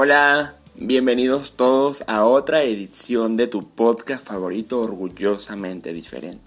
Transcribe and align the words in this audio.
Hola, 0.00 0.54
bienvenidos 0.76 1.54
todos 1.56 2.04
a 2.06 2.24
otra 2.24 2.62
edición 2.62 3.34
de 3.34 3.48
tu 3.48 3.68
podcast 3.68 4.24
favorito 4.24 4.80
orgullosamente 4.80 5.92
diferente. 5.92 6.38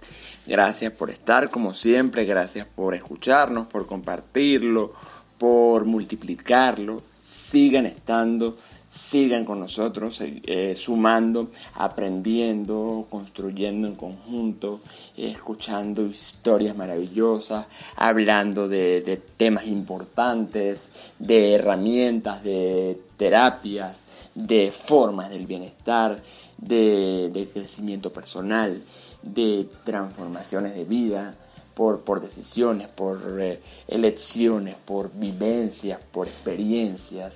Gracias 0.46 0.90
por 0.90 1.10
estar 1.10 1.50
como 1.50 1.74
siempre, 1.74 2.24
gracias 2.24 2.66
por 2.66 2.94
escucharnos, 2.94 3.66
por 3.66 3.86
compartirlo, 3.86 4.94
por 5.36 5.84
multiplicarlo. 5.84 7.02
Sigan 7.20 7.84
estando 7.84 8.56
sigan 8.92 9.46
con 9.46 9.58
nosotros, 9.58 10.20
eh, 10.20 10.74
sumando, 10.74 11.48
aprendiendo, 11.76 13.06
construyendo 13.08 13.88
en 13.88 13.94
conjunto, 13.94 14.80
escuchando 15.16 16.02
historias 16.02 16.76
maravillosas, 16.76 17.68
hablando 17.96 18.68
de, 18.68 19.18
temas 19.38 19.66
importantes, 19.66 20.88
de 21.18 21.54
herramientas, 21.54 22.44
de 22.44 23.00
terapias, 23.16 24.02
de 24.34 24.70
formas 24.70 25.30
del 25.30 25.46
bienestar, 25.46 26.18
de, 26.58 27.48
crecimiento 27.50 28.12
personal, 28.12 28.82
de 29.22 29.66
transformaciones 29.84 30.74
de 30.74 30.84
vida, 30.84 31.34
por, 31.72 32.02
por 32.02 32.20
decisiones, 32.20 32.88
por 32.88 33.38
eh, 33.40 33.58
elecciones, 33.88 34.76
por 34.84 35.10
vivencias, 35.14 35.98
por 36.12 36.28
experiencias 36.28 37.32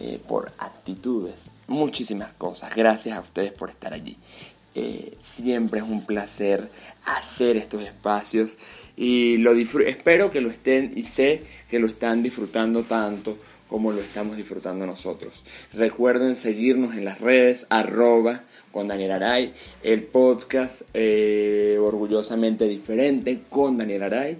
eh, 0.00 0.18
por 0.26 0.50
actitudes, 0.58 1.50
muchísimas 1.68 2.32
cosas. 2.32 2.74
Gracias 2.74 3.16
a 3.16 3.20
ustedes 3.20 3.52
por 3.52 3.70
estar 3.70 3.92
allí. 3.92 4.16
Eh, 4.74 5.16
siempre 5.22 5.78
es 5.78 5.86
un 5.86 6.04
placer 6.04 6.68
hacer 7.04 7.56
estos 7.56 7.84
espacios 7.84 8.58
y 8.96 9.36
lo 9.36 9.52
espero 9.52 10.32
que 10.32 10.40
lo 10.40 10.50
estén 10.50 10.94
y 10.96 11.04
sé 11.04 11.42
que 11.70 11.78
lo 11.78 11.86
están 11.86 12.24
disfrutando 12.24 12.82
tanto 12.82 13.38
como 13.68 13.92
lo 13.92 14.00
estamos 14.00 14.36
disfrutando 14.36 14.84
nosotros. 14.84 15.44
Recuerden 15.72 16.34
seguirnos 16.34 16.96
en 16.96 17.04
las 17.04 17.20
redes 17.20 17.64
arroba 17.68 18.42
con 18.72 18.88
Daniel 18.88 19.12
Aray, 19.12 19.52
el 19.84 20.02
podcast 20.02 20.82
eh, 20.92 21.78
orgullosamente 21.80 22.66
diferente 22.66 23.42
con 23.48 23.78
Daniel 23.78 24.02
Aray. 24.02 24.38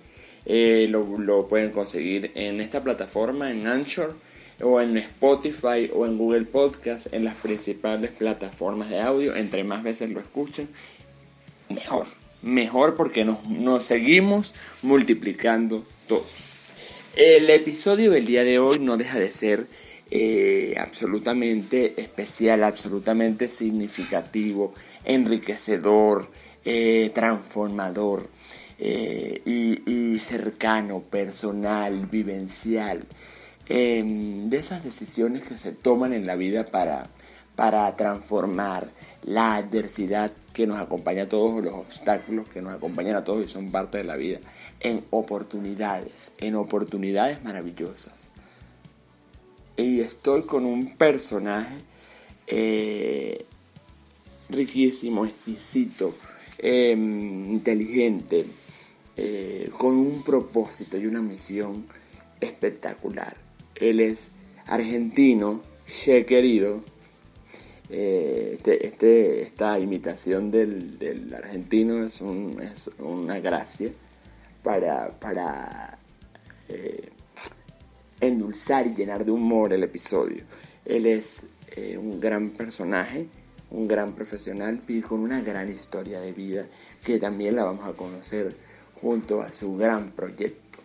lo, 0.89 1.17
lo 1.17 1.47
pueden 1.47 1.71
conseguir 1.71 2.33
en 2.35 2.61
esta 2.61 2.83
plataforma, 2.83 3.53
en 3.53 3.69
Anchor 3.69 4.17
o 4.63 4.81
en 4.81 4.97
Spotify 4.97 5.91
o 5.93 6.07
en 6.07 6.19
Google 6.19 6.45
Podcast, 6.45 7.13
en 7.13 7.25
las 7.25 7.35
principales 7.35 8.11
plataformas 8.11 8.91
de 8.91 9.01
audio. 9.01 9.35
Entre 9.35 9.65
más 9.65 9.83
veces 9.83 10.11
lo 10.11 10.21
escuchen, 10.21 10.69
mejor. 11.69 12.07
Mejor 12.43 12.95
porque 12.95 13.25
nos, 13.25 13.85
seguimos 13.85 14.55
multiplicando 14.83 15.85
todos. 16.07 16.27
El 17.17 17.49
episodio 17.49 18.11
del 18.11 18.27
día 18.27 18.45
de 18.45 18.59
hoy 18.59 18.81
no 18.81 18.97
deja 18.99 19.19
de 19.19 19.33
ser 19.33 19.67
eh, 20.11 20.75
absolutamente 20.79 21.95
especial, 21.97 22.65
absolutamente 22.65 23.49
significativo, 23.49 24.75
enriquecedor, 25.05 26.29
eh, 26.67 27.11
transformador 27.15 28.29
eh, 28.79 29.41
y 29.47 30.19
cercano, 30.21 31.01
personal, 31.01 32.07
vivencial. 32.07 33.07
De 33.67 34.57
esas 34.57 34.85
decisiones 34.85 35.43
que 35.45 35.57
se 35.57 35.73
toman 35.73 36.13
en 36.13 36.27
la 36.27 36.37
vida 36.37 36.67
para, 36.67 37.07
para 37.57 37.97
transformar 37.97 38.89
la 39.25 39.57
adversidad 39.57 40.33
que 40.53 40.67
nos 40.67 40.79
acompaña 40.79 41.25
a 41.25 41.29
todos, 41.29 41.65
los 41.65 41.75
obstáculos 41.75 42.49
que 42.49 42.61
nos 42.61 42.75
acompañan 42.75 43.17
a 43.17 43.25
todos 43.25 43.45
y 43.45 43.49
son 43.49 43.71
parte 43.71 43.99
de 43.99 44.05
la 44.05 44.17
vida, 44.17 44.39
en 44.81 45.05
oportunidades, 45.11 46.33
en 46.39 46.57
oportunidades 46.57 47.43
maravillosas. 47.43 48.33
Y 49.77 50.01
estoy 50.01 50.43
con 50.43 50.67
un 50.67 50.97
personaje 50.97 51.77
eh, 52.47 53.47
riquísimo, 54.51 55.25
exquisito, 55.25 56.15
em, 56.59 57.51
inteligente, 57.51 58.47
eh, 59.17 59.71
con 59.79 59.97
un 59.97 60.23
propósito 60.23 60.99
y 60.99 61.07
una 61.07 61.23
misión 61.23 61.87
espectacular. 62.41 63.44
Él 63.77 64.01
es 64.01 64.29
argentino, 64.67 65.63
che 65.87 66.25
querido. 66.25 66.83
Eh, 67.91 68.53
este, 68.55 68.87
este, 68.87 69.43
esta 69.43 69.79
imitación 69.79 70.51
del, 70.51 71.33
argentino 71.37 72.05
es, 72.05 72.21
una 72.99 73.41
gracia 73.41 73.91
para, 74.63 75.11
para 75.21 75.99
eh, 76.69 77.11
endulzar 78.21 78.87
y 78.87 78.95
llenar 78.95 79.25
de 79.25 79.33
humor 79.33 79.73
el 79.73 79.83
episodio. 79.83 80.43
Él 80.85 81.07
es 81.07 81.45
eh, 81.77 81.99
un 81.99 82.21
gran 82.21 82.51
personaje, 82.51 83.27
un 83.71 83.87
gran 83.87 84.15
profesional 84.15 84.81
y 84.89 85.01
con 85.03 85.21
una 85.21 85.43
gran 85.43 85.71
historia 85.71 86.21
de 86.21 86.33
vida 86.33 86.67
que 87.05 87.19
también 87.19 87.57
la 87.57 87.65
vamos 87.65 87.85
a 87.85 87.93
conocer 87.93 88.55
junto 88.95 89.43
a 89.43 89.53
su 89.53 89.77
gran 89.77 90.13
proyecto. 90.13 90.79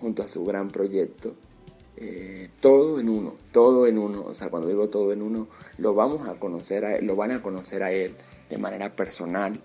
Junto 0.00 0.22
a 0.22 0.28
su 0.28 0.44
gran 0.44 0.68
proyecto 0.68 1.36
eh, 2.00 2.48
todo 2.60 2.98
en 2.98 3.08
uno, 3.08 3.36
todo 3.52 3.86
en 3.86 3.98
uno. 3.98 4.24
O 4.24 4.34
sea, 4.34 4.48
cuando 4.48 4.68
digo 4.68 4.88
todo 4.88 5.12
en 5.12 5.22
uno, 5.22 5.48
lo 5.78 5.94
vamos 5.94 6.26
a 6.28 6.34
conocer, 6.34 6.84
a 6.84 7.00
lo 7.00 7.14
van 7.14 7.30
a 7.30 7.42
conocer 7.42 7.82
a 7.82 7.92
él 7.92 8.14
de 8.48 8.58
manera 8.58 8.92
personal 8.96 9.60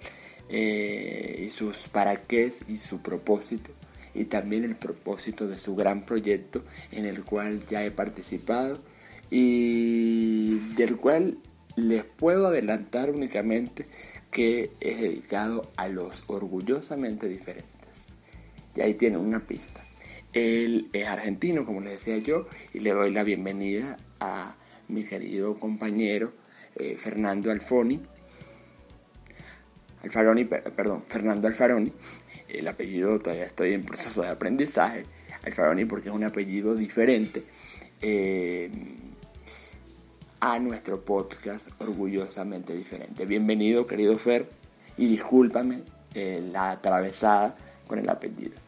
eh, 0.49 1.41
y 1.45 1.49
sus 1.49 1.87
para 1.87 2.17
qué 2.17 2.53
y 2.67 2.77
su 2.77 3.01
propósito 3.01 3.71
y 4.13 4.25
también 4.25 4.63
el 4.63 4.75
propósito 4.75 5.47
de 5.47 5.57
su 5.57 5.75
gran 5.75 6.05
proyecto 6.05 6.61
en 6.91 7.05
el 7.05 7.23
cual 7.23 7.65
ya 7.67 7.83
he 7.83 7.91
participado 7.91 8.79
y 9.29 10.59
del 10.75 10.97
cual 10.97 11.37
les 11.75 12.03
puedo 12.03 12.47
adelantar 12.47 13.09
únicamente 13.09 13.85
que 14.31 14.71
es 14.79 15.01
dedicado 15.01 15.63
a 15.77 15.87
los 15.87 16.23
orgullosamente 16.27 17.27
diferentes. 17.27 17.69
Y 18.75 18.81
ahí 18.81 18.93
tienen 18.93 19.19
una 19.19 19.39
pista. 19.39 19.84
Él 20.35 20.89
es 20.91 21.07
argentino, 21.07 21.63
como 21.63 21.79
les 21.79 21.93
decía 21.93 22.17
yo, 22.17 22.45
y 22.73 22.81
le 22.81 22.91
doy 22.91 23.09
la 23.13 23.23
bienvenida 23.23 23.97
a 24.19 24.53
mi 24.89 25.05
querido 25.05 25.55
compañero 25.55 26.33
eh, 26.75 26.97
Fernando 26.97 27.51
Alfoni. 27.51 28.01
Alfaroni, 30.03 30.43
perdón, 30.43 31.03
Fernando 31.07 31.47
Alfaroni. 31.47 31.93
El 32.49 32.67
apellido 32.67 33.17
todavía 33.17 33.45
estoy 33.45 33.71
en 33.71 33.85
proceso 33.85 34.23
de 34.23 34.27
aprendizaje. 34.27 35.05
Alfaroni 35.45 35.85
porque 35.85 36.09
es 36.09 36.15
un 36.15 36.25
apellido 36.25 36.75
diferente 36.75 37.41
eh, 38.01 38.69
a 40.41 40.59
nuestro 40.59 40.99
podcast 41.05 41.69
orgullosamente 41.81 42.75
diferente. 42.75 43.25
Bienvenido, 43.25 43.87
querido 43.87 44.17
Fer, 44.17 44.49
y 44.97 45.07
discúlpame 45.07 45.83
eh, 46.13 46.45
la 46.51 46.71
atravesada 46.71 47.55
con 47.87 47.99
el 47.99 48.09
apellido. 48.09 48.64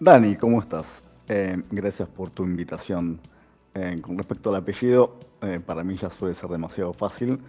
Dani, 0.00 0.36
¿cómo 0.36 0.60
estás? 0.60 0.86
Eh, 1.28 1.60
gracias 1.72 2.08
por 2.08 2.30
tu 2.30 2.44
invitación. 2.44 3.18
Eh, 3.74 3.98
con 4.00 4.16
respecto 4.16 4.50
al 4.50 4.56
apellido, 4.62 5.18
eh, 5.42 5.58
para 5.58 5.82
mí 5.82 5.96
ya 5.96 6.08
suele 6.08 6.36
ser 6.36 6.50
demasiado 6.50 6.92
fácil, 6.92 7.40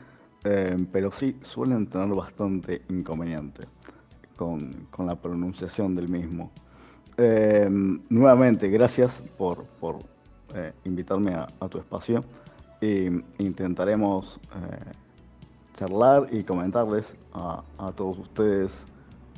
pero 0.92 1.12
sí 1.12 1.36
suelen 1.44 1.86
tener 1.86 2.08
bastante 2.16 2.82
inconveniente 2.90 3.68
con, 4.36 4.88
la 4.98 5.16
pronunciación 5.16 5.96
del 5.96 6.08
mismo. 6.08 6.52
nuevamente, 8.10 8.70
gracias 8.70 9.22
por, 9.38 9.68
invitarme 10.86 11.34
a, 11.36 11.68
tu 11.68 11.78
espacio 11.78 12.24
e 12.82 13.12
intentaremos 13.38 14.40
charlar 15.76 16.28
y 16.32 16.44
comentarles 16.44 17.06
a, 17.34 17.62
a 17.78 17.92
todos 17.92 18.18
ustedes 18.18 18.72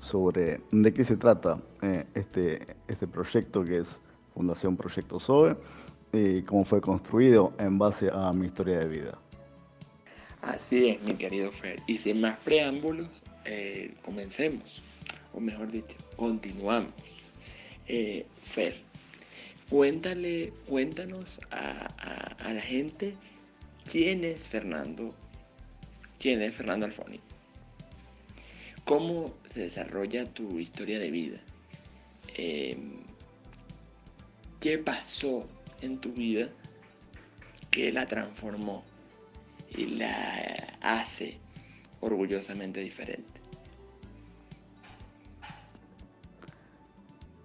sobre 0.01 0.59
de 0.71 0.93
qué 0.93 1.03
se 1.03 1.15
trata 1.15 1.61
eh, 1.81 2.05
este, 2.15 2.75
este 2.87 3.07
proyecto 3.07 3.63
que 3.63 3.79
es 3.79 3.87
Fundación 4.33 4.75
Proyecto 4.75 5.19
SOE 5.19 5.55
y 6.11 6.41
cómo 6.41 6.65
fue 6.65 6.81
construido 6.81 7.53
en 7.59 7.77
base 7.77 8.09
a 8.11 8.33
mi 8.33 8.47
historia 8.47 8.79
de 8.79 8.87
vida. 8.87 9.17
Así 10.41 10.89
es, 10.89 11.01
mi 11.03 11.13
querido 11.13 11.51
Fer. 11.51 11.79
Y 11.87 11.97
sin 11.97 12.19
más 12.19 12.37
preámbulos, 12.39 13.07
eh, 13.45 13.93
comencemos, 14.03 14.81
o 15.33 15.39
mejor 15.39 15.71
dicho, 15.71 15.95
continuamos. 16.15 16.93
Eh, 17.87 18.25
Fer, 18.43 18.77
cuéntale, 19.69 20.51
cuéntanos 20.67 21.39
a, 21.51 21.87
a, 22.39 22.53
la 22.53 22.61
gente 22.61 23.15
quién 23.89 24.23
es 24.23 24.47
Fernando, 24.47 25.13
quién 26.19 26.41
es 26.41 26.55
Fernando 26.55 26.87
Alfoni. 26.87 27.19
¿Cómo 28.85 29.33
se 29.49 29.61
desarrolla 29.61 30.25
tu 30.25 30.59
historia 30.59 30.99
de 30.99 31.11
vida? 31.11 31.39
Em, 32.35 32.93
¿Qué 34.59 34.77
pasó 34.77 35.47
en 35.81 35.99
tu 35.99 36.13
vida 36.13 36.49
que 37.71 37.91
la 37.91 38.05
transformó 38.07 38.83
y 39.75 39.85
la 39.85 40.77
hace 40.81 41.39
orgullosamente 42.01 42.81
diferente? 42.81 43.41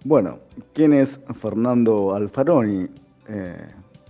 Bueno, 0.05 0.38
¿quién 0.73 0.93
es 0.93 1.19
Fernando 1.41 2.15
Alfaroni? 2.15 2.88
Eh, 3.29 3.56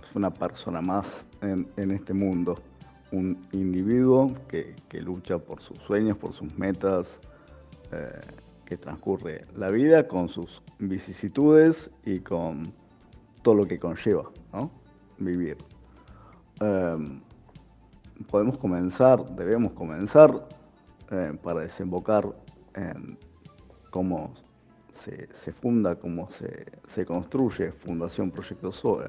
es 0.03 0.15
una 0.15 0.31
persona 0.31 0.79
más 0.79 1.25
en, 1.41 1.91
este 1.91 2.13
mundo, 2.13 2.61
un 3.11 3.47
individuo 3.51 4.33
que, 4.47 4.75
lucha 5.01 5.37
por 5.37 5.61
sus 5.61 5.77
sueños, 5.79 6.17
por 6.17 6.33
sus 6.33 6.57
metas, 6.57 7.07
eh, 7.91 8.21
que 8.65 8.77
transcurre 8.77 9.45
la 9.55 9.69
vida 9.69 10.07
con 10.07 10.27
sus 10.27 10.61
vicisitudes 10.79 11.89
y 12.05 12.19
con 12.19 12.71
todo 13.41 13.55
lo 13.55 13.65
que 13.65 13.79
conlleva 13.79 14.29
vivir. 15.19 15.57
Em, 16.59 17.21
podemos 18.29 18.57
comenzar, 18.57 19.23
debemos 19.35 19.71
comenzar 19.73 20.47
eh, 21.11 21.37
para 21.41 21.61
desembocar 21.61 22.25
en 22.75 23.17
cómo 23.89 24.33
se, 25.03 25.53
funda, 25.53 25.95
cómo 25.95 26.29
se, 26.31 27.05
construye 27.05 27.71
Fundación 27.71 28.31
Proyecto 28.31 28.71
SOE, 28.71 29.07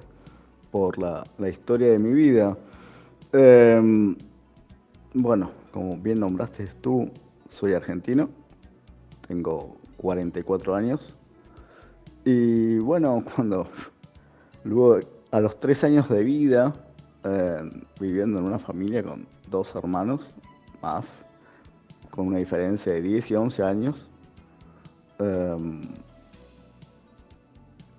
por 0.70 0.98
la, 0.98 1.24
historia 1.48 1.88
de 1.88 1.98
mi 1.98 2.12
vida. 2.12 2.56
Em, 3.32 4.16
bueno, 5.14 5.50
como 5.72 5.96
bien 5.96 6.20
nombraste 6.20 6.66
tú, 6.80 7.10
soy 7.50 7.74
argentino, 7.74 8.30
tengo 9.26 9.76
44 9.96 10.74
años. 10.74 11.14
Y 12.24 12.78
bueno, 12.78 13.24
cuando 13.34 13.68
luego 14.64 15.00
a 15.30 15.40
los 15.40 15.60
tres 15.60 15.84
años 15.84 16.08
de 16.08 16.24
vida, 16.24 16.72
em, 17.24 17.82
viviendo 18.00 18.38
en 18.38 18.46
una 18.46 18.58
familia 18.58 19.02
con 19.02 19.26
dos 19.50 19.74
hermanos 19.74 20.20
más, 20.82 21.06
con 22.10 22.28
una 22.28 22.38
diferencia 22.38 22.92
de 22.92 23.02
10 23.02 23.30
y 23.30 23.34
11 23.34 23.62
años, 23.62 24.08
Em, 25.18 25.80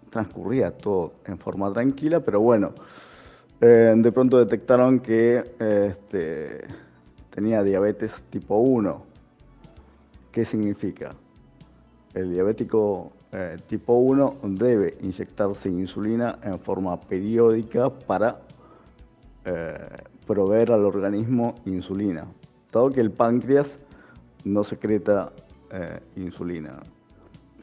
transcurría 0.10 0.76
todo 0.76 1.14
en 1.26 1.38
forma 1.38 1.72
tranquila, 1.74 2.22
pero 2.22 2.40
bueno, 2.40 2.72
em, 3.62 4.02
de 4.02 4.12
pronto 4.12 4.38
detectaron 4.38 5.00
que 5.00 5.44
este, 5.60 6.66
tenía 7.30 7.64
diabetes 7.64 8.14
tipo 8.30 8.58
1. 8.58 9.06
¿Qué 10.32 10.46
significa? 10.46 11.12
El 12.14 12.32
diabético 12.32 13.12
eh, 13.32 13.58
tipo 13.68 13.94
1 13.94 14.38
debe 14.44 14.98
inyectarse 15.02 15.70
insulina 15.70 16.40
en 16.44 16.60
forma 16.60 17.00
periódica 17.00 17.90
para 17.90 18.40
eh, 19.46 19.74
proveer 20.26 20.72
al 20.72 20.86
organismo 20.86 21.56
insulina, 21.66 22.26
dado 22.72 22.92
que 22.92 23.02
el 23.02 23.12
páncreas 23.12 23.78
no 24.46 24.64
secreta 24.64 25.32
eh, 25.72 26.00
insulina 26.16 26.80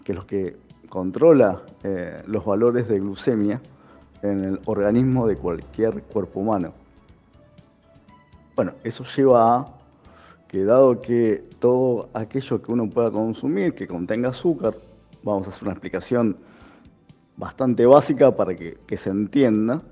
que 0.06 0.12
es 0.12 0.18
lo 0.18 0.26
que 0.26 0.56
controla 0.88 1.62
eh, 1.82 2.22
los 2.28 2.44
valores 2.44 2.86
de 2.88 3.00
glucemia 3.00 3.60
en 4.22 4.44
el 4.44 4.60
organismo 4.66 5.26
de 5.26 5.36
cualquier 5.36 6.02
cuerpo 6.02 6.40
humano. 6.40 6.72
Bueno, 8.54 8.72
eso 8.84 9.04
lleva 9.16 9.56
a 9.56 9.68
que 10.48 10.64
dado 10.64 11.00
que 11.00 11.44
todo 11.58 12.08
aquello 12.14 12.62
que 12.62 12.72
uno 12.72 12.88
pueda 12.88 13.10
consumir 13.10 13.74
que 13.74 13.86
contenga 13.86 14.30
azúcar, 14.30 14.74
vamos 15.22 15.46
a 15.46 15.50
hacer 15.50 15.64
una 15.64 15.72
explicación 15.72 16.36
bastante 17.36 17.84
básica 17.84 18.34
para 18.34 18.54
que, 18.54 18.96
se 18.96 19.10
entienda, 19.10 19.82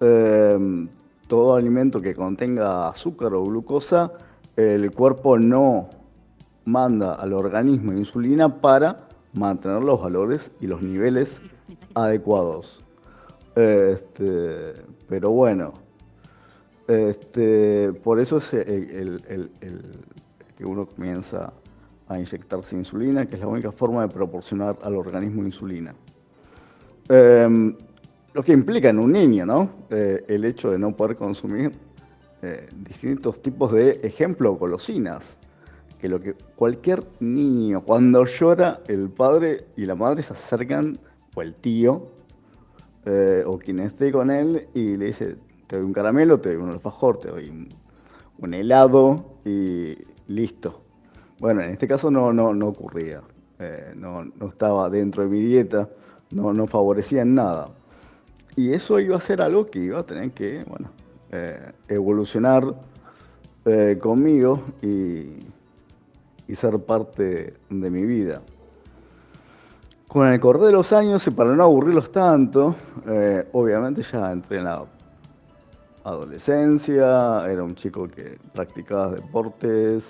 eh, 0.00 0.88
todo 1.28 1.54
alimento 1.54 2.00
que 2.00 2.14
contenga 2.14 2.88
azúcar 2.88 3.32
o 3.34 3.44
glucosa, 3.44 4.12
el 4.56 4.90
cuerpo 4.92 5.38
no 5.38 5.88
manda 6.64 7.14
al 7.14 7.32
organismo 7.32 7.92
insulina 7.92 8.60
para 8.60 9.08
mantener 9.32 9.82
los 9.82 10.00
valores 10.00 10.50
y 10.60 10.66
los 10.66 10.82
niveles 10.82 11.38
adecuados. 11.94 12.83
Este, 13.56 14.74
pero 15.08 15.30
bueno, 15.30 15.74
este, 16.88 17.92
por 17.92 18.20
eso 18.20 18.38
es 18.38 18.48
que 20.56 20.64
uno 20.64 20.86
comienza 20.86 21.52
a 22.08 22.18
inyectarse 22.18 22.76
insulina, 22.76 23.26
que 23.26 23.36
es 23.36 23.40
la 23.40 23.46
única 23.46 23.72
forma 23.72 24.02
de 24.06 24.08
proporcionar 24.12 24.76
al 24.82 24.96
organismo 24.96 25.42
insulina. 25.44 25.94
Em, 27.08 27.74
lo 28.32 28.42
que 28.42 28.52
implica 28.52 28.88
en 28.88 28.98
un 28.98 29.12
niño, 29.12 29.46
¿no? 29.46 29.70
Eh, 29.90 30.24
el 30.28 30.44
hecho 30.44 30.70
de 30.70 30.78
no 30.78 30.94
poder 30.94 31.16
consumir 31.16 31.72
eh, 32.42 32.68
distintos 32.86 33.40
tipos 33.40 33.72
de, 33.72 34.00
ejemplo, 34.02 34.54
golosinas 34.56 35.24
que 36.00 36.08
lo 36.08 36.20
que 36.20 36.34
cualquier 36.56 37.02
niño, 37.20 37.82
cuando 37.82 38.26
llora, 38.26 38.80
el 38.88 39.08
padre 39.08 39.64
y 39.76 39.86
la 39.86 39.94
madre 39.94 40.22
se 40.22 40.34
acercan, 40.34 40.98
o 41.34 41.40
el 41.40 41.54
tío, 41.54 42.04
eh, 43.06 43.42
o 43.46 43.58
quien 43.58 43.80
esté 43.80 44.12
con 44.12 44.30
él, 44.30 44.66
y 44.74 44.96
le 44.96 45.06
dice, 45.06 45.36
te 45.66 45.76
doy 45.76 45.84
un 45.84 45.92
caramelo, 45.92 46.40
te 46.40 46.54
doy 46.54 46.62
un 46.62 46.70
alfajor, 46.70 47.18
te 47.20 47.28
doy 47.28 47.50
un, 48.38 48.54
helado, 48.54 49.38
y 49.44 49.96
listo. 50.28 50.82
Bueno, 51.38 51.62
en 51.62 51.70
este 51.70 51.88
caso 51.88 52.10
no, 52.10 52.32
no, 52.32 52.54
no 52.54 52.68
ocurría, 52.68 53.22
eh, 53.58 53.92
no, 53.96 54.22
estaba 54.46 54.88
dentro 54.90 55.22
de 55.22 55.28
mi 55.28 55.40
dieta, 55.40 55.88
no, 56.30 56.52
no 56.52 56.66
favorecía 56.66 57.22
en 57.22 57.34
nada. 57.34 57.68
Y 58.56 58.72
eso 58.72 59.00
iba 59.00 59.16
a 59.16 59.20
ser 59.20 59.40
algo 59.40 59.66
que 59.66 59.80
iba 59.80 59.98
a 59.98 60.02
tener 60.04 60.30
que, 60.30 60.64
bueno, 60.64 60.88
eh, 61.32 61.72
evolucionar 61.88 62.64
conmigo 63.98 64.60
y 64.82 65.38
y 66.48 66.56
ser 66.56 66.78
parte 66.80 67.54
de 67.70 67.90
mi 67.90 68.02
vida. 68.02 68.42
Con 70.14 70.28
el 70.28 70.38
correr 70.38 70.66
de 70.66 70.70
los 70.70 70.92
años, 70.92 71.26
y 71.26 71.32
para 71.32 71.56
no 71.56 71.64
aburrirlos 71.64 72.12
tanto, 72.12 72.76
eh, 73.04 73.48
obviamente 73.50 74.00
ya 74.02 74.30
entré 74.30 74.58
en 74.58 74.64
la 74.66 74.84
adolescencia, 76.04 77.44
era 77.50 77.64
un 77.64 77.74
chico 77.74 78.06
que 78.06 78.38
practicaba 78.52 79.10
deportes, 79.10 80.04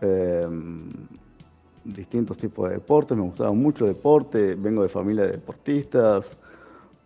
em, 0.00 0.88
distintos 1.82 2.36
tipos 2.36 2.68
de 2.68 2.76
deportes, 2.76 3.16
me 3.16 3.24
gustaba 3.24 3.50
mucho 3.50 3.84
el 3.84 3.94
deporte, 3.94 4.54
vengo 4.54 4.84
de 4.84 4.88
familia 4.88 5.24
de 5.24 5.32
deportistas, 5.32 6.24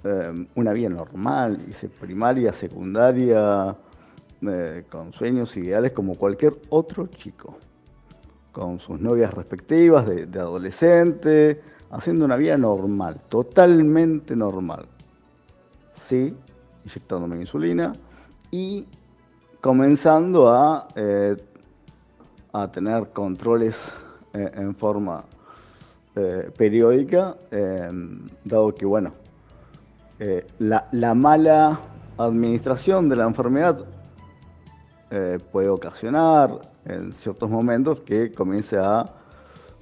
em, 0.04 0.46
una 0.56 0.74
vida 0.74 0.90
normal, 0.90 1.58
hice 1.66 1.88
primaria, 1.88 2.52
secundaria, 2.52 3.74
eh, 4.42 4.84
con 4.90 5.10
sueños 5.14 5.56
ideales 5.56 5.94
como 5.94 6.14
cualquier 6.14 6.54
otro 6.68 7.06
chico 7.06 7.56
con 8.56 8.80
sus 8.80 8.98
novias 9.00 9.34
respectivas 9.34 10.06
de, 10.06 10.40
adolescente, 10.40 11.60
haciendo 11.90 12.24
una 12.24 12.36
vida 12.36 12.56
normal, 12.56 13.20
totalmente 13.28 14.34
normal. 14.36 14.86
Sí, 16.08 16.32
inyectándome 16.84 17.36
insulina 17.36 17.92
y 18.50 18.86
comenzando 19.60 20.48
a, 20.48 20.86
eh, 20.94 21.36
a 22.52 22.70
tener 22.70 23.08
controles 23.08 23.74
eh, 24.32 24.50
en 24.54 24.74
forma 24.74 25.24
eh, 26.14 26.50
periódica, 26.56 27.36
dado 28.44 28.74
que, 28.74 28.86
bueno, 28.86 29.12
la, 30.58 30.88
la, 30.92 31.14
mala 31.14 31.78
administración 32.16 33.08
de 33.10 33.16
la 33.16 33.24
enfermedad 33.24 33.84
puede 35.52 35.68
ocasionar 35.68 36.58
en 36.86 37.12
ciertos 37.12 37.50
momentos 37.50 38.00
que 38.00 38.32
comience 38.32 38.78
a 38.78 39.04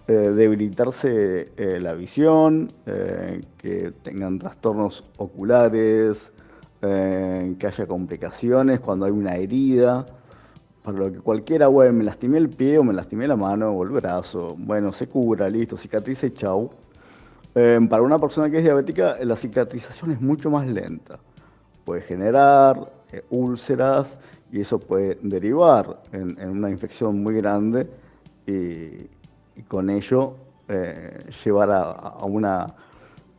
eh, 0.07 0.13
debilitarse 0.13 1.49
eh, 1.57 1.81
la 1.81 1.95
visión, 1.95 2.69
eh, 2.85 3.41
que 3.57 3.91
tengan 4.03 4.39
trastornos 4.39 5.03
oculares, 5.17 6.31
que 6.81 7.67
haya 7.67 7.87
complicaciones 7.87 8.79
cuando 8.81 9.07
hay 9.07 9.13
una 9.13 9.37
herida. 9.37 10.05
Para 10.83 10.99
lo 10.99 11.11
que 11.11 11.21
cualquiera, 11.21 11.69
bueno, 11.69 11.95
me 11.95 12.05
lastimé 12.05 12.37
el 12.37 12.51
pie 12.51 12.77
o 12.77 12.85
me 12.85 12.93
lastimé 12.93 13.27
la 13.27 13.37
mano 13.37 13.71
o 13.71 13.83
el 13.85 13.89
brazo, 13.89 14.55
bueno, 14.59 14.93
se 14.93 15.07
cura, 15.07 15.49
listo, 15.49 15.79
cicatrice, 15.79 16.35
chau. 16.35 16.69
para 17.55 18.03
una 18.03 18.19
persona 18.19 18.51
que 18.51 18.59
es 18.59 18.65
diabética, 18.65 19.17
la 19.25 19.35
cicatrización 19.35 20.11
es 20.11 20.21
mucho 20.21 20.51
más 20.51 20.67
lenta. 20.67 21.19
Puede 21.87 22.03
generar 22.03 22.93
úlceras 23.31 24.19
y 24.53 24.61
eso 24.61 24.79
puede 24.79 25.17
derivar 25.23 26.03
en, 26.13 26.39
una 26.51 26.69
infección 26.69 27.23
muy 27.23 27.37
grande 27.37 27.89
y, 28.47 29.09
con 29.63 29.91
ello 29.91 30.37
eh, 30.69 31.19
llevar 31.45 31.71
a, 31.71 32.25
una 32.25 32.75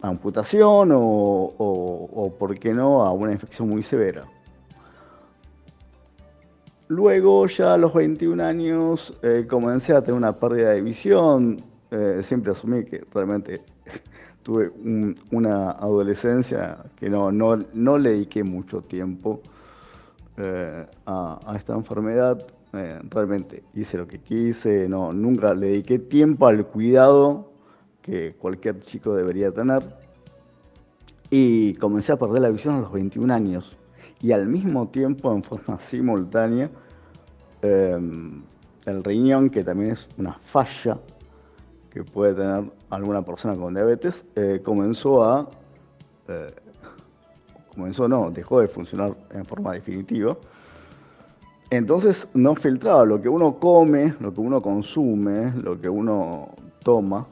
amputación 0.02 0.92
o, 0.92 1.00
o, 1.58 2.36
por 2.38 2.58
qué 2.60 2.72
no, 2.74 3.04
a 3.04 3.12
una 3.12 3.32
infección 3.32 3.68
muy 3.68 3.82
severa. 3.82 4.24
Luego, 6.88 7.48
ya 7.48 7.74
a 7.74 7.78
los 7.78 7.96
21 7.96 8.44
años, 8.44 9.18
eh, 9.24 9.48
comencé 9.50 9.94
a 9.94 10.02
tener 10.02 10.16
una 10.16 10.36
pérdida 10.36 10.70
de 10.70 10.82
visión. 10.82 11.58
Eh, 11.90 12.22
siempre 12.24 12.52
asumí 12.52 12.86
que 12.86 13.04
realmente 13.12 13.62
tuve 14.44 14.72
una 15.32 15.72
adolescencia 15.72 16.78
que 16.96 17.10
no, 17.10 17.32
no, 17.32 17.58
no, 17.74 17.98
le 17.98 18.12
dediqué 18.12 18.44
mucho 18.44 18.82
tiempo 18.82 19.42
a, 21.08 21.40
esta 21.56 21.74
enfermedad. 21.74 22.40
Realmente 23.10 23.63
hice 23.74 23.98
lo 23.98 24.08
que 24.08 24.20
quise, 24.20 24.88
no, 24.89 25.12
nunca 25.13 25.53
le 25.53 25.67
dediqué 25.67 26.00
tiempo 26.00 26.48
al 26.48 26.65
cuidado 26.65 27.51
que 28.01 28.34
cualquier 28.38 28.82
chico 28.82 29.15
debería 29.15 29.51
tener. 29.51 29.84
Y 31.32 31.74
comencé 31.75 32.12
a 32.12 32.17
perder 32.17 32.41
la 32.41 32.50
visión 32.50 32.75
a 32.75 32.82
los 32.82 32.91
21 32.91 33.34
años 33.34 33.77
y 34.22 34.32
al 34.32 34.48
mismo 34.48 34.88
tiempo, 34.88 35.34
en 35.34 35.44
forma 35.44 35.79
simultánea, 35.88 36.70
em, 37.62 38.41
el 38.86 39.03
riñón, 39.03 39.50
que 39.50 39.63
también 39.63 39.91
es 39.91 40.08
una 40.17 40.34
falla 40.34 41.00
que 41.89 42.03
puede 42.03 42.36
tener 42.36 42.72
alguna 42.89 43.24
persona 43.24 43.55
con 43.55 43.74
diabetes, 43.74 44.25
eh, 44.36 44.62
comenzó 44.63 45.24
a, 45.24 45.50
eh, 46.27 46.53
comenzó 47.74 48.08
no, 48.08 48.29
dejó 48.32 48.60
de 48.60 48.67
funcionar 48.67 49.15
en 49.32 49.46
forma 49.46 49.74
definitiva. 49.74 50.38
Entonces 51.70 52.28
no 52.34 52.56
filtraba 52.56 53.06
lo 53.06 53.22
que 53.22 53.30
uno 53.30 53.56
come, 53.56 54.14
lo 54.20 54.34
que 54.34 54.42
uno 54.42 54.62
consume, 54.62 55.52
lo 55.62 55.80
que 55.80 55.90
uno 55.90 56.50
toma 56.84 57.26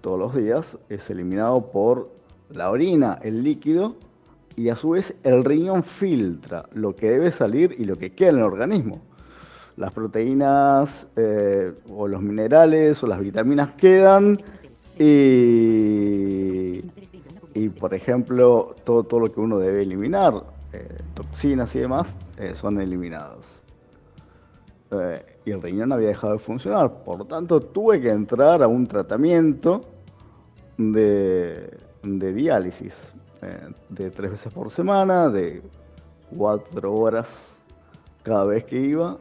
todos 0.00 0.18
los 0.18 0.34
días, 0.34 0.76
es 0.88 1.08
eliminado 1.10 1.70
por 1.70 2.10
la 2.50 2.70
orina, 2.70 3.18
el 3.22 3.42
líquido, 3.42 3.96
y 4.56 4.68
a 4.68 4.76
su 4.76 4.90
vez 4.90 5.14
el 5.24 5.44
riñón 5.44 5.82
filtra 5.82 6.64
lo 6.74 6.94
que 6.94 7.10
debe 7.10 7.30
salir 7.32 7.74
y 7.78 7.84
lo 7.84 7.96
que 7.96 8.12
queda 8.12 8.30
en 8.30 8.36
el 8.38 8.44
organismo. 8.44 9.00
Las 9.76 9.92
proteínas 9.92 11.06
eh, 11.16 11.72
o 11.90 12.06
los 12.06 12.22
minerales 12.22 13.02
o 13.02 13.06
las 13.08 13.18
vitaminas 13.18 13.70
quedan 13.76 14.38
y, 14.98 16.80
y 17.54 17.68
por 17.68 17.92
ejemplo, 17.92 18.76
todo, 18.84 19.02
todo 19.02 19.20
lo 19.20 19.32
que 19.32 19.40
uno 19.40 19.58
debe 19.58 19.82
eliminar, 19.82 20.44
eh, 20.74 20.88
toxinas 21.14 21.74
y 21.74 21.80
demás, 21.80 22.08
eh, 22.38 22.54
son 22.56 22.80
eliminadas. 22.80 23.38
y 25.44 25.50
el 25.50 25.60
riñón 25.60 25.92
había 25.92 26.08
dejado 26.08 26.34
de 26.34 26.38
funcionar, 26.38 27.02
por 27.04 27.18
lo 27.18 27.24
tanto 27.24 27.60
tuve 27.60 28.00
que 28.00 28.10
entrar 28.10 28.62
a 28.62 28.68
un 28.68 28.86
tratamiento 28.86 29.80
de, 30.78 31.68
de 32.02 32.32
diálisis 32.32 32.94
eh, 33.42 33.68
de 33.90 34.10
tres 34.10 34.30
veces 34.32 34.52
por 34.52 34.70
semana, 34.70 35.28
de 35.28 35.62
cuatro 36.34 36.94
horas 36.94 37.26
cada 38.22 38.44
vez 38.44 38.64
que 38.64 38.80
iba, 38.80 39.18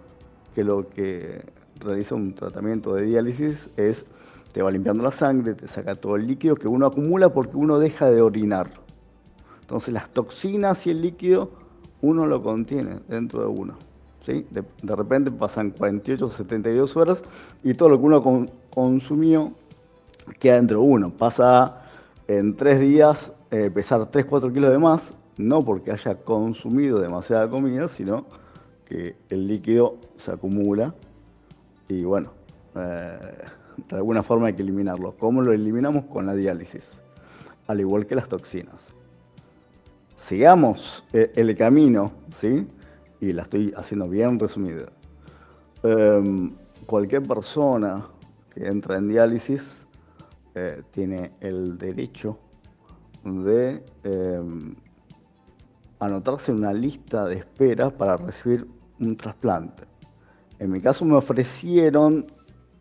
que 0.55 0.63
lo 0.63 0.87
que 0.87 1.41
realiza 1.79 2.15
un 2.15 2.33
tratamiento 2.33 2.93
de 2.95 3.03
diálisis 3.03 3.69
es 3.75 4.05
te 4.53 4.61
va 4.61 4.71
limpiando 4.71 5.03
la 5.03 5.11
sangre, 5.11 5.55
te 5.55 5.67
saca 5.67 5.95
todo 5.95 6.15
el 6.15 6.27
líquido 6.27 6.55
que 6.55 6.67
uno 6.67 6.85
acumula 6.85 7.29
porque 7.29 7.57
uno 7.57 7.79
deja 7.79 8.09
de 8.09 8.21
orinar. 8.21 8.82
Entonces 9.73 9.95
las 9.95 10.07
toxinas 10.11 10.85
y 10.85 10.91
el 10.91 11.01
líquido 11.01 11.49
uno 12.03 12.27
lo 12.27 12.43
contiene 12.43 12.99
dentro 13.07 13.41
de 13.41 13.47
uno. 13.47 13.73
¿sí? 14.23 14.45
De, 14.51 14.95
repente 14.95 15.31
pasan 15.31 15.71
48 15.71 16.23
o 16.23 16.29
72 16.29 16.95
horas 16.95 17.23
y 17.63 17.73
todo 17.73 17.89
lo 17.89 17.97
que 17.97 18.03
uno 18.05 18.47
consumió 18.69 19.51
queda 20.37 20.57
dentro 20.57 20.81
de 20.81 20.85
uno. 20.85 21.09
Pasa 21.09 21.87
en 22.27 22.55
tres 22.55 22.81
días 22.81 23.31
eh, 23.49 23.71
pesar 23.73 24.01
3-4 24.01 24.53
kilos 24.53 24.69
de 24.69 24.77
más, 24.77 25.11
no 25.37 25.63
porque 25.63 25.89
haya 25.89 26.17
consumido 26.17 26.99
demasiada 26.99 27.49
comida, 27.49 27.87
sino 27.87 28.27
que 28.85 29.15
el 29.31 29.47
líquido 29.47 29.97
se 30.17 30.33
acumula 30.33 30.93
y 31.87 32.03
bueno, 32.03 32.31
eh, 32.75 33.17
de 33.89 33.95
alguna 33.95 34.21
forma 34.21 34.49
hay 34.49 34.53
que 34.53 34.61
eliminarlo. 34.61 35.15
¿Cómo 35.17 35.41
lo 35.41 35.51
eliminamos? 35.51 36.05
Con 36.05 36.27
la 36.27 36.35
diálisis, 36.35 36.83
al 37.65 37.79
igual 37.79 38.05
que 38.05 38.13
las 38.13 38.29
toxinas. 38.29 38.82
Sigamos 40.33 41.03
eh, 41.13 41.31
el 41.35 41.55
camino, 41.55 42.11
¿sí? 42.39 42.65
Y 43.21 43.33
la 43.33 43.43
estoy 43.43 43.71
haciendo 43.77 44.09
bien 44.09 44.39
resumida. 44.39 44.91
Em, 45.83 46.49
cualquier 46.87 47.21
persona 47.21 48.03
que 48.51 48.65
entra 48.65 48.97
en 48.97 49.09
diálisis 49.09 49.61
tiene 50.89 51.33
el 51.39 51.77
derecho 51.77 52.39
de 53.23 53.85
em, 54.03 54.73
anotarse 55.99 56.51
en 56.51 56.57
una 56.57 56.73
lista 56.73 57.25
de 57.27 57.35
espera 57.35 57.91
para 57.91 58.17
recibir 58.17 58.67
un 58.99 59.15
trasplante. 59.15 59.83
En 60.57 60.71
mi 60.71 60.81
caso 60.81 61.05
me 61.05 61.15
ofrecieron, 61.15 62.25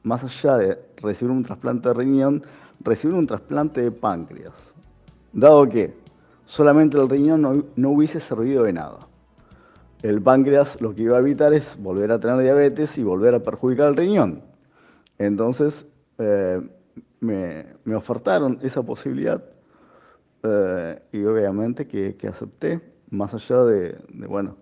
más 0.05 0.25
allá 0.25 0.57
de 0.57 0.79
recibir 0.97 1.31
un 1.31 1.45
trasplante 1.45 1.89
de 1.89 1.95
riñón, 1.95 2.43
recibir 2.81 3.15
un 3.15 3.27
trasplante 3.27 3.83
de 3.83 3.91
páncreas, 3.91 4.55
dado 5.35 5.69
que 5.69 6.02
solamente 6.47 6.99
el 6.99 7.09
riñón 7.09 7.67
no, 7.77 7.91
hubiese 7.91 8.21
servido 8.21 8.65
de 8.65 8.73
nada. 8.73 8.99
El 10.03 10.21
páncreas 10.21 10.81
lo 10.81 10.95
que 10.95 11.03
iba 11.03 11.17
a 11.17 11.21
evitar 11.21 11.55
es 11.55 11.77
volver 11.79 12.11
a 12.13 12.19
tener 12.19 12.39
diabetes 12.39 12.99
y 12.99 13.03
volver 13.03 13.35
a 13.35 13.43
perjudicar 13.43 13.89
el 13.89 13.97
riñón. 13.97 14.43
Entonces 15.19 15.87
eh, 16.19 16.61
me, 17.21 17.67
me 17.85 17.95
ofertaron 17.95 18.59
esa 18.63 18.83
posibilidad 18.83 19.43
eh, 20.43 21.01
y 21.13 21.23
obviamente 21.25 21.87
que, 21.87 22.17
acepté, 22.29 22.81
más 23.11 23.33
allá 23.35 23.65
de, 23.65 23.99
bueno, 24.29 24.57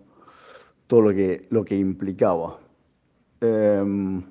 todo 0.87 1.03
lo 1.03 1.11
que, 1.11 1.47
lo 1.51 1.65
que 1.65 1.77
implicaba. 1.77 2.59
Em, 3.41 4.23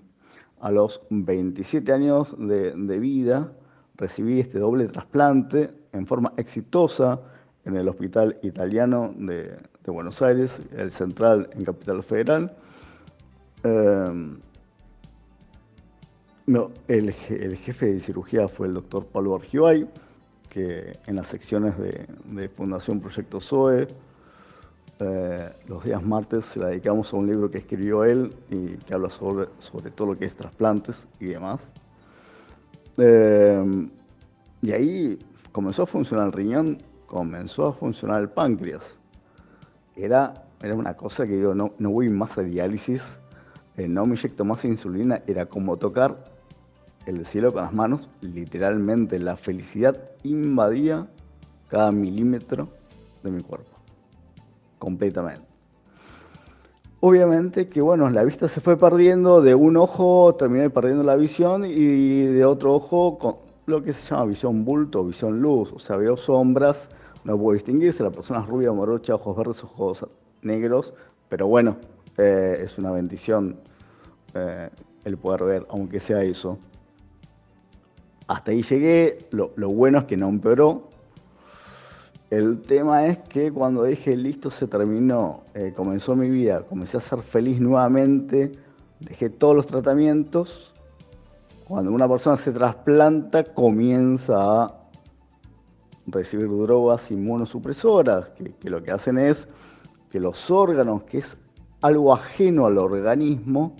a 0.59 0.71
los 0.71 1.01
27 1.09 1.91
años 1.91 2.35
de, 2.37 2.99
vida 2.99 3.51
recibí 3.95 4.39
este 4.39 4.59
doble 4.59 4.87
trasplante 4.87 5.71
en 5.93 6.05
forma 6.05 6.33
exitosa 6.37 7.19
en 7.69 7.77
el 7.77 7.87
Hospital 7.87 8.37
Italiano 8.41 9.13
de, 9.17 9.57
Buenos 9.85 10.21
Aires, 10.21 10.51
el 10.77 10.91
central 10.91 11.49
en 11.53 11.65
Capital 11.65 12.03
Federal. 12.03 12.55
Em, 13.63 14.37
no, 16.45 16.71
el, 16.87 17.11
jefe 17.13 17.93
de 17.93 17.99
cirugía 17.99 18.47
fue 18.47 18.67
el 18.67 18.75
doctor 18.75 19.05
Pablo 19.07 19.35
Argibay 19.35 19.87
que 20.49 20.93
en 21.07 21.15
las 21.15 21.27
secciones 21.27 21.73
de, 21.77 22.49
Fundación 22.49 22.99
Proyecto 22.99 23.39
SOE, 23.39 23.87
eh, 24.99 25.49
los 25.67 25.83
días 25.83 26.03
martes 26.03 26.45
se 26.45 26.59
dedicamos 26.59 27.13
a 27.13 27.17
un 27.17 27.27
libro 27.27 27.49
que 27.49 27.59
escribió 27.59 28.03
él 28.03 28.33
y 28.49 28.75
que 28.77 28.93
habla 28.93 29.09
sobre, 29.09 29.47
sobre 29.59 29.91
todo 29.91 30.13
lo 30.13 30.19
que 30.19 30.25
es 30.25 30.35
trasplantes 30.35 30.97
y 31.19 31.27
demás. 31.27 31.61
Eh, 32.97 33.87
y 34.61 34.71
ahí 34.71 35.19
comenzó 35.51 35.83
a 35.83 35.85
funcionar 35.85 36.27
el 36.27 36.33
riñón, 36.33 36.79
comenzó 37.09 37.67
a 37.67 37.73
funcionar 37.73 38.21
el 38.21 38.29
páncreas. 38.29 38.83
Era, 39.95 40.45
era 40.61 40.75
una 40.75 40.93
cosa 40.93 41.25
que 41.25 41.39
yo 41.39 41.53
no, 41.53 41.73
no 41.79 41.89
voy 41.89 42.09
más 42.09 42.37
a 42.37 42.41
diálisis, 42.41 43.01
eh, 43.75 43.87
no 43.87 44.05
me 44.05 44.15
inyecto 44.15 44.45
más 44.45 44.63
insulina, 44.63 45.21
era 45.27 45.47
como 45.47 45.75
tocar 45.77 46.23
el 47.05 47.25
cielo 47.25 47.51
con 47.51 47.63
las 47.63 47.73
manos, 47.73 48.07
literalmente 48.21 49.17
la 49.19 49.35
felicidad 49.35 49.97
invadía 50.23 51.07
cada 51.67 51.91
milímetro 51.91 52.69
de 53.23 53.31
mi 53.31 53.41
cuerpo, 53.41 53.71
completamente. 54.77 55.47
Obviamente 57.01 57.69
que 57.69 57.81
bueno, 57.81 58.09
la 58.09 58.23
vista 58.23 58.47
se 58.47 58.61
fue 58.61 58.77
perdiendo, 58.77 59.41
de 59.41 59.55
un 59.55 59.77
ojo 59.77 60.35
terminé 60.37 60.69
perdiendo 60.69 61.03
la 61.03 61.15
visión 61.15 61.65
y 61.65 62.23
de 62.23 62.45
otro 62.45 62.75
ojo 62.75 63.17
con 63.17 63.35
lo 63.65 63.83
que 63.83 63.93
se 63.93 64.09
llama 64.09 64.25
visión 64.25 64.65
bulto, 64.65 65.05
visión 65.05 65.41
luz, 65.41 65.71
o 65.71 65.79
sea, 65.79 65.95
veo 65.95 66.17
sombras, 66.17 66.89
no 67.23 67.37
puedo 67.37 67.53
distinguirse, 67.53 68.03
la 68.03 68.11
persona 68.11 68.41
es 68.41 68.47
rubia, 68.47 68.71
morocha, 68.71 69.15
ojos 69.15 69.35
verdes, 69.35 69.63
ojos 69.63 70.05
negros, 70.41 70.93
pero 71.27 71.47
bueno, 71.47 71.77
eh, 72.17 72.61
es 72.63 72.77
una 72.77 72.91
bendición 72.91 73.59
eh, 74.33 74.69
el 75.05 75.17
poder 75.17 75.43
ver, 75.43 75.63
aunque 75.69 75.99
sea 75.99 76.21
eso. 76.21 76.57
Hasta 78.27 78.51
ahí 78.51 78.61
llegué, 78.61 79.17
lo, 79.31 79.49
bueno 79.69 79.99
es 79.99 80.03
que 80.05 80.17
no 80.17 80.29
empeoró. 80.29 80.89
El 82.29 82.61
tema 82.61 83.07
es 83.07 83.17
que 83.17 83.51
cuando 83.51 83.83
dije 83.83 84.15
listo 84.15 84.51
se 84.51 84.67
terminó, 84.67 85.41
eh, 85.55 85.73
comenzó 85.75 86.15
mi 86.15 86.29
vida, 86.29 86.61
comencé 86.61 86.97
a 86.97 87.01
ser 87.01 87.23
feliz 87.23 87.59
nuevamente, 87.59 88.51
dejé 88.99 89.29
todos 89.29 89.55
los 89.55 89.65
tratamientos. 89.65 90.73
Cuando 91.67 91.91
una 91.91 92.07
persona 92.07 92.37
se 92.37 92.51
trasplanta 92.51 93.43
comienza 93.43 94.65
a 94.65 94.78
recibir 96.11 96.49
drogas 96.49 97.11
inmunosupresoras, 97.11 98.29
que, 98.29 98.69
lo 98.69 98.81
que 98.81 98.91
hacen 98.91 99.17
es 99.17 99.47
que 100.09 100.19
los 100.19 100.49
órganos, 100.49 101.03
que 101.03 101.19
es 101.19 101.37
algo 101.81 102.13
ajeno 102.13 102.65
al 102.65 102.77
organismo, 102.77 103.75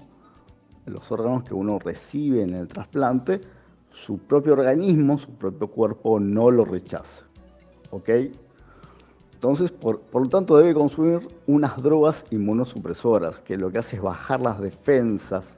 los 0.86 1.12
órganos 1.12 1.43
que 1.43 1.53
uno 1.53 1.79
recibe 1.79 2.43
en 2.43 2.53
el 2.53 2.67
trasplante, 2.67 3.41
su 3.89 4.17
propio 4.17 4.53
organismo, 4.53 5.19
su 5.19 5.31
propio 5.31 5.67
cuerpo 5.67 6.19
no 6.19 6.51
lo 6.51 6.65
rechaza. 6.65 7.24
¿Ok? 7.91 8.09
Entonces, 9.39 9.71
por, 9.71 10.01
lo 10.13 10.27
tanto, 10.27 10.57
debe 10.57 10.74
consumir 10.74 11.25
unas 11.48 11.81
drogas 11.81 12.25
inmunosupresoras, 12.29 13.39
que 13.39 13.55
lo 13.55 13.71
que 13.71 13.77
hace 13.77 13.95
es 13.95 14.01
bajar 14.01 14.41
las 14.41 14.59
defensas 14.59 15.57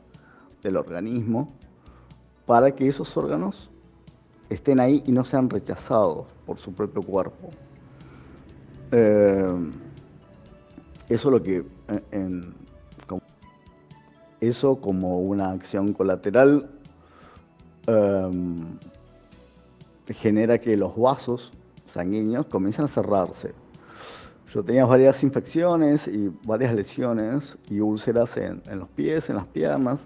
del 0.62 0.78
organismo 0.78 1.52
para 2.46 2.76
que 2.76 2.88
esos 2.88 3.18
órganos 3.18 3.71
estén 4.54 4.80
ahí 4.80 5.04
y 5.06 5.12
no 5.12 5.26
sean 5.26 5.50
rechazados 5.50 6.28
por 6.46 6.58
su 6.58 6.74
propio 6.74 7.02
cuerpo. 7.02 7.50
Eh, 8.92 9.56
eso 11.10 11.28
es 11.30 11.34
lo 11.34 11.44
que 11.44 11.66
eso 14.42 14.82
como 14.82 15.20
una 15.20 15.52
acción 15.52 15.94
colateral 15.94 16.70
em, 17.86 18.66
genera 20.08 20.58
que 20.60 20.76
los 20.76 20.98
vasos 20.98 21.52
sanguíneos 21.94 22.48
comiencen 22.48 22.86
a 22.86 22.88
cerrarse. 22.88 23.54
Yo 24.54 24.64
tenía 24.64 24.86
varias 24.86 25.24
infecciones 25.24 26.08
y 26.08 26.30
varias 26.44 26.74
lesiones 26.76 27.58
y 27.70 27.80
úlceras 27.80 28.36
en, 28.36 28.62
los 28.78 28.90
pies, 28.90 29.30
en 29.30 29.38
las 29.38 29.46
piernas, 29.46 30.00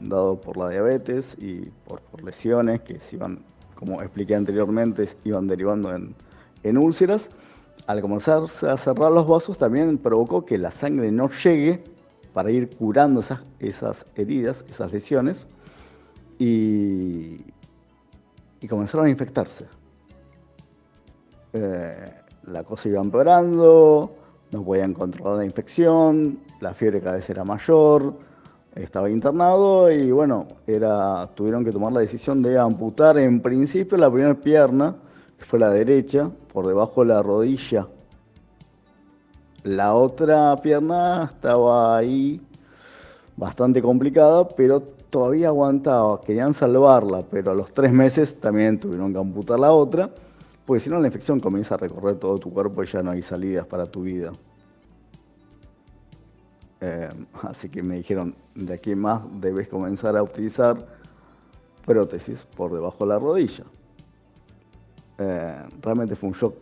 dado 0.00 0.40
por 0.40 0.56
la 0.56 0.68
diabetes 0.68 1.34
y 1.38 1.62
por, 1.86 2.00
lesiones 2.22 2.82
que 2.82 3.00
se 3.00 3.16
iban, 3.16 3.42
como 3.84 4.00
expliqué 4.00 4.36
anteriormente, 4.36 5.08
iban 5.24 5.48
derivando 5.48 5.92
en, 6.62 6.78
úlceras. 6.78 7.28
Al 7.88 8.00
comenzar 8.00 8.44
a 8.44 8.76
cerrar 8.76 9.10
los 9.10 9.26
vasos 9.26 9.58
también 9.58 9.98
provocó 9.98 10.44
que 10.44 10.56
la 10.56 10.70
sangre 10.70 11.10
no 11.10 11.28
llegue 11.42 11.82
para 12.32 12.52
ir 12.52 12.70
curando 12.70 13.24
esas, 13.58 14.06
heridas, 14.14 14.64
esas 14.70 14.92
lesiones, 14.92 15.44
y, 16.38 17.38
y 18.60 18.68
comenzaron 18.68 19.06
a 19.06 19.10
infectarse. 19.10 19.66
Eh, 21.52 22.12
la 22.44 22.62
cosa 22.62 22.88
iba 22.88 23.00
empeorando, 23.00 24.14
no 24.52 24.62
podían 24.62 24.94
controlar 24.94 25.38
la 25.38 25.44
infección, 25.44 26.38
la 26.60 26.72
fiebre 26.72 27.00
cada 27.00 27.16
vez 27.16 27.28
era 27.28 27.42
mayor, 27.42 28.14
estaba 28.74 29.10
internado 29.10 29.90
y 29.90 30.10
bueno, 30.10 30.46
era, 30.66 31.28
tuvieron 31.34 31.64
que 31.64 31.72
tomar 31.72 31.92
la 31.92 32.00
decisión 32.00 32.42
de 32.42 32.58
amputar 32.58 33.18
en 33.18 33.40
principio 33.40 33.98
la 33.98 34.10
primera 34.10 34.34
pierna, 34.34 34.94
que 35.38 35.44
fue 35.44 35.58
la 35.58 35.70
derecha, 35.70 36.30
por 36.52 36.66
debajo 36.66 37.02
de 37.02 37.08
la 37.08 37.22
rodilla. 37.22 37.86
La 39.64 39.94
otra 39.94 40.56
pierna 40.56 41.30
estaba 41.32 41.96
ahí 41.96 42.40
bastante 43.36 43.80
complicada, 43.80 44.48
pero 44.48 44.80
todavía 44.80 45.48
aguantaba, 45.48 46.20
querían 46.20 46.54
salvarla, 46.54 47.22
pero 47.30 47.52
a 47.52 47.54
los 47.54 47.72
tres 47.72 47.92
meses 47.92 48.40
también 48.40 48.80
tuvieron 48.80 49.12
que 49.12 49.18
amputar 49.18 49.60
la 49.60 49.72
otra. 49.72 50.10
Porque 50.64 50.80
si 50.84 50.90
no, 50.90 50.98
la 51.00 51.08
infección 51.08 51.40
comienza 51.40 51.74
a 51.74 51.78
recorrer 51.78 52.16
todo 52.16 52.38
tu 52.38 52.52
cuerpo 52.52 52.82
y 52.82 52.86
ya 52.86 53.02
no 53.02 53.10
hay 53.10 53.22
salidas 53.22 53.66
para 53.66 53.86
tu 53.86 54.02
vida. 54.02 54.32
Eh, 56.84 57.08
así 57.44 57.68
que 57.68 57.80
me 57.80 57.98
dijeron, 57.98 58.34
de 58.56 58.74
aquí 58.74 58.96
más 58.96 59.22
debes 59.40 59.68
comenzar 59.68 60.16
a 60.16 60.22
utilizar 60.24 60.76
prótesis 61.86 62.40
por 62.56 62.74
debajo 62.74 63.04
de 63.04 63.08
la 63.08 63.20
rodilla. 63.20 63.64
Eh, 65.18 65.62
realmente 65.80 66.16
fue 66.16 66.30
un 66.30 66.34
shock 66.34 66.56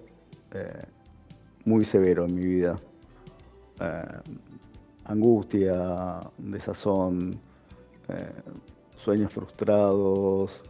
eh, 0.52 0.82
muy 1.64 1.86
severo 1.86 2.26
en 2.26 2.34
mi 2.34 2.44
vida. 2.44 2.78
angustia, 5.06 6.20
desazón, 6.36 7.40
sueños 9.02 9.32
frustrados, 9.32 10.60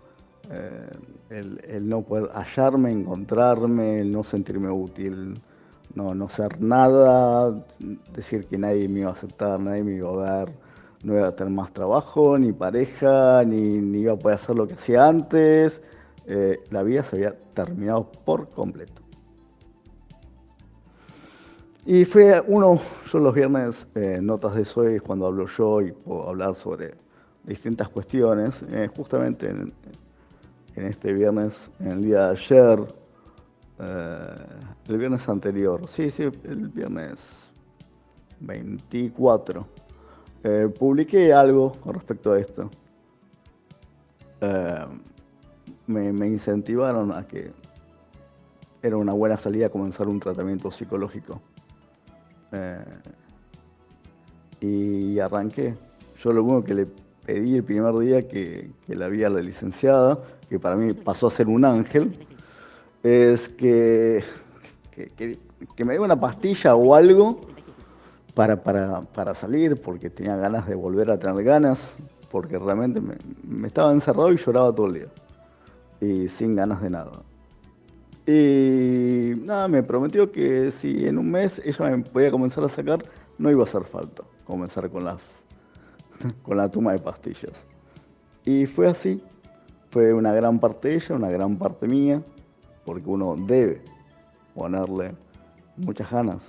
el, 1.29 1.89
no 1.89 2.03
poder 2.03 2.31
hallarme, 2.33 2.93
encontrarme, 2.93 4.01
el 4.03 4.13
no 4.13 4.23
sentirme 4.23 4.71
útil, 4.71 5.35
no, 5.95 6.15
no 6.15 6.29
ser 6.29 6.61
nada, 6.61 7.55
decir 8.15 8.47
que 8.47 8.59
nadie 8.59 8.89
me 8.89 9.01
iba 9.01 9.11
a 9.11 9.13
aceptar, 9.13 9.61
nadie 9.61 9.83
me 9.83 9.93
iba 9.95 10.11
a 10.11 10.45
ver, 10.45 10.55
no 11.03 11.15
iba 11.15 11.29
a 11.29 11.33
tener 11.33 11.53
más 11.53 11.73
trabajo, 11.73 12.39
ni 12.39 12.53
pareja, 12.53 13.45
ni, 13.45 13.79
ni 13.79 14.01
iba 14.01 14.13
a 14.13 14.17
poder 14.17 14.37
hacer 14.37 14.57
lo 14.57 14.67
que 14.67 14.75
hacía 14.75 15.09
antes. 15.09 15.81
Eh, 16.27 16.59
la 16.71 16.83
vida 16.83 17.03
se 17.03 17.17
había 17.17 17.39
terminado 17.55 18.11
por 18.25 18.49
completo. 18.51 19.03
Y 21.87 22.05
fue 22.05 22.41
uno, 22.47 22.81
yo 23.11 23.19
los 23.19 23.35
viernes, 23.35 23.87
eh, 23.95 24.21
notas 24.23 24.55
de 24.55 24.65
Soy, 24.65 25.01
cuando 25.01 25.27
hablo 25.27 25.47
yo 25.47 25.81
y 25.81 25.93
puedo 25.93 26.29
hablar 26.29 26.55
sobre 26.55 26.95
distintas 27.43 27.89
cuestiones, 27.89 28.55
justamente 28.95 29.49
en, 29.49 29.73
este 30.77 31.13
viernes, 31.13 31.55
en 31.81 31.89
el 31.89 32.03
día 32.03 32.27
de 32.27 32.31
ayer, 32.33 32.79
eh, 32.81 33.00
el 33.81 34.99
viernes 34.99 35.29
anterior, 35.29 35.87
sí, 35.87 36.11
sí, 36.11 36.25
el 36.45 36.69
viernes 36.69 37.19
24, 38.41 39.67
eh, 40.45 40.69
publiqué 40.79 41.33
algo 41.33 41.73
respecto 41.87 42.33
a 42.33 42.39
esto. 42.39 42.71
Eh, 44.41 44.87
me, 45.87 46.27
incentivaron 46.27 47.13
a 47.13 47.27
que 47.27 47.53
era 48.83 48.97
una 48.97 49.13
buena 49.13 49.37
salida 49.37 49.69
comenzar 49.69 50.09
un 50.09 50.21
tratamiento 50.21 50.71
psicológico. 50.71 51.41
y 54.61 55.19
arranqué. 55.19 55.75
Yo 56.23 56.33
lo 56.33 56.45
único 56.45 56.65
que 56.65 56.75
le 56.75 56.87
pedí 57.25 57.57
el 57.57 57.65
primer 57.65 57.97
día 57.99 58.29
que, 58.29 58.71
que 58.87 58.95
la 58.95 59.09
vi 59.09 59.25
a 59.25 59.31
la 59.31 59.41
licenciada 59.41 60.19
que 60.51 60.59
para 60.59 60.75
mí 60.75 60.93
pasó 60.93 61.29
a 61.29 61.31
ser 61.31 61.47
un 61.47 61.65
ángel, 61.65 62.13
es 63.03 63.49
que, 63.49 64.23
que, 65.17 65.85
me 65.85 65.95
dé 65.95 66.01
una 66.01 66.19
pastilla 66.21 66.75
o 66.75 66.95
algo 66.95 67.41
para, 68.35 68.57
para, 68.63 69.35
salir, 69.35 69.81
porque 69.81 70.11
tenía 70.11 70.37
ganas 70.37 70.67
de 70.67 70.75
volver 70.75 71.11
a 71.11 71.19
tener 71.19 71.43
ganas, 71.45 71.79
porque 72.31 72.59
realmente 72.59 73.01
me, 73.01 73.67
estaba 73.67 73.93
encerrado 73.93 74.33
y 74.33 74.37
lloraba 74.37 74.75
todo 74.75 74.87
el 74.87 74.95
día, 74.95 75.09
y 76.01 76.29
sin 76.29 76.57
ganas 76.57 76.83
de 76.83 76.91
nada. 76.91 77.13
Y 78.27 79.35
nada, 79.43 79.67
me 79.67 79.83
prometió 79.83 80.31
que 80.31 80.71
si 80.71 81.07
en 81.07 81.19
un 81.19 81.31
mes 81.31 81.61
ella 81.65 81.97
me 81.97 82.03
podía 82.03 82.31
comenzar 82.31 82.65
a 82.65 82.69
sacar, 82.69 83.03
no 83.39 83.51
iba 83.51 83.63
a 83.63 83.65
hacer 83.65 83.83
falta 83.85 84.23
comenzar 84.45 84.91
con 84.91 85.05
las 85.05 85.21
con 86.43 86.57
la 86.57 86.69
toma 86.69 86.93
de 86.93 86.99
pastillas. 86.99 87.53
Y 88.45 88.67
fue 88.67 88.89
así, 88.89 89.23
fue 89.91 90.13
una 90.13 90.33
gran 90.33 90.59
parte 90.59 90.89
de 90.89 90.95
ella, 90.97 91.15
una 91.17 91.31
gran 91.31 91.57
parte 91.57 91.87
mía, 91.87 92.23
porque 92.91 93.09
uno 93.09 93.37
debe 93.37 93.81
ponerle 94.53 95.13
muchas 95.77 96.11
ganas, 96.11 96.43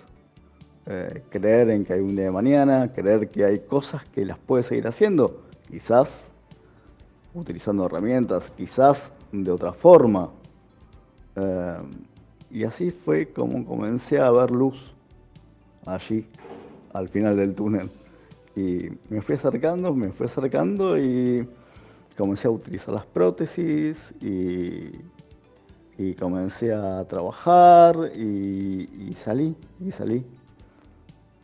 eh, 0.87 1.21
creer 1.29 1.69
en 1.69 1.85
que 1.85 1.93
hay 1.93 1.99
un 1.99 2.15
día 2.15 2.25
de 2.25 2.31
mañana, 2.31 2.91
creer 2.91 3.29
que 3.29 3.45
hay 3.45 3.59
cosas 3.59 4.03
que 4.09 4.25
las 4.25 4.39
puede 4.39 4.63
seguir 4.63 4.87
haciendo, 4.87 5.43
quizás 5.69 6.23
utilizando 7.35 7.85
herramientas, 7.85 8.49
quizás 8.57 9.11
de 9.31 9.51
otra 9.51 9.71
forma. 9.71 10.31
Eh, 11.35 11.77
y 12.49 12.63
así 12.63 12.89
fue 12.89 13.27
como 13.27 13.63
comencé 13.63 14.17
a 14.17 14.31
ver 14.31 14.49
luz 14.49 14.95
allí, 15.85 16.25
al 16.91 17.07
final 17.07 17.37
del 17.37 17.53
túnel. 17.53 17.87
Y 18.55 18.89
me 19.11 19.21
fui 19.21 19.35
acercando, 19.35 19.93
me 19.93 20.11
fui 20.11 20.25
acercando 20.25 20.97
y 20.97 21.47
comencé 22.17 22.47
a 22.47 22.51
utilizar 22.51 22.95
las 22.95 23.05
prótesis 23.05 24.11
y, 24.23 24.89
comencé 26.19 26.73
a 26.73 27.03
trabajar 27.05 28.11
y, 28.15 29.13
salí, 29.23 29.55
y 29.79 29.91
salí. 29.91 30.25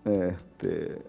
Este, 0.05 1.01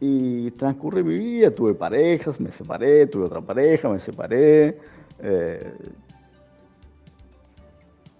y 0.00 0.50
transcurrí 0.52 1.02
mi 1.02 1.14
vida, 1.14 1.50
tuve 1.50 1.74
parejas, 1.74 2.38
me 2.38 2.52
separé, 2.52 3.06
tuve 3.06 3.24
otra 3.24 3.40
pareja, 3.40 3.88
me 3.88 3.98
separé. 3.98 4.78
Eh, 5.20 5.72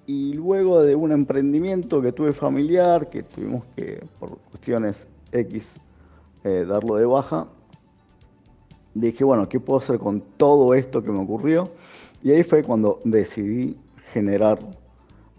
y 0.07 0.35
luego 0.35 0.83
de 0.83 0.95
un 0.95 1.13
emprendimiento 1.13 2.01
que 2.01 2.13
tuve 2.13 2.33
familiar, 2.33 3.11
que 3.11 3.23
tuvimos 3.23 3.65
que, 3.77 4.05
por 4.19 4.39
cuestiones 4.39 4.97
X, 5.33 5.67
eh, 6.45 6.65
darlo 6.67 6.97
de 6.97 7.07
baja, 7.07 7.47
dije, 8.95 9.25
bueno, 9.25 9.49
¿qué 9.49 9.61
puedo 9.61 9.81
hacer 9.81 9.99
con 9.99 10.21
todo 10.37 10.75
esto 10.75 11.03
que 11.03 11.11
me 11.11 11.21
ocurrió? 11.21 11.69
Y 12.23 12.31
ahí 12.31 12.43
fue 12.43 12.63
cuando 12.63 13.01
decidí 13.05 13.77
generar 14.13 14.59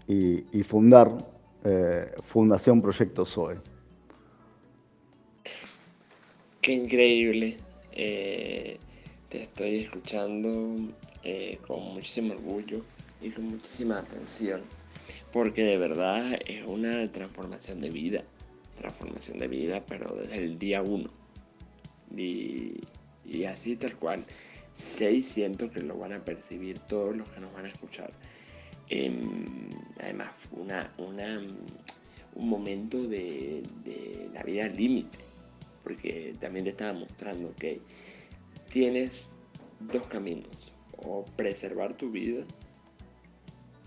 y, 0.06 0.62
fundar 0.62 1.18
eh, 1.64 2.06
Fundación 2.26 2.80
Proyecto 2.80 3.26
SOE. 3.26 3.56
Qué 6.62 6.72
increíble. 6.72 7.56
Eh, 7.92 8.78
te 9.28 9.42
estoy 9.42 9.80
escuchando 9.80 10.92
eh, 11.22 11.58
con 11.66 11.94
muchísimo 11.94 12.34
orgullo 12.34 12.82
y 13.20 13.30
con 13.30 13.44
muchísima 13.46 13.98
atención, 13.98 14.62
porque 15.32 15.62
de 15.64 15.76
verdad 15.76 16.38
es 16.46 16.64
una 16.66 17.10
transformación 17.12 17.80
de 17.80 17.90
vida, 17.90 18.24
transformación 18.78 19.38
de 19.38 19.48
vida, 19.48 19.82
pero 19.86 20.14
desde 20.14 20.44
el 20.44 20.58
día 20.58 20.82
uno. 20.82 21.10
Y, 22.16 22.80
Y 23.26 23.44
así 23.44 23.76
tal 23.76 23.94
cual. 23.96 24.24
Seis 24.74 25.26
siento 25.26 25.70
que 25.70 25.82
lo 25.82 25.98
van 25.98 26.12
a 26.12 26.24
percibir 26.24 26.78
todos 26.78 27.16
los 27.16 27.28
que 27.30 27.40
nos 27.40 27.52
van 27.52 27.66
a 27.66 27.68
escuchar. 27.68 28.12
Em, 28.90 29.68
además, 30.00 30.30
una, 30.52 30.92
una, 30.98 31.40
un 32.34 32.48
momento 32.48 33.02
de, 33.06 33.62
la 34.32 34.42
vida 34.42 34.68
límite. 34.68 35.18
Porque 35.82 36.34
también 36.40 36.64
te 36.64 36.70
estaba 36.70 36.92
mostrando 36.92 37.54
que 37.54 37.80
tienes 38.70 39.28
dos 39.80 40.06
caminos. 40.06 40.72
O 40.96 41.24
preservar 41.24 41.96
tu 41.96 42.10
vida. 42.10 42.44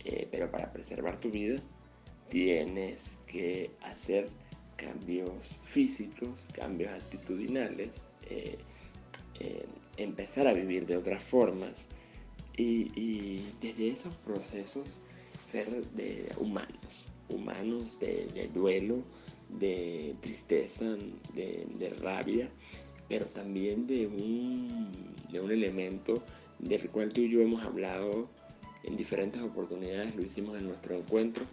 Eh, 0.03 0.27
pero 0.31 0.49
para 0.49 0.71
preservar 0.73 1.19
tu 1.19 1.29
vida 1.29 1.61
tienes 2.29 2.97
que 3.27 3.69
hacer 3.81 4.29
cambios 4.77 5.29
físicos, 5.65 6.47
cambios 6.53 6.91
actitudinales, 6.91 7.89
eh, 8.29 8.57
eh, 9.39 9.65
empezar 9.97 10.47
a 10.47 10.53
vivir 10.53 10.85
de 10.87 10.97
otras 10.97 11.21
formas 11.21 11.71
y, 12.57 13.41
desde 13.61 13.89
esos 13.89 14.13
procesos 14.17 14.97
ser 15.51 15.67
de 15.91 16.29
humanos, 16.37 17.05
humanos 17.29 17.99
de, 17.99 18.49
duelo, 18.53 19.01
de 19.49 20.15
tristeza, 20.21 20.85
de, 21.33 21.95
rabia, 21.99 22.49
pero 23.09 23.25
también 23.25 23.87
de 23.87 24.07
un, 24.07 24.87
de 25.31 25.39
un 25.39 25.51
elemento 25.51 26.23
del 26.59 26.89
cual 26.89 27.11
tú 27.11 27.21
y 27.21 27.29
yo 27.29 27.41
hemos 27.41 27.63
hablado 27.63 28.29
en 28.83 28.97
diferentes 28.97 29.41
oportunidades, 29.41 30.15
lo 30.15 30.23
hicimos 30.23 30.57
en 30.57 30.67
nuestro 30.67 30.95
encuentro, 30.95 31.45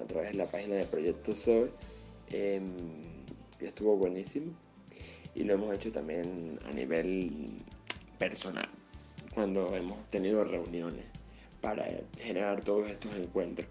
a 0.00 0.06
través 0.06 0.32
de 0.32 0.38
la 0.38 0.46
página 0.46 0.76
de 0.76 0.84
Proyecto 0.84 1.34
Sol, 1.34 1.70
eh, 2.30 2.60
estuvo 3.60 3.96
buenísimo. 3.96 4.52
Y 5.34 5.42
lo 5.44 5.54
hemos 5.54 5.74
hecho 5.74 5.90
también 5.90 6.58
a 6.64 6.72
nivel 6.72 7.62
personal, 8.18 8.68
cuando 9.34 9.74
hemos 9.76 9.98
tenido 10.10 10.44
reuniones 10.44 11.04
para 11.60 11.86
generar 12.18 12.60
todos 12.60 12.90
estos 12.90 13.14
encuentros, 13.14 13.66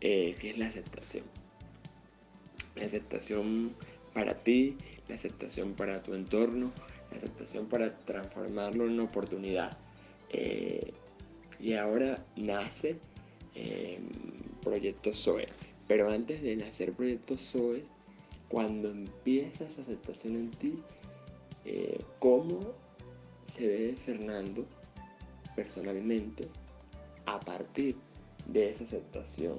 eh, 0.00 0.36
que 0.40 0.50
es 0.50 0.58
la 0.58 0.66
aceptación. 0.66 1.24
La 2.76 2.86
aceptación 2.86 3.74
para 4.14 4.34
ti, 4.34 4.76
la 5.08 5.14
aceptación 5.14 5.74
para 5.74 6.02
tu 6.02 6.14
entorno, 6.14 6.72
la 7.10 7.18
aceptación 7.18 7.66
para 7.66 7.96
transformarlo 7.98 8.84
en 8.84 8.92
una 8.92 9.04
oportunidad. 9.04 9.76
Eh, 10.30 10.92
y 11.60 11.74
ahora 11.74 12.24
nace 12.36 12.98
Proyecto 14.62 15.12
Zoe. 15.12 15.48
Pero 15.86 16.10
antes 16.10 16.42
de 16.42 16.56
nacer 16.56 16.92
Proyecto 16.92 17.36
Zoe, 17.36 17.82
cuando 18.48 18.90
empieza 18.90 19.64
esa 19.64 19.82
aceptación 19.82 20.36
en 20.36 20.50
ti, 20.50 20.74
eh, 21.64 21.98
¿cómo 22.18 22.72
se 23.44 23.66
ve 23.66 23.96
Fernando 24.04 24.66
personalmente 25.54 26.48
a 27.26 27.38
partir 27.40 27.96
de 28.46 28.70
esa 28.70 28.84
aceptación 28.84 29.58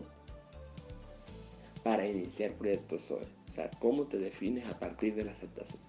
para 1.83 2.07
iniciar 2.07 2.53
Proyecto 2.53 2.99
Zoe? 2.99 3.27
O 3.49 3.53
sea, 3.53 3.69
¿cómo 3.79 4.05
te 4.05 4.17
defines 4.17 4.65
a 4.65 4.79
partir 4.79 5.15
de 5.15 5.25
la 5.25 5.31
aceptación? 5.31 5.81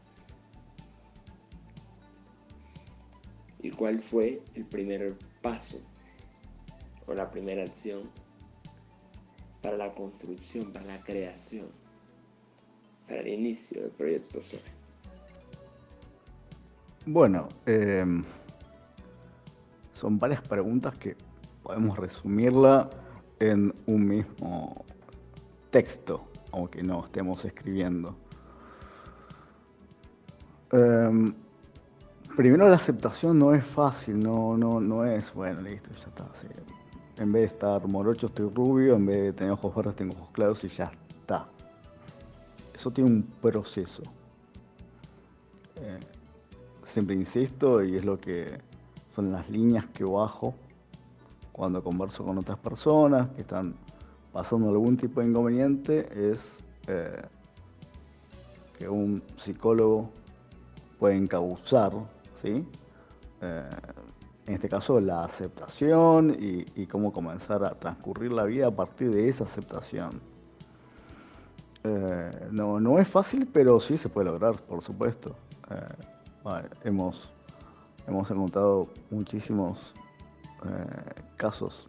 ¿Y 3.60 3.70
cuál 3.70 4.00
fue 4.00 4.42
el 4.54 4.66
primer 4.66 5.16
paso 5.40 5.80
o 7.06 7.14
la 7.14 7.30
primera 7.30 7.62
acción 7.62 8.10
para 9.62 9.78
la 9.78 9.94
construcción, 9.94 10.70
para 10.70 10.84
la 10.84 10.98
creación, 10.98 11.66
para 13.08 13.20
el 13.20 13.28
inicio 13.28 13.80
del 13.80 13.90
proyecto 13.92 14.42
SOE? 14.42 14.60
Bueno, 17.06 17.48
em, 17.64 18.22
son 20.04 20.18
varias 20.18 20.42
preguntas 20.42 20.98
que 20.98 21.16
podemos 21.62 21.96
resumirla 21.96 22.90
en 23.40 23.74
un 23.86 24.06
mismo 24.06 24.84
texto, 25.70 26.26
aunque 26.52 26.82
no 26.82 27.06
estemos 27.06 27.42
escribiendo. 27.46 28.14
Em, 30.72 31.32
primero 32.36 32.68
la 32.68 32.76
aceptación 32.76 33.38
no 33.38 33.54
es 33.54 33.64
fácil, 33.64 34.20
no, 34.20 34.58
no, 34.58 34.78
no 34.78 35.06
es, 35.06 35.32
bueno, 35.32 35.62
listo, 35.62 35.88
ya 35.94 36.08
está. 36.08 36.26
En 37.16 37.32
vez 37.32 37.42
de 37.48 37.54
estar 37.54 37.88
morocho 37.88 38.26
estoy 38.26 38.50
rubio, 38.50 38.96
en 38.96 39.06
vez 39.06 39.22
de 39.22 39.32
tener 39.32 39.52
ojos 39.54 39.74
verdes 39.74 39.96
tengo 39.96 40.12
ojos 40.12 40.28
claros 40.32 40.62
y 40.64 40.68
ya 40.68 40.92
está. 41.08 41.48
Eso 42.74 42.90
tiene 42.90 43.08
un 43.08 43.22
proceso. 43.40 44.02
Eh, 45.76 45.98
siempre 46.92 47.14
insisto 47.14 47.82
y 47.82 47.96
es 47.96 48.04
lo 48.04 48.20
que 48.20 48.73
son 49.14 49.32
las 49.32 49.48
líneas 49.48 49.86
que 49.86 50.04
bajo 50.04 50.54
cuando 51.52 51.82
converso 51.82 52.24
con 52.24 52.38
otras 52.38 52.58
personas 52.58 53.28
que 53.30 53.42
están 53.42 53.74
pasando 54.32 54.68
algún 54.68 54.96
tipo 54.96 55.20
de 55.20 55.28
inconveniente 55.28 56.32
es 56.32 56.38
eh, 56.88 57.22
que 58.76 58.88
un 58.88 59.22
psicólogo 59.38 60.10
puede 60.98 61.16
encauzar, 61.16 61.92
¿sí? 62.42 62.66
Eh, 63.40 63.70
en 64.46 64.54
este 64.54 64.68
caso 64.68 65.00
la 65.00 65.24
aceptación 65.24 66.36
y, 66.38 66.86
cómo 66.86 67.12
comenzar 67.12 67.64
a 67.64 67.70
transcurrir 67.70 68.32
la 68.32 68.44
vida 68.44 68.66
a 68.66 68.70
partir 68.70 69.10
de 69.12 69.28
esa 69.28 69.44
aceptación. 69.44 70.20
Eh, 71.84 72.48
no, 72.50 72.80
no 72.80 72.98
es 72.98 73.06
fácil, 73.06 73.46
pero 73.50 73.80
sí 73.80 73.96
se 73.96 74.08
puede 74.08 74.26
lograr, 74.26 74.56
por 74.56 74.82
supuesto. 74.82 75.36
Hemos, 76.82 77.33
hemos 78.06 78.30
encontrado 78.30 78.88
muchísimos 79.10 79.94
eh, 80.64 81.22
casos 81.36 81.88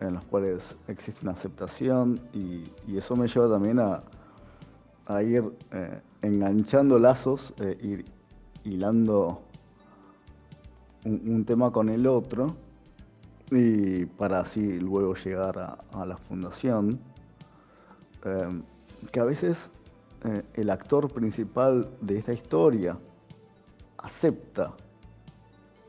en 0.00 0.14
los 0.14 0.24
cuales 0.24 0.62
existe 0.88 1.24
una 1.24 1.32
aceptación 1.32 2.20
y, 2.32 2.64
eso 2.96 3.16
me 3.16 3.28
lleva 3.28 3.48
también 3.48 3.78
a, 3.78 4.02
ir 5.22 5.44
enganchando 6.22 6.98
lazos, 6.98 7.54
ir 7.80 8.04
hilando 8.64 9.42
un, 11.06 11.44
tema 11.44 11.70
con 11.70 11.88
el 11.88 12.06
otro 12.06 12.54
y 13.50 14.06
para 14.06 14.40
así 14.40 14.78
luego 14.80 15.14
llegar 15.14 15.78
a, 15.92 16.04
la 16.04 16.16
fundación, 16.16 16.98
em, 18.24 18.62
que 19.12 19.20
a 19.20 19.24
veces 19.24 19.70
eh, 20.24 20.42
el 20.54 20.70
actor 20.70 21.08
principal 21.12 21.88
de 22.00 22.18
esta 22.18 22.32
historia 22.32 22.98
acepta 23.98 24.74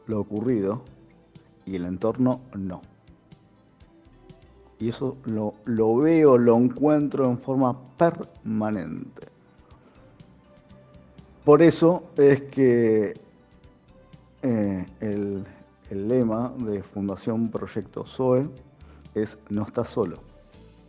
lo 0.07 0.19
ocurrido 0.19 0.83
y 1.65 1.75
el 1.75 1.85
entorno 1.85 2.41
no. 2.55 2.81
Y 4.79 4.89
eso 4.89 5.17
lo, 5.25 5.53
lo 5.65 5.97
veo, 5.97 6.37
lo 6.37 6.55
encuentro 6.55 7.25
en 7.29 7.37
forma 7.39 7.75
permanente. 7.97 9.27
Por 11.43 11.61
eso 11.61 12.03
es 12.17 12.41
que 12.43 13.13
eh, 14.41 14.85
el, 14.99 15.45
lema 15.89 16.53
de 16.57 16.83
Fundación 16.83 17.49
Proyecto 17.49 18.05
SOE 18.05 18.49
es 19.15 19.37
No 19.49 19.63
estás 19.63 19.87
solo, 19.87 20.19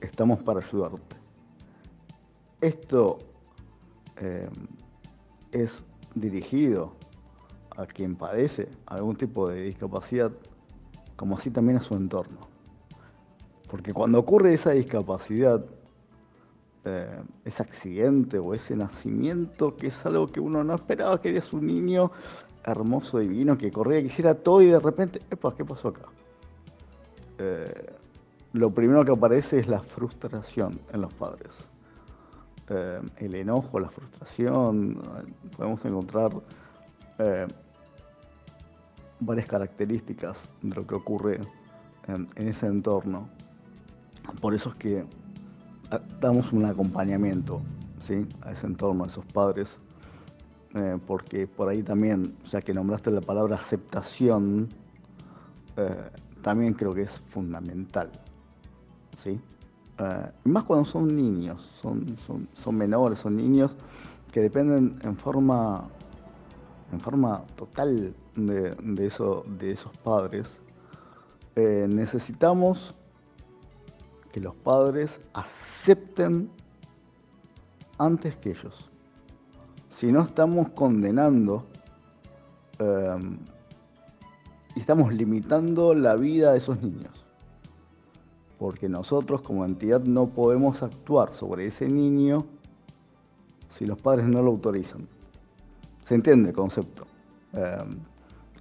estamos 0.00 0.42
para 0.42 0.58
ayudarte. 0.58 1.16
Esto 2.60 3.20
eh, 4.16 4.48
es 5.52 5.80
dirigido 6.16 6.92
a 7.78 7.86
quien 7.86 8.16
padece 8.16 8.68
algún 8.86 9.16
tipo 9.16 9.48
de 9.48 9.62
discapacidad, 9.62 10.32
como 11.14 11.36
así 11.36 11.50
también 11.50 11.78
a 11.78 11.82
su 11.82 11.94
entorno. 11.94 12.40
Porque 13.70 13.92
cuando 13.92 14.18
ocurre 14.18 14.52
esa 14.52 14.72
discapacidad, 14.72 15.64
eh, 16.84 17.22
ese 17.44 17.62
accidente 17.62 18.38
o 18.40 18.52
ese 18.52 18.74
nacimiento, 18.74 19.76
que 19.76 19.86
es 19.86 20.06
algo 20.06 20.26
que 20.26 20.40
uno 20.40 20.64
no 20.64 20.74
esperaba, 20.74 21.20
que 21.20 21.28
eres 21.28 21.52
un 21.52 21.68
niño 21.68 22.10
hermoso, 22.64 23.20
divino, 23.20 23.56
que 23.56 23.70
corría, 23.70 24.00
que 24.00 24.08
hiciera 24.08 24.34
todo 24.34 24.60
y 24.60 24.66
de 24.66 24.80
repente, 24.80 25.20
epa, 25.30 25.54
¿qué 25.54 25.64
pasó 25.64 25.88
acá? 25.88 26.08
Eh, 27.38 27.94
lo 28.54 28.70
primero 28.70 29.04
que 29.04 29.12
aparece 29.12 29.60
es 29.60 29.68
la 29.68 29.80
frustración 29.80 30.80
en 30.92 31.02
los 31.02 31.14
padres. 31.14 31.52
Eh, 32.70 33.00
el 33.18 33.34
enojo, 33.36 33.78
la 33.78 33.88
frustración, 33.88 35.00
podemos 35.56 35.84
encontrar 35.84 36.32
varias 39.20 39.46
características 39.46 40.38
de 40.62 40.74
lo 40.74 40.86
que 40.86 40.94
ocurre 40.94 41.40
en, 42.06 42.28
ese 42.36 42.66
entorno. 42.66 43.28
Por 44.40 44.54
eso 44.54 44.70
es 44.70 44.74
que 44.76 45.04
damos 46.20 46.52
un 46.52 46.64
acompañamiento 46.64 47.60
¿sí? 48.06 48.26
a 48.42 48.52
ese 48.52 48.66
entorno, 48.66 49.04
a 49.04 49.06
esos 49.06 49.24
padres 49.26 49.68
eh, 50.74 50.98
porque 51.06 51.46
por 51.46 51.68
ahí 51.68 51.82
también, 51.82 52.36
ya 52.50 52.60
que 52.60 52.74
nombraste 52.74 53.10
la 53.10 53.22
palabra 53.22 53.56
aceptación, 53.56 54.68
eh, 55.76 56.10
también 56.42 56.74
creo 56.74 56.92
que 56.92 57.02
es 57.02 57.10
fundamental. 57.10 58.10
¿sí? 59.22 59.40
Eh, 59.98 60.30
más 60.44 60.64
cuando 60.64 60.84
son 60.84 61.16
niños, 61.16 61.70
son, 61.80 62.04
son, 62.26 62.46
son, 62.54 62.76
menores, 62.76 63.20
son 63.20 63.36
niños 63.36 63.72
que 64.30 64.40
dependen 64.40 64.98
en 65.02 65.16
forma 65.16 65.88
en 66.92 67.00
forma 67.00 67.42
total 67.56 68.14
de, 68.46 69.06
eso, 69.06 69.44
de 69.58 69.72
esos 69.72 69.96
padres, 69.98 70.46
eh, 71.56 71.86
necesitamos 71.88 72.94
que 74.32 74.40
los 74.40 74.54
padres 74.54 75.20
acepten 75.32 76.50
antes 77.98 78.36
que 78.36 78.50
ellos. 78.50 78.90
Si 79.90 80.12
no 80.12 80.22
estamos 80.22 80.68
condenando 80.70 81.66
em, 82.78 83.38
y 84.76 84.80
estamos 84.80 85.12
limitando 85.12 85.94
la 85.94 86.14
vida 86.14 86.52
de 86.52 86.58
esos 86.58 86.80
niños. 86.80 87.24
Porque 88.58 88.88
nosotros 88.88 89.40
como 89.40 89.64
entidad 89.64 90.02
no 90.02 90.28
podemos 90.28 90.82
actuar 90.82 91.34
sobre 91.34 91.66
ese 91.66 91.88
niño 91.88 92.46
si 93.76 93.86
los 93.86 94.00
padres 94.00 94.26
no 94.26 94.42
lo 94.42 94.50
autorizan. 94.50 95.08
¿Se 96.02 96.14
entiende 96.14 96.50
el 96.50 96.54
concepto? 96.54 97.04
Em, 97.52 97.98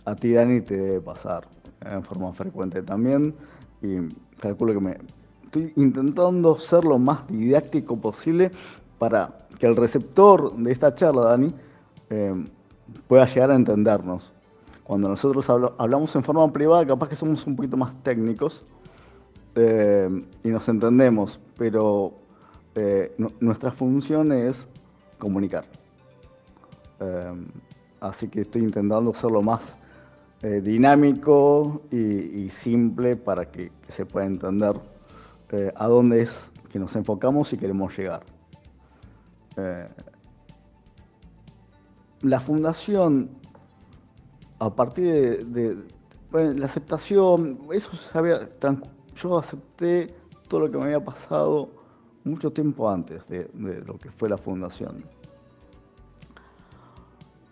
a 0.08 0.16
ti, 0.16 0.32
Dani, 0.32 0.62
te 0.62 0.78
debe 0.78 1.02
pasar 1.02 1.46
en 1.82 2.02
forma 2.02 2.32
frecuente 2.32 2.82
también. 2.82 3.36
Y 3.82 3.98
calculo 4.40 4.74
que 4.74 4.80
me 4.80 4.98
estoy 5.44 5.74
intentando 5.76 6.58
ser 6.58 6.86
lo 6.86 6.98
más 6.98 7.28
didáctico 7.28 7.98
posible 7.98 8.52
para 9.00 9.48
que 9.60 9.68
el 9.68 9.76
receptor 9.76 10.56
de 10.56 10.72
esta 10.72 10.96
charla, 10.96 11.24
Dani, 11.24 11.54
em, 12.10 12.48
pueda 13.10 13.26
llegar 13.26 13.52
a 13.52 13.56
entendernos. 13.56 14.32
Cuando 14.86 15.10
nosotros 15.10 15.50
hablamos 15.50 16.16
en 16.16 16.24
forma 16.24 16.54
privada, 16.54 16.88
capaz 16.88 17.10
que 17.10 17.18
somos 17.18 17.46
un 17.46 17.58
poquito 17.58 17.76
más 17.76 17.92
técnicos 18.04 18.64
em, 19.56 20.24
y 20.42 20.48
nos 20.48 20.70
entendemos, 20.70 21.38
pero 21.58 22.14
eh, 22.76 23.14
nuestra 23.42 23.72
función 23.72 24.32
es 24.32 24.68
comunicar. 25.18 25.66
Así 28.00 28.28
que 28.30 28.42
estoy 28.42 28.64
intentando 28.64 29.14
lo 29.30 29.42
más 29.42 29.77
eh, 30.44 30.62
dinámico 30.62 31.82
y, 31.92 32.48
simple 32.50 33.16
para 33.16 33.50
que, 33.52 33.72
se 33.90 34.06
pueda 34.06 34.28
entender 34.28 34.76
eh, 35.52 35.72
a 35.76 35.88
dónde 35.88 36.22
es 36.22 36.32
que 36.72 36.78
nos 36.78 36.96
enfocamos 36.96 37.52
y 37.54 37.58
queremos 37.58 37.98
llegar. 37.98 38.22
Eh, 39.58 39.88
la 42.22 42.40
fundación, 42.40 43.32
a 44.60 44.70
partir 44.70 45.46
de, 45.48 45.78
la 46.32 46.66
aceptación, 46.68 47.60
eso 47.74 47.96
sabía, 47.96 48.48
yo 49.16 49.40
acepté 49.40 50.14
todo 50.48 50.62
lo 50.62 50.70
que 50.70 50.78
me 50.78 50.84
había 50.84 51.04
pasado 51.04 51.70
mucho 52.24 52.52
tiempo 52.52 52.88
antes 52.90 53.26
de, 53.28 53.50
lo 53.86 53.98
que 53.98 54.12
fue 54.12 54.30
la 54.30 54.38
fundación. 54.38 55.04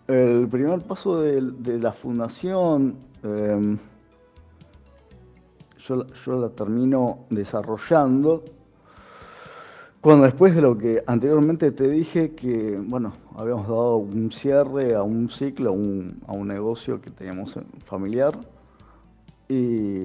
El 0.08 0.48
primer 0.48 0.80
paso 0.82 1.20
de, 1.20 1.78
la 1.78 1.92
fundación, 1.92 2.96
em, 3.22 3.78
yo, 5.86 6.40
la 6.40 6.48
termino 6.50 7.26
desarrollando. 7.30 8.44
Cuando 10.00 10.24
después 10.24 10.54
de 10.54 10.62
lo 10.62 10.78
que 10.78 11.02
anteriormente 11.06 11.72
te 11.72 11.88
dije 11.88 12.36
que, 12.36 12.80
bueno, 12.80 13.12
habíamos 13.36 13.66
dado 13.66 13.96
un 13.96 14.30
cierre 14.30 14.94
a 14.94 15.02
un 15.02 15.28
ciclo, 15.28 15.72
un, 15.72 16.20
a 16.28 16.32
un 16.32 16.46
negocio 16.46 17.00
que 17.00 17.10
teníamos 17.10 17.58
familiar 17.84 18.34
y 19.48 20.04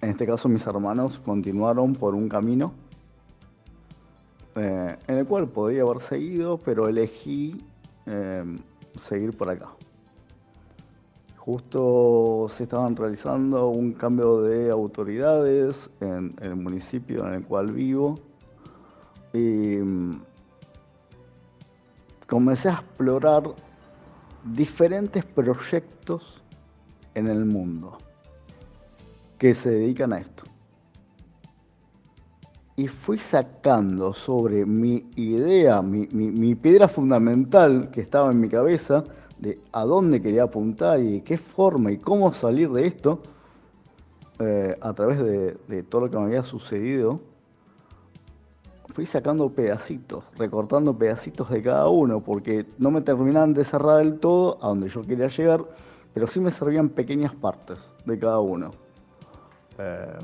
en 0.00 0.10
este 0.10 0.26
caso 0.26 0.48
mis 0.48 0.66
hermanos 0.66 1.18
continuaron 1.18 1.94
por 1.94 2.14
un 2.14 2.28
camino 2.28 2.72
eh, 4.56 4.96
en 5.06 5.18
el 5.18 5.26
cual 5.26 5.48
podría 5.48 5.82
haber 5.82 6.02
seguido, 6.02 6.58
pero 6.58 6.88
elegí 6.88 7.64
em, 8.06 8.58
seguir 8.98 9.36
por 9.36 9.50
acá. 9.50 9.68
Justo 11.36 12.48
se 12.54 12.64
estaban 12.64 12.94
realizando 12.94 13.68
un 13.68 13.92
cambio 13.92 14.42
de 14.42 14.70
autoridades 14.70 15.88
en, 16.00 16.34
el 16.42 16.56
municipio 16.56 17.26
en 17.26 17.34
el 17.34 17.46
cual 17.46 17.72
vivo 17.72 18.18
y 19.32 19.76
em, 19.76 20.20
comencé 22.26 22.68
a 22.68 22.74
explorar 22.74 23.44
diferentes 24.44 25.24
proyectos 25.24 26.42
en 27.14 27.28
el 27.28 27.44
mundo 27.44 27.96
que 29.38 29.54
se 29.54 29.70
dedican 29.70 30.12
a 30.12 30.18
esto 30.18 30.47
y 32.78 32.86
fui 32.86 33.18
sacando 33.18 34.14
sobre 34.14 34.64
mi 34.64 35.10
idea, 35.16 35.82
mi, 35.82 36.54
piedra 36.54 36.86
fundamental 36.86 37.90
que 37.90 38.00
estaba 38.00 38.30
en 38.30 38.40
mi 38.40 38.48
cabeza, 38.48 39.02
de 39.40 39.60
a 39.72 39.84
dónde 39.84 40.22
quería 40.22 40.44
apuntar 40.44 41.00
y 41.00 41.14
de 41.14 41.24
qué 41.24 41.38
forma 41.38 41.90
y 41.90 41.98
cómo 41.98 42.32
salir 42.32 42.70
de 42.70 42.86
esto, 42.86 43.20
eh, 44.38 44.78
a 44.80 44.92
través 44.92 45.18
de, 45.18 45.82
todo 45.88 46.02
lo 46.02 46.10
que 46.10 46.18
me 46.18 46.22
había 46.26 46.44
sucedido, 46.44 47.18
fui 48.94 49.06
sacando 49.06 49.50
pedacitos, 49.50 50.22
recortando 50.36 50.96
pedacitos 50.96 51.50
de 51.50 51.60
cada 51.60 51.88
uno, 51.88 52.20
porque 52.20 52.64
no 52.78 52.92
me 52.92 53.00
terminaban 53.00 53.54
de 53.54 53.64
cerrar 53.64 53.98
del 53.98 54.20
todo 54.20 54.56
a 54.62 54.68
donde 54.68 54.88
yo 54.88 55.02
quería 55.02 55.26
llegar, 55.26 55.64
pero 56.14 56.28
sí 56.28 56.38
me 56.38 56.52
servían 56.52 56.90
pequeñas 56.90 57.34
partes 57.34 57.78
de 58.04 58.16
cada 58.20 58.38
uno. 58.38 58.70
Eh, 59.78 60.18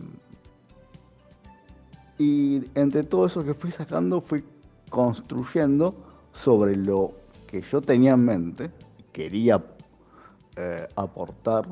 y 2.19 2.63
entre 2.75 3.03
todo 3.03 3.27
eso 3.27 3.45
que 3.45 3.55
fui 3.55 3.73
sacando, 3.73 4.21
fui 4.21 4.45
construyendo 4.89 5.95
sobre 6.33 6.77
lo 6.77 7.13
que 7.49 7.61
yo 7.63 7.81
tenía 7.81 8.13
en 8.13 8.25
mente, 8.25 8.71
quería 9.13 9.63
eh, 10.57 10.89
aportar. 10.95 11.67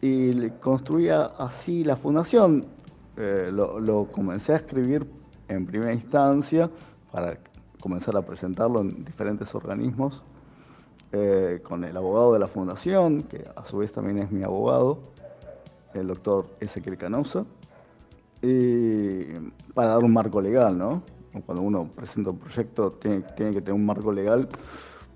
Y 0.00 0.50
construía 0.60 1.26
así 1.38 1.84
la 1.84 1.96
fundación. 1.96 2.64
Eh, 3.16 3.50
lo, 3.52 4.08
comencé 4.10 4.52
a 4.52 4.56
escribir 4.56 5.06
en 5.48 5.64
primera 5.66 5.94
instancia 5.94 6.68
para 7.12 7.38
comenzar 7.80 8.16
a 8.16 8.22
presentarlo 8.22 8.80
en 8.80 9.04
diferentes 9.04 9.54
organismos 9.54 10.22
eh, 11.12 11.60
con 11.62 11.84
el 11.84 11.96
abogado 11.96 12.32
de 12.32 12.40
la 12.40 12.48
fundación, 12.48 13.22
que 13.22 13.46
a 13.54 13.64
su 13.66 13.78
vez 13.78 13.92
también 13.92 14.18
es 14.18 14.32
mi 14.32 14.42
abogado, 14.42 14.98
el 15.94 16.08
doctor 16.08 16.46
Ezequiel 16.60 16.98
Canosa 16.98 17.46
para 19.74 19.88
dar 19.88 20.04
un 20.04 20.12
marco 20.12 20.40
legal, 20.40 20.76
¿no? 20.76 21.02
Cuando 21.46 21.62
uno 21.62 21.88
presenta 21.94 22.30
un 22.30 22.38
proyecto 22.38 22.92
tiene, 22.92 23.22
que 23.22 23.60
tener 23.60 23.72
un 23.72 23.84
marco 23.84 24.12
legal 24.12 24.48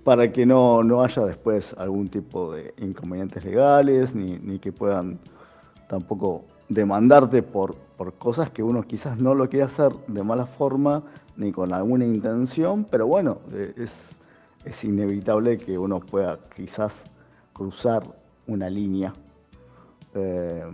para 0.03 0.31
que 0.31 0.45
no, 0.45 0.83
no 0.83 1.03
haya 1.03 1.23
después 1.23 1.73
algún 1.77 2.09
tipo 2.09 2.53
de 2.53 2.73
inconvenientes 2.77 3.43
legales, 3.45 4.15
ni, 4.15 4.59
que 4.59 4.71
puedan 4.71 5.19
tampoco 5.87 6.45
demandarte 6.67 7.41
por, 7.41 7.75
por 7.97 8.13
cosas 8.13 8.49
que 8.49 8.63
uno 8.63 8.83
quizás 8.83 9.17
no 9.19 9.33
lo 9.33 9.49
quiere 9.49 9.65
hacer 9.65 9.91
de 10.07 10.23
mala 10.23 10.45
forma 10.45 11.03
ni 11.37 11.51
con 11.51 11.73
alguna 11.73 12.05
intención, 12.05 12.85
pero 12.89 13.07
bueno, 13.07 13.37
eh, 13.53 13.73
es, 13.77 13.91
es 14.65 14.83
inevitable 14.83 15.57
que 15.57 15.77
uno 15.77 15.99
pueda 15.99 16.37
quizás 16.55 16.93
cruzar 17.53 18.03
una 18.47 18.69
línea. 18.69 19.13
Eh, 20.15 20.65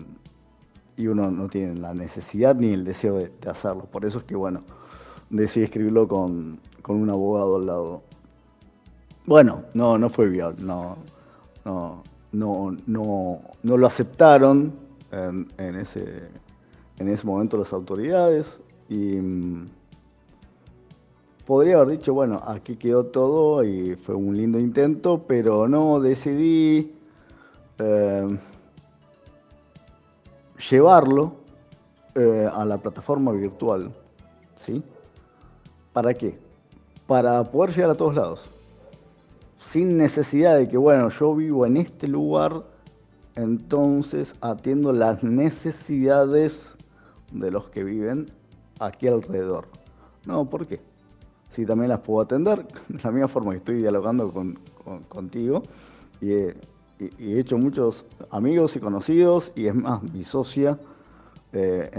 y 0.97 1.07
uno 1.07 1.29
no 1.29 1.47
tiene 1.47 1.75
la 1.75 1.93
necesidad 1.93 2.55
ni 2.55 2.73
el 2.73 2.83
deseo 2.83 3.15
de, 3.15 3.31
hacerlo. 3.49 3.85
Por 3.91 4.05
eso 4.05 4.19
es 4.19 4.23
que, 4.23 4.35
bueno, 4.35 4.61
decidí 5.29 5.65
escribirlo 5.65 6.07
con, 6.07 6.59
un 6.87 7.09
abogado 7.09 7.57
al 7.57 7.65
lado. 7.65 8.01
Bueno, 9.25 9.63
no, 9.73 9.97
no 9.97 10.09
fue 10.09 10.27
viable, 10.29 10.61
no, 10.61 10.97
no, 11.65 12.03
no, 12.31 12.77
no, 12.85 13.41
no 13.63 13.77
lo 13.77 13.87
aceptaron 13.87 14.73
en, 15.11 15.75
ese, 15.75 16.29
en 16.99 17.09
ese 17.09 17.25
momento 17.25 17.57
las 17.57 17.73
autoridades 17.73 18.45
y 18.87 19.15
mm, 19.15 19.67
podría 21.47 21.77
haber 21.77 21.97
dicho, 21.97 22.13
bueno, 22.13 22.41
aquí 22.45 22.75
quedó 22.75 23.05
todo 23.07 23.63
y 23.63 23.95
fue 23.95 24.13
un 24.13 24.37
lindo 24.37 24.59
intento, 24.59 25.23
pero 25.27 25.67
no, 25.67 25.99
decidí... 25.99 26.93
Eh, 27.79 28.37
llevarlo 30.69 31.35
eh, 32.15 32.49
a 32.51 32.65
la 32.65 32.77
plataforma 32.77 33.31
virtual. 33.31 33.91
¿Sí? 34.57 34.83
¿Para 35.93 36.13
qué? 36.13 36.37
Para 37.07 37.43
poder 37.43 37.75
llegar 37.75 37.91
a 37.91 37.95
todos 37.95 38.15
lados. 38.15 38.41
Sin 39.69 39.97
necesidad 39.97 40.57
de 40.57 40.67
que, 40.67 40.77
bueno, 40.77 41.09
yo 41.09 41.35
vivo 41.35 41.65
en 41.65 41.77
este 41.77 42.07
lugar, 42.07 42.63
entonces 43.35 44.35
atiendo 44.41 44.93
las 44.93 45.23
necesidades 45.23 46.71
de 47.31 47.51
los 47.51 47.69
que 47.69 47.83
viven 47.83 48.27
aquí 48.79 49.07
alrededor. 49.07 49.67
No, 50.25 50.45
¿por 50.45 50.65
qué? 50.65 50.79
Si 51.53 51.65
también 51.65 51.89
las 51.89 51.99
puedo 52.01 52.21
atender, 52.21 52.65
de 52.87 53.01
la 53.03 53.11
misma 53.11 53.27
forma 53.27 53.51
que 53.51 53.57
estoy 53.57 53.75
dialogando 53.77 54.31
con, 54.31 54.57
contigo 55.09 55.63
y 56.21 56.47
he 56.99 57.39
hecho 57.39 57.57
muchos 57.57 58.05
amigos 58.29 58.75
y 58.75 58.79
conocidos 58.79 59.51
y 59.55 59.67
es 59.67 59.75
más, 59.75 60.01
mi 60.03 60.23
socia, 60.23 60.77
eh, 61.53 61.89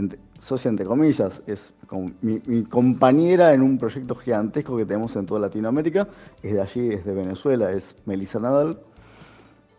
socia 0.40 0.68
entre 0.68 0.86
comillas, 0.86 1.42
es 1.46 1.72
mi, 2.20 2.64
compañera 2.64 3.52
en 3.54 3.62
un 3.62 3.78
proyecto 3.78 4.14
gigantesco 4.14 4.76
que 4.76 4.84
tenemos 4.84 5.14
en 5.16 5.26
toda 5.26 5.40
Latinoamérica, 5.40 6.08
es 6.42 6.54
de 6.54 6.60
allí, 6.60 6.88
es 6.92 7.04
de 7.04 7.14
Venezuela, 7.14 7.72
es 7.72 7.94
Melissa 8.06 8.40
Nadal. 8.40 8.80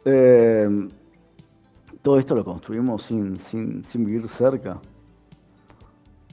Eh, 0.06 0.89
todo 2.01 2.19
esto 2.19 2.36
lo 2.36 2.45
construimos 2.45 3.03
sin, 3.03 3.38
vivir 3.95 4.30
cerca. 4.30 4.80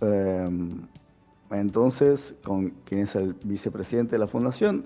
Eh, 0.00 0.48
entonces, 1.50 2.34
con 2.44 2.70
quien 2.84 3.02
es 3.02 3.14
el 3.16 3.34
vicepresidente 3.44 4.12
de 4.12 4.18
la 4.18 4.26
fundación, 4.26 4.84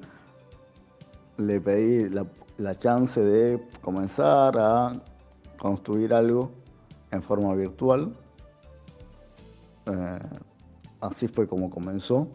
le 1.36 1.60
pedí 1.60 2.08
la 2.08 2.24
chance 2.78 3.20
de 3.20 3.60
comenzar 3.80 4.58
a 4.58 4.92
construir 5.58 6.12
algo 6.12 6.50
en 7.10 7.22
forma 7.22 7.54
virtual 7.54 8.12
eh, 9.88 10.18
así 11.00 11.28
fue 11.28 11.46
como 11.46 11.70
comenzó. 11.70 12.28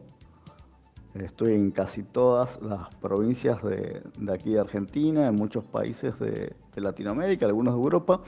Estoy 1.13 1.53
en 1.53 1.69
casi 1.69 2.01
todas 2.01 2.59
las 2.61 2.93
provincias 2.95 3.61
de, 3.61 4.01
aquí 4.31 4.53
de 4.53 4.59
Argentina, 4.59 5.27
en 5.27 5.35
muchos 5.35 5.63
países 5.63 6.17
de, 6.19 6.55
Latinoamérica, 6.75 7.45
algunos 7.45 7.75
de 7.75 7.81
Europa. 7.81 8.21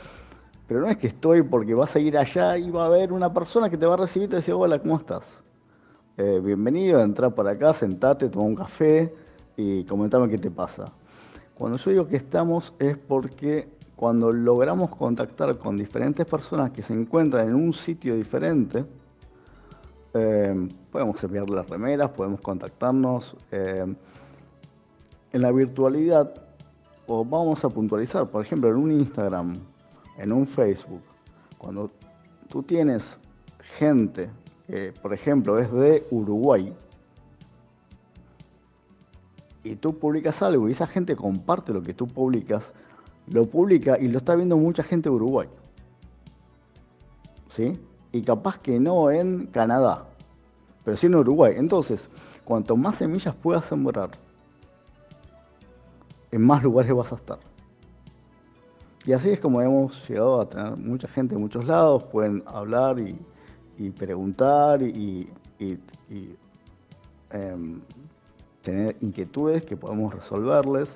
Pero 0.68 0.82
no 0.82 0.88
es 0.88 0.98
que 0.98 1.08
estoy 1.08 1.42
porque 1.42 1.74
vas 1.74 1.96
a 1.96 2.00
ir 2.00 2.18
allá 2.18 2.58
y 2.58 2.70
va 2.70 2.84
a 2.84 2.86
haber 2.88 3.12
una 3.12 3.34
persona 3.34 3.70
que 3.70 3.78
te 3.78 3.86
va 3.86 3.96
a 3.96 3.98
recibir 3.98 4.28
y 4.28 4.32
te 4.32 4.36
dice, 4.38 4.54
hola, 4.54 4.80
¿cómo 4.80 4.98
estás? 4.98 5.24
Eh, 6.18 6.40
bienvenido, 6.44 7.02
entra 7.02 7.30
por 7.30 7.48
acá, 7.48 7.74
sentate, 7.74 8.30
toma 8.30 8.46
un 8.46 8.56
café 8.56 9.14
y 9.58 9.84
comentame 9.86 10.30
qué 10.30 10.38
te 10.38 10.52
pasa. 10.52 10.86
Cuando 11.56 11.78
yo 11.78 11.92
digo 11.92 12.08
que 12.08 12.18
estamos 12.18 12.74
es 12.80 12.98
porque 12.98 13.70
cuando 13.96 14.32
logramos 14.32 14.90
contactar 14.90 15.58
con 15.58 15.78
diferentes 15.78 16.26
personas 16.26 16.72
que 16.72 16.84
se 16.84 16.94
encuentran 16.94 17.48
en 17.48 17.56
un 17.56 17.74
sitio 17.74 18.16
diferente, 18.16 18.86
eh, 20.14 20.70
podemos 20.92 21.24
enviar 21.24 21.50
las 21.50 21.70
remeras, 21.70 22.12
podemos 22.12 22.42
contactarnos. 22.42 23.36
Eh, 23.52 23.96
en 25.36 25.42
la 25.42 25.52
virtualidad, 25.52 26.34
o 27.08 27.26
vamos 27.26 27.66
a 27.66 27.70
puntualizar, 27.70 28.26
por 28.30 28.46
ejemplo, 28.46 28.70
en 28.70 28.78
un 28.78 28.92
Instagram, 28.94 29.58
en 30.18 30.32
un 30.32 30.48
Facebook, 30.48 31.02
cuando 31.58 31.92
tú 32.48 32.64
tienes 32.64 33.04
gente 33.78 34.30
que, 34.66 34.94
por 35.02 35.14
ejemplo, 35.14 35.60
es 35.60 35.70
de 35.74 36.08
Uruguay, 36.10 36.74
y 39.66 39.76
tú 39.76 39.98
publicas 39.98 40.42
algo 40.42 40.70
y 40.70 40.72
esa 40.72 40.88
gente 40.88 41.16
comparte 41.16 41.74
lo 41.74 41.84
que 41.84 41.94
tú 41.94 42.08
publicas, 42.08 42.72
lo 43.28 43.46
publica 43.46 43.98
y 44.00 44.08
lo 44.08 44.20
está 44.20 44.36
viendo 44.36 44.56
mucha 44.56 44.84
gente 44.84 45.10
de 45.10 45.16
Uruguay. 45.16 45.50
¿Sí? 47.50 47.78
y 48.16 48.22
capaz 48.22 48.58
que 48.60 48.80
no 48.80 49.12
en 49.12 49.46
Canadá, 49.48 50.06
pero 50.86 50.96
sí 50.96 51.08
en 51.08 51.16
Uruguay. 51.16 51.56
Entonces, 51.58 52.08
cuanto 52.46 52.78
más 52.78 52.96
semillas 52.96 53.36
puedas 53.36 53.66
sembrar, 53.66 54.12
en 56.32 56.42
más 56.42 56.64
lugares 56.64 56.94
vas 56.94 57.12
a 57.12 57.16
estar. 57.16 57.40
Y 59.06 59.12
así 59.12 59.32
es 59.32 59.42
como 59.42 59.62
hemos 59.62 60.08
llegado 60.08 60.40
a 60.40 60.50
tener 60.50 60.78
mucha 60.78 61.10
gente 61.10 61.36
en 61.36 61.42
muchos 61.42 61.66
lados, 61.66 62.06
pueden 62.06 62.42
hablar 62.46 62.96
y, 63.00 63.90
preguntar 63.90 64.82
y, 64.82 65.30
em, 67.32 67.82
tener 68.66 68.98
inquietudes 69.02 69.64
que 69.64 69.78
podemos 69.78 70.14
resolverles 70.14 70.90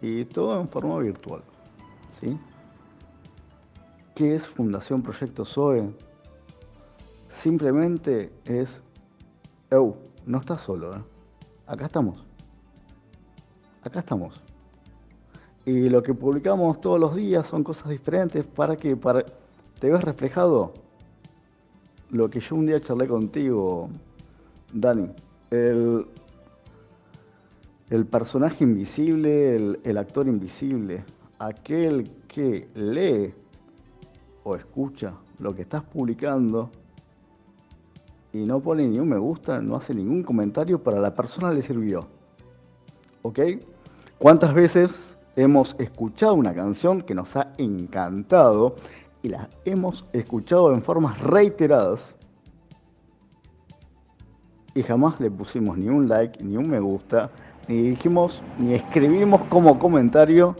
y 0.00 0.24
todo 0.24 0.58
en 0.58 0.68
forma 0.68 0.98
virtual. 0.98 1.42
¿sí? 2.20 2.38
¿Qué 4.14 4.34
es 4.34 4.48
Fundación 4.48 5.02
Proyecto 5.02 5.44
SOE? 5.44 5.92
simplemente 7.42 8.32
es, 8.44 8.80
oh, 9.72 9.96
no 10.26 10.38
estás 10.38 10.62
solo, 10.62 10.94
¿eh? 10.94 11.02
acá 11.66 11.86
estamos, 11.86 12.22
acá 13.82 13.98
estamos. 13.98 14.40
Y 15.66 15.88
lo 15.88 16.02
que 16.02 16.14
publicamos 16.14 16.80
todos 16.80 17.00
los 17.00 17.16
días 17.16 17.46
son 17.46 17.64
cosas 17.64 17.88
diferentes 17.88 18.44
para 18.44 18.76
que 18.76 18.96
para, 18.96 19.24
te 19.80 19.88
veas 19.90 20.04
reflejado 20.04 20.72
lo 22.10 22.28
que 22.30 22.40
yo 22.40 22.54
un 22.56 22.66
día 22.66 22.80
charlé 22.80 23.08
contigo, 23.08 23.88
Dani. 24.72 25.10
El, 25.50 26.06
el 27.92 28.06
personaje 28.06 28.64
invisible, 28.64 29.76
el, 29.84 29.98
actor 29.98 30.26
invisible, 30.26 31.04
aquel 31.38 32.08
que 32.26 32.66
lee 32.74 33.34
o 34.44 34.56
escucha 34.56 35.12
lo 35.38 35.54
que 35.54 35.60
estás 35.60 35.82
publicando 35.82 36.70
y 38.32 38.46
no 38.46 38.60
pone 38.60 38.88
ni 38.88 38.98
un 38.98 39.10
me 39.10 39.18
gusta, 39.18 39.60
no 39.60 39.76
hace 39.76 39.92
ningún 39.92 40.22
comentario, 40.22 40.82
para 40.82 41.00
la 41.00 41.14
persona 41.14 41.52
le 41.52 41.60
sirvió. 41.60 42.06
¿Ok? 43.20 43.40
¿Cuántas 44.16 44.54
veces 44.54 44.98
hemos 45.36 45.76
escuchado 45.78 46.32
una 46.32 46.54
canción 46.54 47.02
que 47.02 47.14
nos 47.14 47.36
ha 47.36 47.52
encantado 47.58 48.74
y 49.22 49.28
la 49.28 49.50
hemos 49.66 50.06
escuchado 50.14 50.72
en 50.72 50.80
formas 50.80 51.20
reiteradas 51.20 52.00
y 54.74 54.82
jamás 54.82 55.20
le 55.20 55.30
pusimos 55.30 55.76
ni 55.76 55.90
un 55.90 56.08
like, 56.08 56.42
ni 56.42 56.56
un 56.56 56.70
me 56.70 56.80
gusta, 56.80 57.30
ni 57.68 57.82
dijimos, 57.90 58.42
ni 58.58 58.74
escribimos 58.74 59.42
como 59.42 59.78
comentario, 59.78 60.56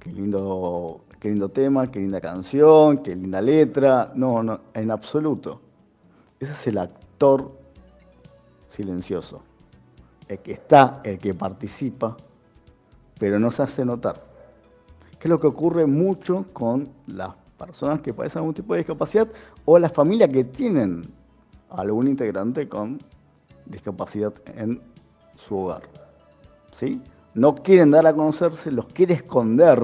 qué 0.00 0.10
lindo, 0.10 1.04
qué 1.20 1.28
lindo 1.28 1.48
tema, 1.48 1.86
qué 1.86 2.00
linda 2.00 2.20
canción, 2.20 2.98
qué 2.98 3.14
linda 3.14 3.40
letra, 3.40 4.12
no, 4.14 4.42
no, 4.42 4.60
en 4.74 4.90
absoluto. 4.90 5.60
Ese 6.40 6.52
es 6.52 6.66
el 6.66 6.78
actor 6.78 7.50
silencioso. 8.70 9.42
El 10.28 10.38
que 10.40 10.52
está, 10.52 11.00
el 11.04 11.18
que 11.18 11.34
participa, 11.34 12.16
pero 13.18 13.38
no 13.38 13.50
se 13.50 13.62
hace 13.62 13.84
notar. 13.84 14.16
¿Qué 15.18 15.28
es 15.28 15.30
lo 15.30 15.38
que 15.38 15.46
ocurre 15.46 15.86
mucho 15.86 16.46
con 16.52 16.88
las 17.06 17.30
personas 17.56 18.00
que 18.00 18.12
padecen 18.12 18.40
algún 18.40 18.54
tipo 18.54 18.74
de 18.74 18.80
discapacidad 18.80 19.28
o 19.64 19.78
las 19.78 19.92
familias 19.92 20.30
que 20.30 20.44
tienen 20.44 21.02
algún 21.70 22.08
integrante 22.08 22.68
con 22.68 22.98
discapacidad 23.64 24.34
en 24.56 24.80
su 25.36 25.58
hogar? 25.58 25.82
¿Sí? 26.72 27.02
No 27.34 27.54
quieren 27.54 27.90
dar 27.90 28.06
a 28.06 28.14
conocerse, 28.14 28.70
los 28.70 28.86
quiere 28.86 29.14
esconder, 29.14 29.82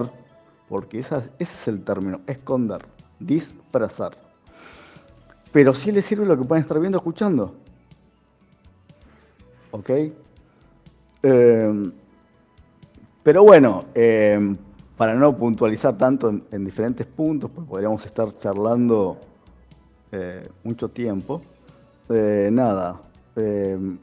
porque 0.69 1.01
ese 1.01 1.23
es 1.39 1.69
el 1.69 1.85
término, 1.85 2.21
esconder, 2.27 2.85
disfrazar 3.19 4.17
pero 5.53 5.75
sí 5.75 5.93
les 5.93 6.05
sirve 6.05 6.25
lo 6.27 6.37
que 6.37 6.45
pueden 6.45 6.63
estar 6.63 6.81
viendo, 6.81 6.99
escuchando. 6.99 7.55
¿Ok? 9.71 9.91
Em, 11.23 11.93
pero 13.23 13.45
bueno, 13.45 13.85
em, 13.95 14.57
para 14.97 15.15
no 15.15 15.37
puntualizar 15.37 15.97
tanto 15.97 16.31
en, 16.51 16.65
diferentes 16.65 17.07
puntos, 17.07 17.51
pues 17.55 17.67
podríamos 17.69 18.05
estar 18.05 18.37
charlando 18.39 19.19
eh, 20.11 20.49
mucho 20.65 20.89
tiempo. 20.89 21.43
Eh, 22.09 22.49
nada, 22.51 23.01
em, 23.37 23.99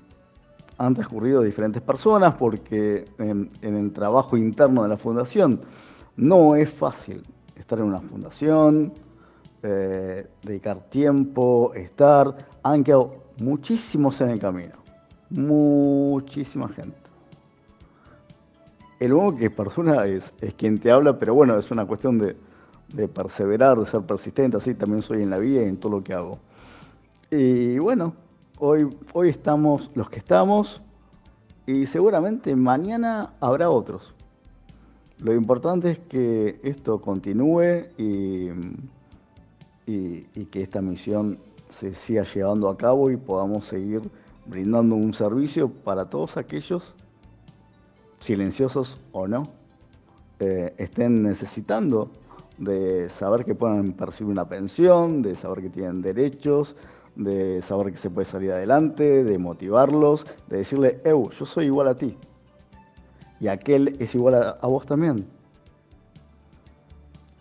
han 0.80 0.96
transcurrido 0.96 1.44
diferentes 1.44 1.84
personas 1.84 2.34
porque 2.36 3.06
en 3.20 3.52
el 3.62 3.92
trabajo 3.92 4.36
interno 4.36 4.82
de 4.82 4.89
la 4.89 4.98
fundación 4.98 5.62
no 6.15 6.56
es 6.56 6.70
fácil 6.70 7.24
estar 7.56 7.80
en 7.80 7.86
una 7.86 8.02
fundación, 8.02 8.94
eh, 9.63 10.28
dedicar 10.42 10.89
tiempo, 10.89 11.74
estar. 11.76 12.36
Han 12.64 12.84
quedado 12.84 13.14
muchísimos 13.39 14.20
en 14.22 14.30
el 14.30 14.39
camino. 14.39 14.74
Muchísima 15.30 16.68
gente. 16.70 16.97
El 18.99 19.14
único 19.14 19.38
que 19.38 19.49
persona 19.49 20.06
es, 20.06 20.34
es 20.41 20.53
quien 20.56 20.80
te 20.80 20.91
habla, 20.91 21.18
pero 21.18 21.34
bueno, 21.34 21.58
es 21.58 21.72
una 21.72 21.86
cuestión 21.86 22.18
de, 22.18 22.36
de 22.93 23.08
perseverar, 23.08 23.80
de 23.80 23.86
ser 23.86 24.01
persistente, 24.01 24.58
así 24.58 24.74
también 24.74 25.01
soy 25.01 25.24
en 25.24 25.30
la 25.30 25.39
vida 25.39 25.62
y 25.62 25.66
en 25.66 25.78
todo 25.78 25.97
lo 25.97 26.03
que 26.03 26.14
hago. 26.14 26.39
Y 27.32 27.78
bueno, 27.80 28.14
hoy, 28.60 28.95
hoy 29.14 29.30
estamos 29.30 29.89
los 29.95 30.10
que 30.10 30.20
estamos 30.20 30.82
y 31.66 31.86
seguramente 31.86 32.55
mañana 32.55 33.34
habrá 33.39 33.70
otros. 33.70 34.14
Lo 35.20 35.34
importante 35.34 35.91
es 35.91 35.99
que 35.99 36.60
esto 36.64 37.01
continúe 37.01 37.88
y 37.97 38.51
que 39.86 40.62
esta 40.62 40.82
misión 40.82 41.38
se 41.80 41.93
siga 41.93 42.24
llevando 42.24 42.70
a 42.70 42.78
cabo 42.78 43.10
y 43.10 43.18
podamos 43.18 43.66
seguir 43.66 44.01
brindando 44.45 44.95
un 44.95 45.14
servicio 45.14 45.70
para 45.70 46.10
todos 46.10 46.38
aquellos, 46.38 46.93
silenciosos 48.20 48.97
o 49.12 49.28
no, 49.28 49.43
eh, 50.39 50.74
estén 50.78 51.24
necesitando 51.24 52.12
de 52.57 53.10
saber 53.10 53.45
que 53.45 53.55
puedan 53.55 53.93
percibir 53.93 54.32
una 54.32 54.47
pensión, 54.47 55.22
de 55.22 55.36
saber 55.36 55.62
que 55.62 55.70
tienen 55.70 56.01
derechos, 56.01 56.76
de 57.20 57.61
saber 57.61 57.91
que 57.91 57.97
se 57.97 58.09
puede 58.09 58.26
salir 58.26 58.51
adelante, 58.51 59.24
de 59.24 59.38
motivarlos, 59.38 60.26
de 60.47 60.57
decirle, 60.57 60.99
Eu, 61.03 61.30
yo 61.32 61.45
soy 61.45 61.65
igual 61.65 61.89
a 61.89 61.95
ti. 61.95 62.17
Y 63.41 63.47
aquel 63.47 63.95
es 63.99 64.15
igual 64.15 64.36
a, 64.36 64.67
vos 64.67 64.86
también. 64.86 65.26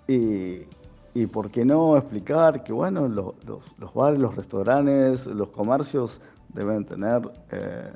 Y, 0.09 0.63
y 1.15 1.27
por 1.27 1.51
qué 1.51 1.65
no 1.65 1.97
explicar 1.97 2.65
que, 2.65 2.73
bueno, 2.73 3.07
los, 3.07 3.35
los, 3.79 3.95
bares, 3.95 4.19
los 4.19 4.35
restaurantes, 4.35 5.27
los 5.27 5.49
comercios 5.51 6.21
deben 6.53 6.85
tener 6.85 7.31
eh, 7.53 7.93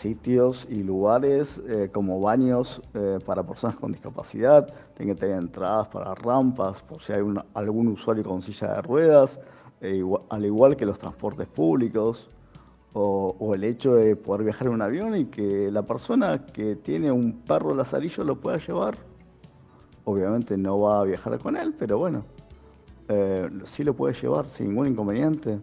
sitios 0.00 0.64
y 0.70 0.84
lugares 0.84 1.60
eh, 1.68 1.90
como 1.92 2.20
baños 2.20 2.80
eh, 2.94 3.18
para 3.26 3.42
personas 3.42 3.76
con 3.76 3.90
discapacidad, 3.90 4.68
tienen 4.96 5.16
que 5.16 5.20
tener 5.22 5.38
entradas 5.38 5.88
para 5.88 6.14
rampas, 6.14 6.82
por 6.82 7.02
si 7.02 7.12
hay 7.12 7.22
algún 7.54 7.88
usuario 7.88 8.22
con 8.22 8.42
silla 8.42 8.74
de 8.74 8.82
ruedas, 8.82 9.40
e 9.80 10.02
al 10.28 10.44
igual 10.44 10.76
que 10.76 10.86
los 10.86 10.98
transportes 10.98 11.48
públicos, 11.48 12.28
o, 12.92 13.54
el 13.54 13.64
hecho 13.64 13.94
de 13.94 14.16
poder 14.16 14.44
viajar 14.44 14.68
en 14.68 14.74
un 14.74 14.82
avión 14.82 15.16
y 15.16 15.26
que 15.26 15.70
la 15.70 15.82
persona 15.82 16.44
que 16.46 16.76
tiene 16.76 17.12
un 17.12 17.32
perro 17.42 17.74
lazarillo 17.74 18.24
lo 18.24 18.36
pueda 18.36 18.58
llevar. 18.58 18.96
Obviamente 20.04 20.56
no 20.56 20.80
va 20.80 21.00
a 21.00 21.04
viajar 21.04 21.38
con 21.38 21.56
él, 21.56 21.74
pero 21.78 21.98
bueno, 21.98 22.24
eh, 23.08 23.48
sí 23.66 23.84
lo 23.84 23.94
puede 23.94 24.14
llevar 24.14 24.46
sin 24.56 24.68
ningún 24.68 24.88
inconveniente. 24.88 25.58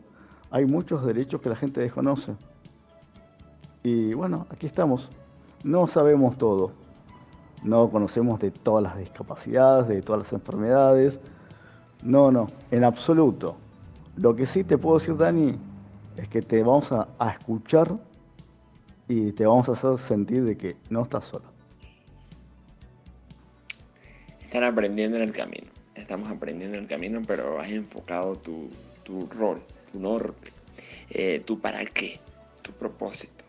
Hay 0.52 0.66
muchos 0.66 1.06
derechos 1.06 1.42
que 1.42 1.50
la 1.50 1.56
gente 1.56 1.82
desconoce. 1.82 2.36
Y 3.84 4.14
bueno, 4.14 4.48
aquí 4.50 4.68
estamos. 4.68 5.10
No 5.64 5.88
sabemos 5.88 6.38
todo. 6.38 6.72
No 7.64 7.90
conocemos 7.90 8.40
de 8.40 8.52
todas 8.52 8.84
las 8.84 8.98
discapacidades, 8.98 9.88
de 9.88 10.02
todas 10.02 10.24
las 10.24 10.34
enfermedades. 10.34 11.20
No, 12.04 12.32
no, 12.32 12.48
en 12.70 12.84
absoluto. 12.84 13.58
Lo 14.18 14.36
que 14.36 14.46
sí 14.46 14.64
te 14.64 14.78
puedo 14.78 15.00
decir, 15.00 15.18
Dani, 15.18 15.58
es 16.18 16.28
que 16.30 16.42
te 16.42 16.64
vamos 16.64 16.92
a, 16.92 17.08
escuchar 17.30 17.98
y 19.08 19.32
te 19.34 19.46
vamos 19.46 19.68
a 19.70 19.74
hacer 19.74 20.00
sentir 20.00 20.44
de 20.44 20.58
que 20.58 20.76
no 20.90 21.04
estás 21.04 21.26
solo. 21.26 21.46
Están 24.42 24.64
aprendiendo 24.64 25.18
en 25.18 25.24
el 25.24 25.34
camino. 25.34 25.68
Estamos 25.96 26.30
aprendiendo 26.30 26.78
en 26.78 26.84
el 26.84 26.90
camino, 26.90 27.22
pero 27.28 27.60
has 27.60 27.70
enfocado 27.70 28.38
tu, 28.38 28.70
rol, 29.38 29.62
tu 29.92 30.00
norte, 30.00 30.52
eh, 31.10 31.42
tu 31.46 31.60
para 31.60 31.86
qué, 31.86 32.20
tu 32.62 32.72
propósito. 32.72 33.44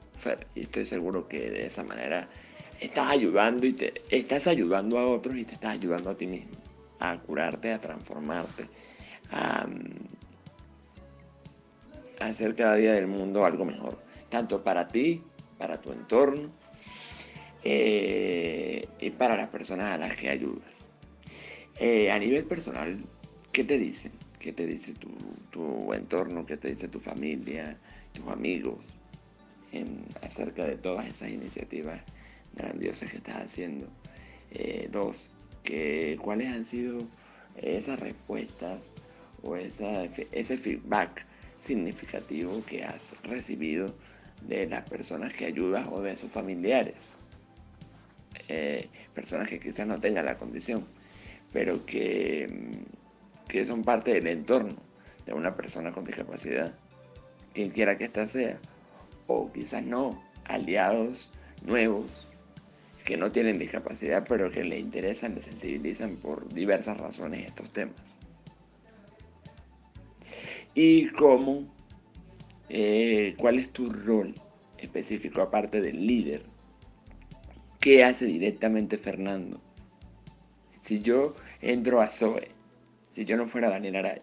y 0.55 0.63
estoy 0.63 0.85
seguro 0.85 1.29
que 1.29 1.51
de 1.51 1.67
esa 1.67 1.85
manera 1.85 2.29
estás 2.81 3.11
ayudando 3.11 3.67
y 3.67 3.73
te 3.73 3.95
estás 4.11 4.49
ayudando 4.49 4.99
a 4.99 5.07
otros 5.07 5.37
y 5.37 5.45
te 5.45 5.55
estás 5.55 5.73
ayudando 5.73 6.11
a 6.11 6.15
ti 6.17 6.27
mismo 6.27 6.67
a 6.99 7.19
curarte, 7.19 7.73
a 7.73 7.79
transformarte, 7.79 8.67
a, 9.31 9.67
hacer 12.21 12.55
cada 12.55 12.77
día 12.77 12.95
del 12.95 13.07
mundo 13.07 13.45
algo 13.45 13.65
mejor, 13.65 13.99
tanto 14.31 14.63
para 14.63 14.89
ti, 14.89 15.23
para 15.59 15.81
tu 15.81 15.93
entorno 15.93 16.51
eh, 17.65 18.89
y 19.01 19.11
para 19.11 19.37
las 19.37 19.49
personas 19.49 19.95
a 19.95 19.99
las 19.99 20.17
que 20.17 20.29
ayudas. 20.29 20.71
Eh, 21.79 22.11
a 22.11 22.19
nivel 22.19 22.45
personal, 22.45 22.99
¿qué 23.53 23.65
te 23.65 23.79
dicen? 23.79 24.13
¿Qué 24.39 24.53
te 24.53 24.67
dice 24.67 24.95
tu, 24.95 25.93
entorno? 25.93 26.47
¿Qué 26.47 26.57
te 26.57 26.69
dice 26.69 26.89
tu 26.89 27.01
familia, 27.01 27.77
tus 28.13 28.29
amigos 28.29 28.87
acerca 30.23 30.65
de 30.65 30.77
todas 30.77 31.07
esas 31.07 31.31
iniciativas 31.31 32.01
grandiosas 32.55 33.11
que 33.11 33.19
estás 33.19 33.43
haciendo? 33.43 33.89
Eh, 34.53 34.89
dos, 34.91 35.29
¿cuáles 36.21 36.49
han 36.49 36.65
sido 36.65 36.99
esas 37.57 37.99
respuestas 38.01 38.93
o 39.43 39.57
ese 39.57 40.59
feedback 40.59 41.27
significativo 41.59 42.63
que 42.67 42.85
has 42.85 43.15
recibido 43.23 43.93
de 44.43 44.67
las 44.67 44.89
personas 44.89 45.33
que 45.35 45.47
ayudas 45.47 45.89
o 45.91 46.03
de 46.03 46.17
sus 46.17 46.31
familiares. 46.31 47.13
Eh, 48.49 48.89
personas 49.15 49.49
que 49.49 49.59
quizás 49.59 49.87
no 49.87 50.01
tengan 50.01 50.27
la 50.27 50.37
condición, 50.37 50.85
pero 51.53 51.85
que, 51.87 52.49
mm, 52.49 53.49
que 53.49 53.65
son 53.65 53.83
parte 53.83 54.13
del 54.13 54.27
entorno 54.27 54.75
de 55.25 55.33
una 55.33 55.57
persona 55.57 55.91
con 55.91 56.05
discapacidad, 56.05 56.73
quien 57.55 57.71
quiera 57.71 57.97
que 57.97 58.05
ésta 58.05 58.27
sea, 58.27 58.59
o 59.27 59.51
quizás 59.53 59.83
no, 59.83 60.23
aliados 60.45 61.33
nuevos 61.65 62.29
que 63.05 63.17
no 63.17 63.33
tienen 63.33 63.59
discapacidad, 63.59 64.27
pero 64.29 64.51
que 64.51 64.65
le 64.65 64.79
interesan, 64.79 65.35
le 65.35 65.43
sensibilizan 65.43 66.17
por 66.17 66.53
diversas 66.53 66.99
razones 66.99 67.47
estos 67.47 67.71
temas 67.71 68.17
y 70.77 71.09
cómo, 71.09 71.65
eh, 72.69 73.35
cuál 73.39 73.59
es 73.59 73.71
tu 73.71 73.89
rol 73.89 74.35
específico 74.77 75.41
aparte 75.41 75.81
del 75.81 76.07
líder. 76.07 76.43
¿Qué 77.81 78.05
hace 78.05 78.27
directamente 78.27 78.99
Fernando? 78.99 79.59
Si 80.79 81.01
yo 81.01 81.35
entro 81.63 82.03
a 82.03 82.09
Zoe, 82.09 82.49
si 83.11 83.25
yo 83.25 83.39
no 83.39 83.49
fuera 83.49 83.71
Daniel 83.71 83.97
Aray, 83.97 84.19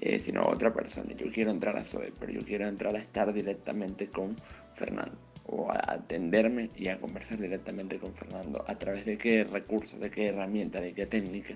eh, 0.00 0.18
sino 0.18 0.42
otra 0.42 0.74
persona, 0.74 1.14
yo 1.14 1.30
quiero 1.30 1.52
entrar 1.52 1.76
a 1.76 1.84
Zoe, 1.84 2.12
pero 2.18 2.32
yo 2.32 2.40
quiero 2.40 2.66
entrar 2.66 2.96
a 2.96 2.98
estar 2.98 3.32
directamente 3.32 4.08
con 4.08 4.34
Fernando 4.74 5.16
o 5.46 5.70
a 5.70 5.92
atenderme 5.92 6.70
y 6.76 6.88
a 6.88 6.98
conversar 6.98 7.38
directamente 7.38 7.98
con 7.98 8.12
Fernando 8.12 8.64
a 8.66 8.76
través 8.76 9.06
de 9.06 9.18
qué 9.18 9.44
recursos, 9.44 10.00
de 10.00 10.10
qué 10.10 10.28
herramienta, 10.28 10.80
de 10.80 10.94
qué 10.94 11.06
técnica 11.06 11.54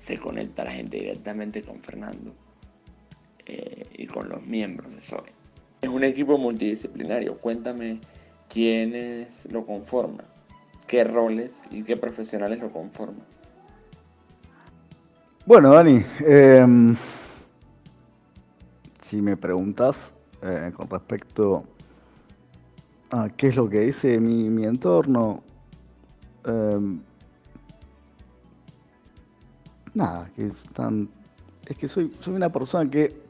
se 0.00 0.18
conecta 0.18 0.64
la 0.64 0.72
gente 0.72 0.98
directamente 0.98 1.62
con 1.62 1.80
Fernando 1.80 2.34
eh, 3.46 3.86
y 3.96 4.06
con 4.06 4.28
los 4.28 4.42
miembros 4.46 4.92
de 4.94 5.00
SOE. 5.00 5.32
Es 5.82 5.90
un 5.90 6.02
equipo 6.02 6.38
multidisciplinario. 6.38 7.36
Cuéntame 7.38 8.00
quiénes 8.48 9.46
lo 9.52 9.66
conforman, 9.66 10.24
qué 10.86 11.04
roles 11.04 11.52
y 11.70 11.82
qué 11.82 11.96
profesionales 11.96 12.60
lo 12.60 12.70
conforman. 12.70 13.26
Bueno, 15.44 15.74
Dani, 15.74 16.02
em, 16.20 16.96
si 19.06 19.20
me 19.20 19.36
preguntas 19.36 20.14
eh, 20.40 20.72
con 20.74 20.88
respecto 20.88 21.64
a 23.10 23.28
qué 23.28 23.48
es 23.48 23.56
lo 23.56 23.68
que 23.68 23.80
dice 23.80 24.18
mi, 24.20 24.64
entorno, 24.64 25.42
em, 26.46 27.00
nada, 29.92 30.30
que 30.34 30.46
están, 30.46 31.10
es 31.66 31.76
que 31.76 31.88
soy, 31.88 32.10
soy 32.20 32.34
una 32.34 32.50
persona 32.50 32.90
que 32.90 33.23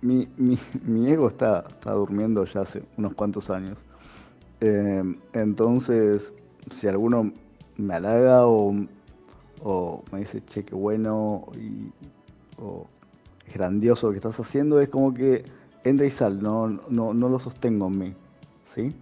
mi, 0.00 0.28
mi, 0.36 1.10
ego 1.10 1.28
está, 1.28 1.64
está, 1.68 1.92
durmiendo 1.92 2.44
ya 2.44 2.60
hace 2.60 2.82
unos 2.96 3.14
cuantos 3.14 3.50
años. 3.50 3.76
Eh, 4.60 5.02
entonces, 5.32 6.32
si 6.72 6.86
alguno 6.86 7.32
me 7.76 7.94
halaga 7.94 8.46
o, 8.46 8.72
me 10.12 10.18
dice, 10.20 10.42
che, 10.44 10.64
qué 10.64 10.74
bueno, 10.74 11.46
y, 11.54 11.90
o 12.60 12.86
grandioso 13.52 14.08
lo 14.08 14.12
que 14.12 14.18
estás 14.18 14.38
haciendo, 14.38 14.80
es 14.80 14.88
como 14.88 15.14
que 15.14 15.44
entra 15.84 16.06
y 16.06 16.10
sal, 16.10 16.42
no, 16.42 16.68
no, 16.88 17.14
no 17.14 17.28
lo 17.28 17.38
sostengo 17.38 17.88
en 17.88 17.98
mí. 17.98 18.14
¿sí? 18.74 18.92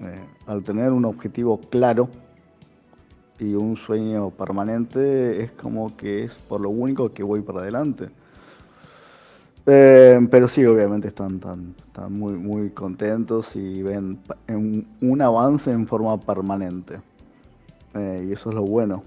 Eh, 0.00 0.24
al 0.46 0.62
tener 0.62 0.92
un 0.92 1.04
objetivo 1.04 1.60
claro 1.60 2.08
y 3.38 3.54
un 3.54 3.76
sueño 3.76 4.30
permanente, 4.30 5.42
es 5.42 5.52
como 5.52 5.94
que 5.96 6.24
es 6.24 6.34
por 6.34 6.60
lo 6.60 6.70
único 6.70 7.10
que 7.10 7.22
voy 7.22 7.42
para 7.42 7.60
adelante. 7.60 8.08
Eh, 9.66 10.18
pero 10.30 10.46
sí, 10.46 10.64
obviamente 10.66 11.08
están, 11.08 11.40
muy, 12.10 12.34
muy 12.34 12.70
contentos 12.70 13.56
y 13.56 13.82
ven 13.82 14.18
un, 14.48 15.22
avance 15.22 15.70
en 15.70 15.86
forma 15.86 16.18
permanente. 16.18 17.00
Eh, 17.94 18.26
y 18.28 18.32
eso 18.32 18.50
es 18.50 18.56
lo 18.56 18.62
bueno. 18.62 19.02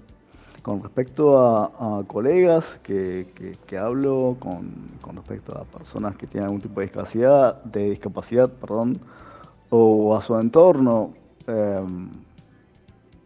Con 0.64 0.82
respecto 0.82 1.38
a, 1.38 2.04
colegas 2.08 2.80
que, 2.84 3.28
hablo, 3.80 4.36
con, 4.40 5.16
respecto 5.16 5.58
a 5.58 5.64
personas 5.64 6.16
que 6.16 6.28
tienen 6.28 6.46
algún 6.46 6.62
tipo 6.62 6.80
de 6.80 6.88
discapacidad, 6.88 7.64
de 7.64 7.92
discapacidad 7.92 8.50
perdón, 8.50 9.00
o 9.70 10.16
a 10.16 10.24
su 10.24 10.38
entorno, 10.38 11.14
em, 11.46 12.10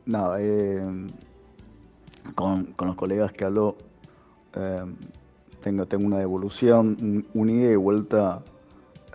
nada, 0.06 0.38
con, 2.36 2.66
con, 2.76 2.88
los 2.88 2.96
colegas 2.96 3.32
que 3.32 3.46
hablo, 3.46 3.76
tengo, 5.62 5.86
tengo 5.86 6.06
una 6.06 6.20
devolución, 6.20 7.26
un, 7.34 7.50
ida 7.50 7.72
y 7.72 7.76
vuelta 7.76 8.42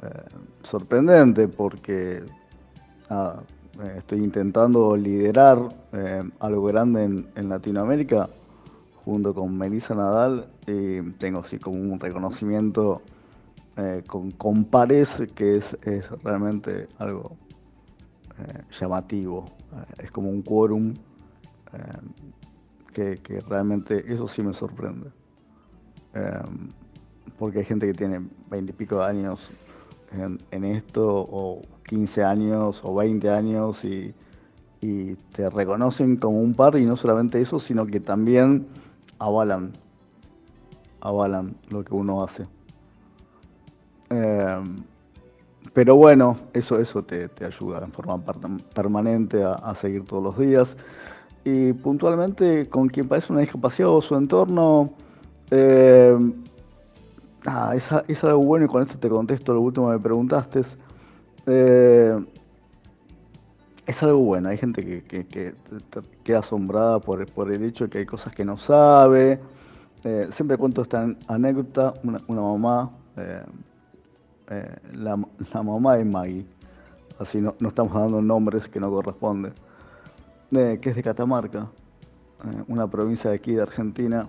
eh, 0.02 0.08
sorprendente 0.62 1.48
porque 1.48 2.22
eh, 3.10 3.32
estoy 3.98 4.22
intentando 4.22 4.96
liderar 4.96 5.58
eh, 5.92 6.22
algo 6.40 6.64
grande 6.64 7.04
en, 7.04 7.48
Latinoamérica 7.48 8.28
junto 9.04 9.34
con 9.34 9.56
Melissa 9.56 9.94
Nadal 9.94 10.46
y 10.66 11.02
tengo 11.18 11.40
así 11.40 11.58
como 11.58 11.78
un 11.78 11.98
reconocimiento 11.98 13.02
con, 14.06 14.30
con, 14.30 14.64
pares 14.64 15.22
que 15.34 15.56
es, 15.56 15.76
es 15.82 16.10
realmente 16.22 16.88
algo 16.98 17.36
llamativo. 18.80 19.44
es 19.98 20.10
como 20.10 20.30
un 20.30 20.40
quórum 20.40 20.94
que, 22.94 23.18
que 23.18 23.40
realmente 23.40 24.10
eso 24.10 24.26
sí 24.28 24.40
me 24.40 24.54
sorprende. 24.54 25.10
Em, 26.16 26.70
porque 27.38 27.58
hay 27.58 27.64
gente 27.66 27.86
que 27.86 27.92
tiene 27.92 28.26
20 28.50 28.72
y 28.72 28.74
pico 28.74 28.96
de 28.96 29.04
años 29.04 29.50
en, 30.50 30.64
esto, 30.64 31.04
o 31.06 31.60
15 31.86 32.24
años, 32.24 32.80
o 32.82 32.94
20 32.94 33.28
años, 33.28 33.84
y, 33.84 34.14
te 35.32 35.50
reconocen 35.50 36.16
como 36.16 36.40
un 36.40 36.54
par, 36.54 36.76
y 36.76 36.86
no 36.86 36.96
solamente 36.96 37.40
eso, 37.40 37.58
sino 37.58 37.86
que 37.86 37.98
también 37.98 38.68
avalan 39.18 39.72
avalan 41.00 41.56
lo 41.70 41.84
que 41.84 41.92
uno 41.92 42.22
hace. 42.22 42.44
Em, 44.10 44.84
pero 45.74 45.96
bueno, 45.96 46.36
eso, 46.52 46.78
eso 46.78 47.02
te, 47.02 47.28
ayuda 47.44 47.84
en 47.84 47.90
forma 47.90 48.22
permanente 48.74 49.42
a, 49.42 49.74
seguir 49.74 50.04
todos 50.04 50.22
los 50.22 50.38
días. 50.38 50.76
Y 51.44 51.72
puntualmente 51.72 52.68
con 52.68 52.88
quien 52.88 53.08
parece 53.08 53.32
una 53.32 53.42
discapacidad 53.42 53.88
o 53.88 54.00
su 54.00 54.14
entorno, 54.14 54.92
em, 55.50 56.34
es, 58.08 58.24
algo 58.24 58.40
bueno 58.40 58.66
y 58.66 58.68
con 58.68 58.82
esto 58.82 58.98
te 58.98 59.08
contesto 59.08 59.54
lo 59.54 59.60
último 59.60 59.88
que 59.88 59.92
me 59.94 60.00
preguntaste. 60.00 60.62
Eh, 61.46 62.16
es 63.86 64.02
algo 64.02 64.18
bueno, 64.18 64.48
hay 64.48 64.58
gente 64.58 65.02
que, 65.04 65.54
queda 66.24 66.40
asombrada 66.40 66.98
por, 66.98 67.22
el 67.52 67.64
hecho 67.64 67.84
de 67.84 67.90
que 67.90 67.98
hay 67.98 68.06
cosas 68.06 68.34
que 68.34 68.44
no 68.44 68.58
sabe. 68.58 69.38
Eh, 70.02 70.28
siempre 70.32 70.56
cuento 70.56 70.82
esta 70.82 71.08
anécdota, 71.28 71.94
una, 72.02 72.18
mamá, 72.40 72.90
eh, 73.16 73.44
la, 74.92 75.16
mamá 75.62 75.96
de 75.96 76.04
Maggie, 76.04 76.46
así 77.20 77.40
no, 77.40 77.54
estamos 77.60 77.94
dando 77.94 78.20
nombres 78.20 78.68
que 78.68 78.80
no 78.80 78.90
corresponden, 78.90 79.52
que 80.50 80.80
es 80.82 80.96
de 80.96 81.02
Catamarca, 81.02 81.68
una 82.66 82.88
provincia 82.88 83.30
de 83.30 83.36
aquí 83.36 83.52
de 83.52 83.62
Argentina, 83.62 84.26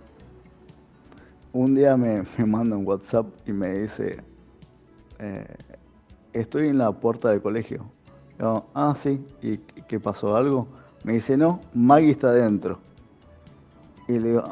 un 1.58 1.74
día 1.74 1.98
me, 1.98 2.24
manda 2.46 2.78
un 2.78 2.86
WhatsApp 2.86 3.26
y 3.48 3.52
me 3.52 3.80
dice, 3.80 4.18
eh, 5.20 5.56
estoy 6.34 6.68
en 6.68 6.78
la 6.78 6.92
puerta 6.92 7.30
del 7.30 7.42
colegio. 7.42 7.86
ah, 8.40 8.96
sí, 9.02 9.26
¿y 9.42 9.58
qué 9.88 10.00
pasó? 10.00 10.36
¿Algo? 10.36 10.68
Me 11.04 11.14
dice, 11.14 11.36
no, 11.36 11.62
Maggie 11.74 12.12
está 12.12 12.30
adentro. 12.30 12.80
Y 14.08 14.20
le 14.20 14.30
digo, 14.30 14.44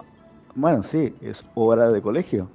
bueno, 0.56 0.82
sí, 0.84 1.14
es 1.22 1.44
hora 1.54 1.92
de 1.92 2.02
colegio. 2.02 2.50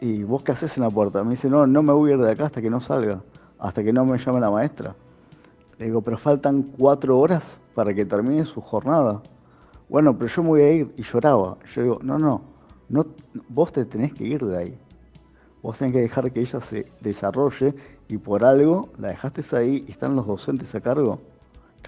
¿Y 0.00 0.22
vos 0.22 0.42
qué 0.42 0.52
haces 0.52 0.76
en 0.76 0.82
la 0.82 0.90
puerta? 0.90 1.24
Me 1.24 1.30
dice, 1.30 1.48
no, 1.48 1.66
no 1.66 1.82
me 1.82 1.92
voy 1.92 2.10
a 2.10 2.14
ir 2.14 2.20
de 2.20 2.30
acá 2.30 2.46
hasta 2.46 2.60
que 2.60 2.70
no 2.70 2.80
salga, 2.80 3.22
hasta 3.58 3.82
que 3.82 3.92
no 3.92 4.04
me 4.04 4.18
llame 4.18 4.40
la 4.40 4.50
maestra. 4.50 4.94
Le 5.78 5.86
digo, 5.86 6.02
pero 6.02 6.18
faltan 6.18 6.62
cuatro 6.62 7.18
horas 7.18 7.42
para 7.74 7.94
que 7.94 8.04
termine 8.04 8.44
su 8.44 8.60
jornada. 8.60 9.22
Bueno, 9.88 10.16
pero 10.16 10.28
yo 10.28 10.42
me 10.42 10.48
voy 10.50 10.60
a 10.62 10.72
ir. 10.72 10.94
Y 10.96 11.02
lloraba. 11.02 11.56
Yo 11.74 11.82
digo, 11.82 11.98
no, 12.02 12.18
no, 12.18 12.42
no, 12.90 13.06
vos 13.48 13.72
te 13.72 13.84
tenés 13.84 14.12
que 14.12 14.24
ir 14.24 14.44
de 14.44 14.58
ahí. 14.58 14.78
Vos 15.62 15.78
tenés 15.78 15.94
que 15.94 16.00
dejar 16.00 16.32
que 16.32 16.40
ella 16.40 16.60
se 16.60 16.86
desarrolle 17.00 17.74
y 18.08 18.18
por 18.18 18.44
algo 18.44 18.88
la 18.98 19.08
dejaste 19.08 19.42
ahí 19.56 19.84
y 19.86 19.92
están 19.92 20.16
los 20.16 20.26
docentes 20.26 20.74
a 20.74 20.80
cargo. 20.80 21.20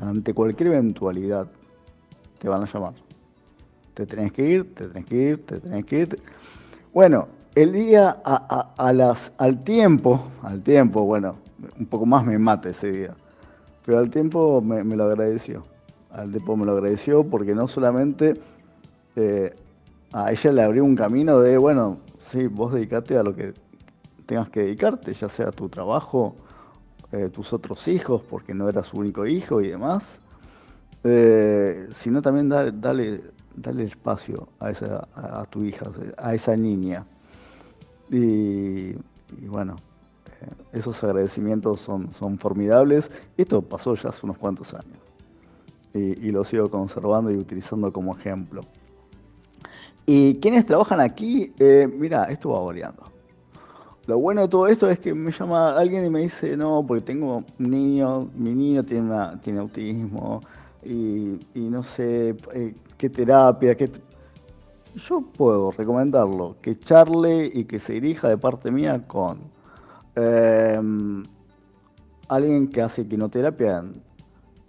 Ante 0.00 0.32
cualquier 0.32 0.68
eventualidad 0.68 1.48
te 2.38 2.48
van 2.48 2.62
a 2.62 2.66
llamar. 2.66 2.94
Te 3.94 4.06
tenés 4.06 4.32
que 4.32 4.48
ir, 4.48 4.74
te 4.74 4.88
tenés 4.88 5.06
que 5.06 5.16
ir, 5.16 5.46
te 5.46 5.60
tenés 5.60 5.84
que 5.84 5.98
ir. 6.00 6.20
Bueno, 6.94 7.26
el 7.54 7.72
día 7.72 8.16
a, 8.24 8.92
las, 8.92 9.32
al 9.38 9.62
tiempo, 9.64 10.28
al 10.42 10.62
tiempo, 10.62 11.02
bueno, 11.02 11.36
un 11.78 11.86
poco 11.86 12.06
más 12.06 12.24
me 12.24 12.38
mata 12.38 12.70
ese 12.70 12.90
día. 12.90 13.14
Pero 13.84 13.98
al 13.98 14.10
tiempo 14.10 14.60
me, 14.60 14.84
lo 14.84 15.04
agradeció. 15.04 15.64
Al 16.10 16.30
tiempo 16.30 16.56
me 16.56 16.64
lo 16.64 16.72
agradeció 16.72 17.24
porque 17.24 17.54
no 17.54 17.68
solamente 17.68 18.34
eh, 19.16 19.54
a 20.12 20.30
ella 20.30 20.52
le 20.52 20.62
abrió 20.62 20.84
un 20.84 20.94
camino 20.94 21.40
de, 21.40 21.56
bueno, 21.56 21.98
sí, 22.30 22.46
vos 22.46 22.72
dedicate 22.72 23.16
a 23.16 23.22
lo 23.22 23.34
que 23.34 23.54
tengas 24.26 24.50
que 24.50 24.60
dedicarte, 24.60 25.14
ya 25.14 25.28
sea 25.28 25.50
tu 25.50 25.68
trabajo, 25.68 26.36
eh, 27.12 27.28
tus 27.30 27.52
otros 27.52 27.88
hijos, 27.88 28.22
porque 28.28 28.54
no 28.54 28.68
eras 28.68 28.88
su 28.88 28.98
único 28.98 29.26
hijo 29.26 29.60
y 29.60 29.68
demás, 29.68 30.04
eh, 31.04 31.88
sino 32.00 32.22
también 32.22 32.48
dale, 32.48 32.72
dale, 33.56 33.84
espacio 33.84 34.48
a, 34.60 34.70
esa, 34.70 35.08
a, 35.14 35.44
tu 35.46 35.64
hija, 35.64 35.86
a 36.18 36.34
esa 36.34 36.56
niña. 36.56 37.04
Y, 38.10 38.92
bueno, 39.46 39.76
eh, 40.40 40.78
esos 40.78 41.02
agradecimientos 41.02 41.80
son, 41.80 42.12
son 42.14 42.38
formidables. 42.38 43.10
Esto 43.36 43.62
pasó 43.62 43.94
ya 43.94 44.10
hace 44.10 44.20
unos 44.24 44.38
cuantos 44.38 44.74
años. 44.74 44.98
Y 45.94 46.30
lo 46.30 46.42
sigo 46.44 46.70
conservando 46.70 47.30
y 47.30 47.36
utilizando 47.36 47.92
como 47.92 48.16
ejemplo. 48.16 48.62
Y 50.06 50.34
quienes 50.40 50.66
trabajan 50.66 51.00
aquí, 51.00 51.52
eh, 51.58 51.88
mira, 51.92 52.24
esto 52.24 52.50
va 52.50 52.60
variando. 52.60 53.04
Lo 54.06 54.18
bueno 54.18 54.42
de 54.42 54.48
todo 54.48 54.66
esto 54.66 54.90
es 54.90 54.98
que 54.98 55.14
me 55.14 55.30
llama 55.30 55.76
alguien 55.78 56.04
y 56.04 56.10
me 56.10 56.20
dice, 56.20 56.56
no, 56.56 56.84
porque 56.86 57.04
tengo 57.04 57.44
un 57.58 57.70
niño, 57.70 58.28
mi 58.34 58.52
niño 58.52 58.82
tiene, 58.82 59.14
tiene 59.42 59.60
autismo 59.60 60.40
y, 60.84 61.38
no 61.54 61.84
sé 61.84 62.34
eh, 62.52 62.74
qué 62.98 63.10
terapia, 63.10 63.76
qué... 63.76 63.90
Yo 64.96 65.22
puedo 65.22 65.70
recomendarlo, 65.70 66.56
que 66.60 66.78
charle 66.78 67.50
y 67.54 67.64
que 67.64 67.78
se 67.78 67.94
dirija 67.94 68.28
de 68.28 68.36
parte 68.36 68.70
mía 68.70 69.00
con 69.06 69.38
em, 70.16 71.22
alguien 72.28 72.68
que 72.68 72.82
hace 72.82 73.06
quinoterapia 73.06 73.78
en 73.78 74.02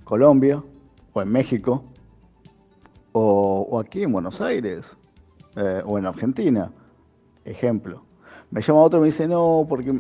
Colombia 0.06 0.64
o 1.12 1.22
en 1.22 1.30
México 1.30 1.82
o 3.12 3.80
aquí 3.80 4.04
en 4.04 4.14
Buenos 4.14 4.40
Aires 4.40 4.86
eh, 5.56 5.82
o 5.86 5.98
en 5.98 6.06
Argentina, 6.06 6.72
ejemplo. 7.46 8.02
Me 8.54 8.62
llama 8.62 8.82
otro 8.82 9.00
y 9.00 9.02
me 9.02 9.06
dice, 9.08 9.28
no, 9.28 9.66
porque 9.68 10.00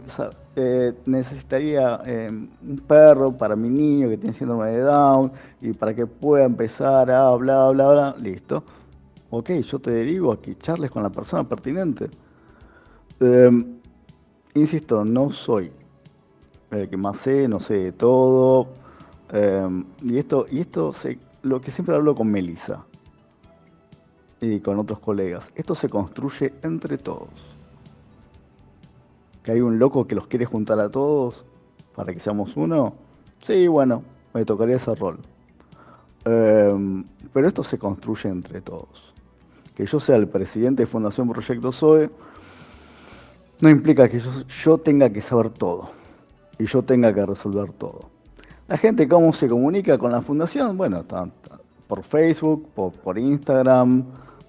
eh, 0.56 0.93
necesitaría 1.08 2.01
eh, 2.06 2.30
un 2.30 2.78
perro 2.88 3.36
para 3.36 3.56
mi 3.56 3.68
niño 3.68 4.10
que 4.10 4.18
tiene 4.18 4.38
síndrome 4.38 4.70
de 4.72 4.82
Down 4.82 5.32
y 5.60 5.74
para 5.74 5.95
que 5.95 6.06
pueda 6.06 6.45
empezar 6.45 7.10
a 7.10 7.32
bla, 7.32 7.70
bla, 7.70 7.89
bla. 7.89 8.16
Listo. 8.20 8.64
Ok, 9.32 9.49
yo 9.49 9.80
te 9.80 9.89
derivo 9.89 10.32
a 10.32 10.39
que 10.39 10.56
charles 10.58 10.91
con 10.91 11.01
la 11.01 11.10
persona 11.10 11.43
pertinente. 11.43 12.12
Em, 13.20 13.80
insisto, 14.54 15.04
no 15.04 15.32
soy 15.32 15.72
el 16.70 16.89
que 16.89 16.97
más 16.97 17.18
sé, 17.18 17.47
no 17.47 17.60
sé 17.60 17.76
de 17.76 17.91
todo. 17.91 18.68
Em, 19.32 19.84
y 20.04 20.20
esto, 20.20 20.45
y 20.51 20.60
esto 20.60 20.93
sé, 20.93 21.18
lo 21.41 21.60
que 21.60 21.72
siempre 21.72 21.95
hablo 21.95 22.14
con 22.14 22.28
Melissa 22.30 22.86
y 24.44 24.60
con 24.60 24.78
otros 24.80 25.00
colegas. 25.00 25.50
Esto 25.56 25.74
se 25.74 25.89
construye 25.89 26.54
entre 26.64 26.98
todos. 26.98 27.30
Que 29.41 29.54
hay 29.54 29.62
un 29.62 29.80
loco 29.80 30.06
que 30.06 30.16
los 30.16 30.28
quiere 30.28 30.46
juntar 30.46 30.80
a 30.80 30.89
todos 30.89 31.44
para 31.96 32.14
que 32.14 32.20
seamos 32.20 32.56
uno. 32.58 32.94
Sí, 33.41 33.68
bueno, 33.68 34.04
me 34.34 34.46
tocaría 34.46 34.76
ese 34.76 34.94
rol. 34.96 35.20
Em, 36.26 37.04
pero 37.32 37.48
esto 37.48 37.64
se 37.64 37.78
construye 37.78 38.30
entre 38.30 38.62
todos. 38.62 39.14
Que 39.76 39.86
yo 39.86 40.00
sea 40.00 40.18
el 40.18 40.28
presidente 40.28 40.84
de 40.84 40.88
Fundación 40.88 41.30
Proyecto 41.30 41.72
SOE 41.72 42.10
no 43.60 43.70
implica 43.70 44.10
que 44.10 44.20
yo, 44.20 44.78
tenga 44.78 45.10
que 45.10 45.22
saber 45.22 45.50
todo 45.50 45.91
y 46.60 46.66
yo 46.66 46.84
tenga 46.84 47.14
que 47.14 47.26
resolver 47.26 47.72
todo. 47.72 48.10
La 48.68 48.78
gente, 48.78 49.08
¿cómo 49.08 49.34
se 49.34 49.48
comunica 49.48 49.98
con 49.98 50.12
la 50.12 50.22
fundación? 50.22 50.78
Bueno, 50.78 51.04
por 51.88 52.04
Facebook, 52.04 52.68
por 52.74 53.18
Instagram, 53.18 54.04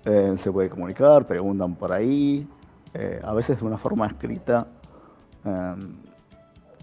eh, 0.05 0.37
se 0.39 0.53
puede 0.53 0.69
comunicar, 0.69 1.27
preguntan 1.27 1.75
por 1.77 1.91
ahí, 1.91 2.47
eh, 2.93 3.21
a 3.25 3.33
veces 3.33 3.59
de 3.59 3.65
una 3.65 3.79
forma 3.79 4.07
escrita 4.07 4.67
em, 5.45 5.95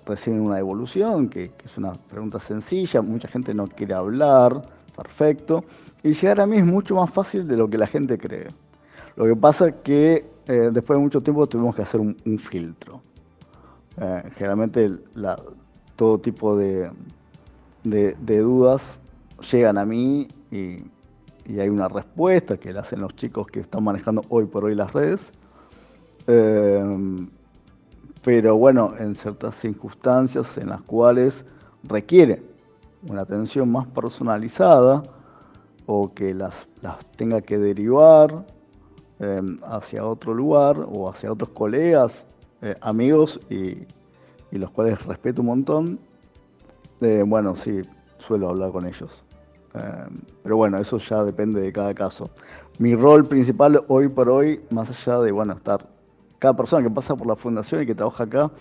reciben 0.05 0.41
una 0.41 0.57
evolución, 0.57 1.30
que, 1.30 1.51
es 1.63 1.78
una 1.78 1.93
pregunta 2.09 2.39
sencilla, 2.39 3.01
mucha 3.03 3.28
gente 3.28 3.53
no 3.53 3.67
quiere 3.67 3.93
hablar, 3.93 4.63
perfecto, 4.95 5.63
y 6.01 6.13
llegar 6.13 6.41
a 6.41 6.47
mí 6.47 6.57
es 6.57 6.65
mucho 6.65 6.95
más 6.95 7.11
fácil 7.11 7.47
de 7.47 7.57
lo 7.57 7.69
que 7.69 7.78
la 7.78 7.86
gente 7.86 8.17
cree. 8.17 8.47
Lo 9.15 9.26
que 9.26 9.36
pasa 9.36 9.67
es 9.67 9.76
que 9.78 10.26
eh, 10.47 10.69
después 10.74 10.97
de 10.97 11.03
mucho 11.03 11.22
tiempo 11.22 11.45
tuvimos 11.45 11.76
que 11.76 11.84
hacer 11.84 11.99
un, 11.99 12.15
filtro. 12.39 13.01
generalmente 14.36 14.89
todo 15.95 16.17
tipo 16.17 16.57
de, 16.57 16.89
de 17.84 18.39
dudas 18.39 18.82
llegan 19.51 19.78
a 19.78 19.86
mí 19.86 20.28
y 20.49 20.78
y 21.45 21.59
hay 21.59 21.69
una 21.69 21.87
respuesta 21.87 22.57
que 22.57 22.73
le 22.73 22.79
hacen 22.79 23.01
los 23.01 23.15
chicos 23.15 23.47
que 23.47 23.59
están 23.59 23.83
manejando 23.83 24.21
hoy 24.29 24.45
por 24.45 24.65
hoy 24.65 24.75
las 24.75 24.93
redes. 24.93 25.31
Eh, 26.27 27.27
pero 28.23 28.55
bueno, 28.55 28.93
en 28.99 29.15
ciertas 29.15 29.55
circunstancias 29.55 30.57
en 30.57 30.69
las 30.69 30.81
cuales 30.81 31.43
requiere 31.83 32.43
una 33.07 33.21
atención 33.21 33.71
más 33.71 33.87
personalizada 33.87 35.01
o 35.87 36.13
que 36.13 36.33
las, 36.33 36.67
las 36.81 36.99
tenga 37.13 37.41
que 37.41 37.57
derivar 37.57 38.45
eh, 39.19 39.41
hacia 39.63 40.05
otro 40.05 40.35
lugar 40.35 40.85
o 40.87 41.09
hacia 41.09 41.31
otros 41.31 41.49
colegas, 41.49 42.23
eh, 42.61 42.75
amigos 42.81 43.39
y, 43.49 43.87
los 44.51 44.69
cuales 44.71 45.03
respeto 45.05 45.41
un 45.41 45.47
montón, 45.47 45.99
bueno, 47.25 47.55
sí, 47.55 47.79
suelo 48.19 48.49
hablar 48.49 48.71
con 48.73 48.85
ellos. 48.85 49.30
Em, 49.74 50.22
pero 50.43 50.57
bueno, 50.57 50.78
eso 50.78 50.97
ya 50.97 51.24
depende 51.24 51.61
de 51.61 51.72
cada 51.72 51.93
caso. 51.93 52.30
Mi 52.80 52.95
rol 52.95 53.26
principal 53.26 53.84
hoy 53.88 54.07
por 54.07 54.30
hoy, 54.30 54.61
más 54.69 54.89
allá 54.89 55.19
de 55.19 55.32
bueno 55.32 55.53
estar 55.53 55.88
cada 56.39 56.55
persona 56.55 56.84
que 56.84 56.89
pasa 56.89 57.15
por 57.15 57.28
la 57.28 57.36
fundación 57.36 57.84
y 57.84 57.86
que 57.86 57.93
trabaja 57.93 58.24
acá, 58.24 58.51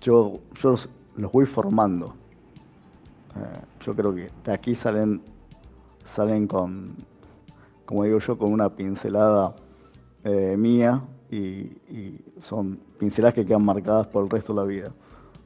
yo, 0.00 0.40
yo 0.60 0.70
los, 0.70 0.88
voy 1.32 1.46
formando. 1.46 2.14
Eh, 3.36 3.60
yo 3.86 3.94
creo 3.94 4.14
que 4.14 4.28
de 4.44 4.52
aquí 4.52 4.74
salen, 4.74 5.22
salen 6.14 6.48
con, 6.48 6.96
como 7.84 8.04
digo 8.04 8.18
yo, 8.18 8.36
con 8.36 8.52
una 8.52 8.68
pincelada 8.68 9.54
eh, 10.24 10.56
mía 10.58 11.00
y, 11.30 11.70
son 12.40 12.78
pinceladas 12.98 13.34
que 13.34 13.46
quedan 13.46 13.64
marcadas 13.64 14.06
por 14.06 14.24
el 14.24 14.30
resto 14.30 14.52
de 14.52 14.60
la 14.60 14.66
vida. 14.66 14.92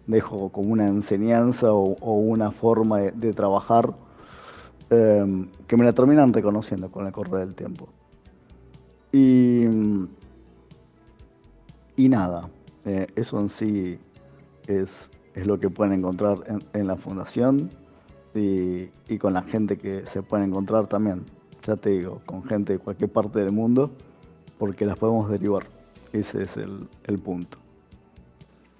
Dejo 0.07 0.49
como 0.51 0.73
una 0.73 0.89
enseñanza 0.89 1.73
o, 1.73 2.14
una 2.14 2.51
forma 2.51 3.01
de, 3.01 3.33
trabajar 3.33 3.93
em, 4.93 5.49
que 5.66 5.76
me 5.76 5.84
la 5.84 5.95
terminan 5.95 6.34
reconociendo 6.34 6.90
con 6.90 7.07
el 7.07 7.12
correr 7.12 7.47
del 7.47 7.55
tiempo. 7.55 7.88
Y, 9.11 9.64
y 11.97 12.09
nada, 12.09 12.51
eh, 12.84 13.07
eso 13.16 13.40
en 13.40 13.49
sí 13.49 13.99
es, 14.66 14.90
es, 15.34 15.47
lo 15.47 15.59
que 15.59 15.70
pueden 15.70 15.95
encontrar 15.95 16.38
en, 16.74 16.86
la 16.86 16.97
fundación 16.97 17.70
y, 18.34 18.90
y, 19.09 19.18
con 19.18 19.32
la 19.32 19.43
gente 19.43 19.78
que 19.78 20.05
se 20.07 20.22
pueden 20.22 20.49
encontrar 20.51 20.86
también, 20.88 21.24
ya 21.66 21.76
te 21.76 21.90
digo, 21.90 22.20
con 22.26 22.45
gente 22.45 22.74
de 22.74 22.78
cualquier 22.78 23.11
parte 23.11 23.38
del 23.38 23.53
mundo, 23.53 23.90
porque 24.59 24.84
las 24.84 24.99
podemos 24.99 25.30
derivar. 25.30 25.66
Ese 26.12 26.43
es 26.43 26.57
el, 26.59 26.86
el 27.05 27.18
punto. 27.18 27.57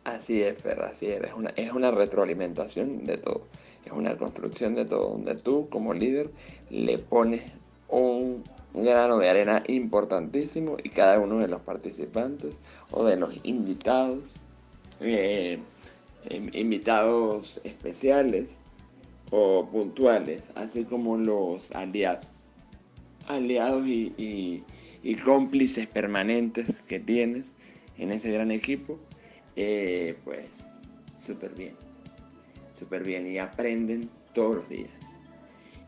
Así 0.05 0.43
es, 0.43 0.61
Fer, 0.61 0.83
así 0.83 1.07
es. 1.07 1.23
Es 1.23 1.33
una, 1.33 1.51
es 1.51 1.73
una 1.73 1.91
retroalimentación 1.91 3.05
de 3.05 3.17
todo. 3.17 3.47
Una 3.95 4.17
construcción 4.17 4.75
de 4.75 4.85
todo, 4.85 5.11
donde 5.11 5.35
tú 5.35 5.69
como 5.69 5.95
líder 5.95 6.31
le 6.71 6.99
pones 6.99 7.43
un 7.89 8.43
grano 8.75 9.19
de 9.19 9.29
arena 9.29 9.63
importantísimo 9.69 10.77
y 10.83 10.89
cada 10.89 11.19
uno 11.21 11.39
de 11.39 11.49
los 11.49 11.61
participantes 11.61 12.55
o 12.91 13.05
de 13.05 13.17
los 13.17 13.35
invitados, 13.45 14.21
eh, 15.01 15.59
invitados 16.31 17.61
especiales 17.65 18.57
o 19.31 19.67
puntuales, 19.71 20.43
así 20.55 20.85
como 20.85 21.17
los 21.17 21.73
aliados, 21.73 22.27
aliados 23.27 23.87
y, 23.87 24.63
cómplices 25.25 25.87
permanentes 25.87 26.83
que 26.83 27.01
tienes 27.01 27.47
en 27.99 28.13
ese 28.13 28.31
gran 28.31 28.51
equipo, 28.51 28.99
eh, 29.57 30.17
pues 30.25 30.47
súper 31.17 31.55
bien, 31.55 31.75
súper 32.83 33.05
bien 33.05 33.27
y 33.27 33.39
aprenden 33.39 34.09
todos 34.35 34.57
los 34.57 34.69
días. 34.69 34.91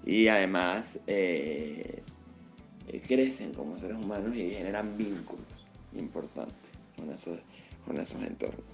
Y 0.06 0.28
además 0.28 1.00
eh, 1.06 2.02
crecen 3.06 3.52
como 3.52 3.78
seres 3.78 3.96
humanos 3.96 4.36
y 4.36 4.50
generan 4.50 4.96
vínculos 4.96 5.46
importantes 5.96 6.56
con 6.96 7.10
esos, 7.10 7.38
con 7.84 7.98
esos 7.98 8.22
entornos. 8.22 8.64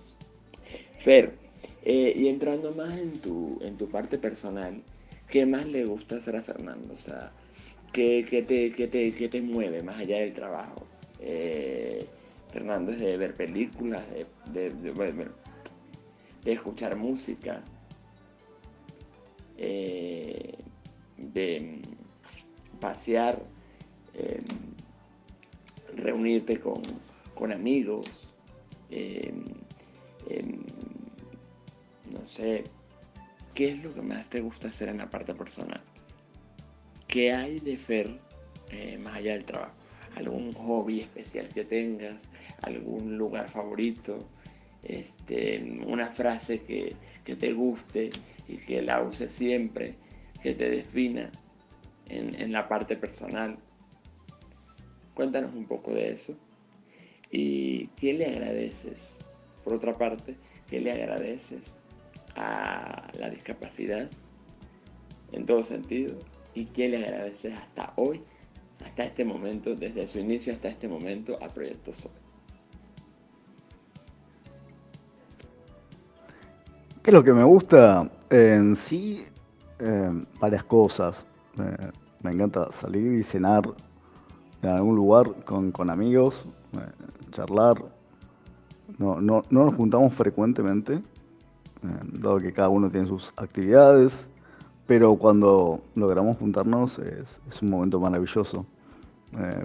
Fer, 1.01 1.35
eh, 1.83 2.12
y 2.14 2.29
entrando 2.29 2.73
más 2.73 2.97
en 2.99 3.18
tu, 3.21 3.59
en 3.62 3.77
tu 3.77 3.89
parte 3.89 4.18
personal, 4.18 4.83
¿qué 5.29 5.47
más 5.47 5.66
le 5.66 5.85
gusta 5.87 6.16
hacer 6.16 6.37
a 6.37 6.43
Fernando? 6.43 6.93
O 6.93 6.99
sea, 6.99 7.33
¿qué, 7.93 8.23
te, 8.47 8.71
te, 8.71 9.29
te, 9.29 9.41
mueve 9.41 9.83
más 9.83 9.99
allá 9.99 10.18
del 10.18 10.35
trabajo? 10.35 10.87
Eh, 11.21 12.05
Fernando 12.53 12.93
es 12.93 12.99
de 12.99 13.16
ver 13.16 13.35
películas, 13.35 14.03
de, 14.53 14.71
de, 14.71 16.53
escuchar 16.53 16.97
música, 16.97 17.62
de 19.61 20.59
pasear 22.81 23.39
Em, 24.15 24.45
reunirte 25.97 26.59
con, 26.59 26.83
amigos, 27.53 28.31
em, 28.91 29.45
em, 30.29 30.63
no 32.13 32.27
sé, 32.27 32.65
¿qué 33.55 33.71
es 33.71 33.83
lo 33.83 33.95
que 33.95 34.03
más 34.03 34.29
te 34.29 34.41
gusta 34.41 34.69
hacer 34.69 34.89
en 34.89 34.99
la 34.99 35.09
parte 35.09 35.35
personal? 35.35 35.81
¿Qué 37.07 37.33
hay 37.33 37.61
de 37.61 37.79
Fer 37.79 38.21
eh, 38.71 38.99
más 38.99 39.17
allá 39.17 39.33
del 39.33 39.45
trabajo? 39.45 39.75
¿Algún 40.17 40.53
hobby 40.53 41.01
especial 41.01 41.49
que 41.49 41.65
tengas? 41.65 42.29
¿Algún 42.63 43.17
lugar 43.17 43.49
favorito? 43.49 44.29
Este, 44.83 45.83
una 45.87 46.07
frase 46.07 46.62
que, 46.62 46.97
te 47.24 47.53
guste 47.53 48.11
y 48.49 48.57
que 48.57 48.83
la 48.83 49.03
uses 49.03 49.31
siempre, 49.31 49.95
que 50.43 50.53
te 50.53 50.68
defina 50.68 51.31
en, 52.09 52.35
en 52.41 52.51
la 52.51 52.68
parte 52.68 52.97
personal. 52.97 53.57
Cuéntanos 55.14 55.55
un 55.55 55.66
poco 55.66 55.95
de 55.95 56.11
eso. 56.11 56.37
¿Y 57.31 57.87
qué 57.89 58.12
le 58.14 58.26
agradeces? 58.26 59.11
Por 59.62 59.74
otra 59.74 59.95
parte, 59.95 60.37
¿qué 60.68 60.81
le 60.81 60.91
agradeces 60.91 61.74
a 62.35 63.11
la 63.18 63.31
discapacidad 63.31 64.11
en 65.33 65.47
todo 65.47 65.62
sentido? 65.62 66.18
¿Y 66.55 66.66
qué 66.66 66.89
le 66.89 67.05
agradeces 67.05 67.55
hasta 67.55 67.93
hoy, 67.97 68.22
hasta 68.85 69.05
este 69.05 69.24
momento, 69.24 69.76
desde 69.76 70.09
su 70.09 70.18
inicio 70.18 70.53
hasta 70.53 70.68
este 70.68 70.89
momento 70.89 71.39
a 71.41 71.49
Proyecto 71.49 71.93
Sol? 71.93 72.12
¿Qué 77.03 77.11
es 77.11 77.14
lo 77.14 77.24
que 77.24 77.32
me 77.32 77.44
gusta? 77.44 78.11
En 78.28 78.76
sí, 78.76 79.24
eh, 79.78 80.24
varias 80.38 80.64
cosas. 80.64 81.24
Me 82.22 82.30
encanta 82.30 82.70
salir 82.72 83.18
y 83.18 83.22
cenar 83.22 83.62
en 84.61 84.68
algún 84.68 84.96
lugar 84.96 85.34
con, 85.46 85.72
amigos, 85.88 86.44
eh, 86.74 87.30
charlar. 87.32 87.76
No, 88.98 89.18
no, 89.18 89.44
no, 89.48 89.64
nos 89.64 89.74
juntamos 89.76 90.12
frecuentemente, 90.12 90.96
eh, 90.96 91.03
dado 92.12 92.36
que 92.36 92.53
cada 92.53 92.68
uno 92.68 92.90
tiene 92.90 93.07
sus 93.07 93.32
actividades, 93.38 94.12
pero 94.86 95.16
cuando 95.16 95.80
logramos 95.94 96.36
juntarnos 96.36 96.98
es, 96.98 97.62
un 97.62 97.70
momento 97.70 97.98
maravilloso. 97.98 98.66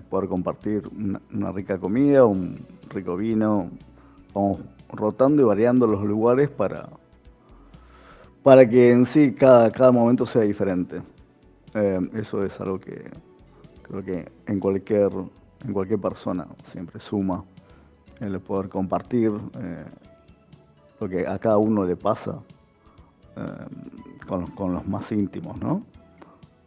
Poder 0.10 0.30
compartir 0.30 0.84
una, 1.32 1.52
rica 1.52 1.78
comida, 1.80 2.24
un 2.24 2.66
rico 2.92 3.18
vino, 3.18 3.72
vamos 4.34 4.60
rotando 4.94 5.42
y 5.42 5.46
variando 5.46 5.88
los 5.88 6.06
lugares 6.06 6.50
para, 6.50 6.88
para 8.46 8.70
que 8.70 8.92
en 8.92 9.06
sí 9.06 9.34
cada, 9.34 9.70
cada 9.72 9.92
momento 9.92 10.26
sea 10.26 10.44
diferente. 10.44 11.02
eso 12.14 12.46
es 12.46 12.62
algo 12.62 12.80
que, 12.80 13.04
Creo 13.88 14.02
que 14.02 14.32
en 14.48 14.60
cualquier, 14.60 15.12
en 15.64 15.74
cualquier 15.74 16.00
persona 16.00 16.48
siempre 16.72 17.00
suma 17.00 17.44
el 18.20 18.40
poder 18.40 18.68
compartir 18.68 19.32
eh, 19.60 19.86
lo 21.00 21.08
que 21.08 21.28
a 21.28 21.38
cada 21.38 21.58
uno 21.60 21.86
le 21.86 21.96
pasa 21.96 22.40
eh, 23.36 24.26
con, 24.26 24.74
los 24.74 24.88
más 24.88 25.12
íntimos, 25.12 25.58
¿no? 25.58 25.82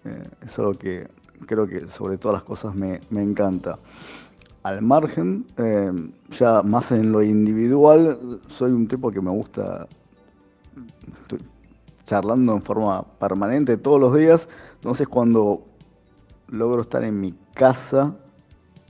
Eh, 0.05 0.23
es 0.47 0.59
algo 0.61 0.75
que 0.75 1.09
creo 1.47 1.67
que 1.67 1.89
sobre 1.89 2.19
todas 2.19 2.37
las 2.37 2.45
cosas 2.45 2.75
me, 2.77 3.01
encanta. 3.11 3.79
Al 4.63 4.83
margen, 4.83 5.47
ya 6.39 6.63
más 6.63 6.93
en 6.93 7.11
lo 7.11 7.23
individual, 7.23 8.41
soy 8.49 8.73
un 8.73 8.87
tipo 8.87 9.11
que 9.11 9.21
me 9.21 9.31
gusta, 9.31 9.89
charlando 12.09 12.55
en 12.55 12.63
forma 12.63 13.03
permanente 13.21 13.77
todos 13.77 14.01
los 14.01 14.15
días, 14.15 14.49
entonces 14.77 15.07
cuando 15.07 15.63
logro 16.49 16.81
estar 16.81 17.05
en 17.05 17.21
mi 17.21 17.35
casa, 17.53 18.15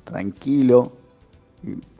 tranquilo, 0.04 0.92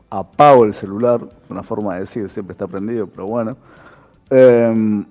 apago 0.09 0.63
el 0.63 0.73
celular, 0.73 1.27
una 1.49 1.61
forma 1.61 1.95
de 1.95 2.01
decir, 2.01 2.29
siempre 2.29 2.53
está 2.53 2.67
prendido, 2.67 3.07
pero 3.07 3.27
bueno. 3.27 3.57
Em, 4.29 5.05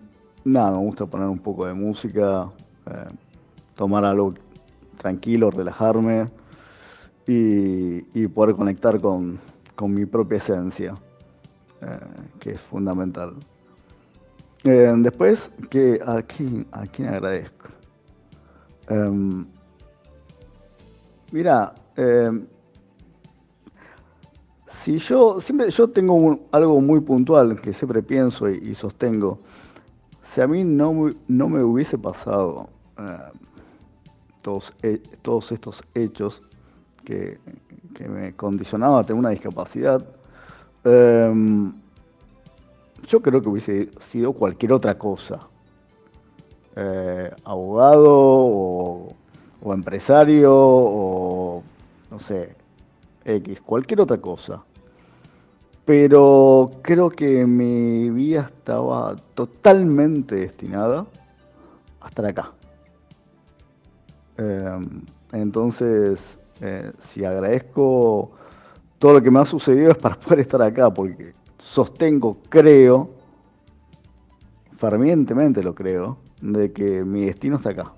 nada, 0.45 0.71
me 0.73 0.79
gusta 0.79 1.05
poner 1.05 1.29
un 1.29 1.39
poco 1.39 1.67
de 1.67 1.75
música, 1.75 2.49
em, 2.87 3.17
tomar 3.77 4.05
algo 4.05 4.33
tranquilo, 4.97 5.51
relajarme 5.51 6.29
y, 7.27 8.27
poder 8.29 8.57
conectar 8.57 8.99
con, 9.01 9.39
mi 9.83 10.07
propia 10.07 10.39
esencia, 10.39 10.95
eh, 11.83 11.99
que 12.41 12.53
es 12.53 12.61
fundamental. 12.61 13.35
Em, 14.65 15.03
después, 15.03 15.51
que, 15.71 16.01
¿a, 16.05 16.23
quién, 16.23 16.67
¿a 16.73 16.85
quién 16.87 17.09
agradezco? 17.09 17.69
Mira, 21.31 21.75
em, 21.97 22.47
si 24.83 24.99
yo 24.99 25.41
siempre 25.41 25.71
yo 25.71 25.91
tengo 25.91 26.41
algo 26.53 26.81
muy 26.81 27.01
puntual 27.01 27.61
que 27.61 27.75
siempre 27.75 28.03
pienso 28.03 28.49
y, 28.49 28.75
sostengo. 28.75 29.39
Si 30.25 30.41
a 30.41 30.47
mí 30.47 30.65
no, 30.65 31.11
no 31.29 31.49
me 31.49 31.63
hubiese 31.63 31.99
pasado 31.99 32.71
em, 32.97 33.39
todos, 34.43 34.73
todos, 35.23 35.53
estos 35.53 35.83
hechos 35.95 36.41
que, 37.05 37.39
me 38.09 38.35
condicionaban 38.35 39.01
a 39.01 39.03
tener 39.05 39.19
una 39.19 39.31
discapacidad, 39.31 40.07
em, 40.85 41.75
yo 43.09 43.21
creo 43.21 43.43
que 43.43 43.49
hubiese 43.49 43.89
sido 44.01 44.33
cualquier 44.33 44.73
otra 44.73 44.97
cosa. 44.97 45.41
Eh, 46.77 47.31
abogado 47.45 48.07
o 48.07 49.17
o 49.63 49.75
empresario 49.75 50.55
o 50.55 51.63
no 52.11 52.21
sé, 52.21 52.55
X, 53.25 53.61
cualquier 53.61 54.01
otra 54.01 54.19
cosa. 54.19 54.61
Pero 55.85 56.71
creo 56.83 57.11
que 57.11 57.47
mi 57.47 58.11
vida 58.11 58.51
estaba 58.55 59.17
totalmente 59.35 60.35
destinada 60.37 61.07
a 62.01 62.09
estar 62.09 62.27
acá. 62.27 62.51
Em, 64.37 65.03
entonces, 65.33 66.37
eh, 66.61 66.93
si 67.01 67.25
agradezco 67.25 68.31
todo 68.99 69.15
lo 69.15 69.23
que 69.23 69.31
me 69.31 69.41
ha 69.41 69.45
sucedido 69.45 69.93
es 69.93 69.97
para 69.97 70.19
poder 70.21 70.41
estar 70.41 70.61
acá, 70.63 70.91
porque 70.93 71.35
sostengo, 71.71 72.39
creo, 72.49 73.11
fervientemente 74.79 75.63
lo 75.63 75.75
creo, 75.75 76.19
de 76.41 76.73
que 76.73 77.05
mi 77.05 77.27
destino 77.27 77.57
está 77.57 77.71
acá. 77.71 77.93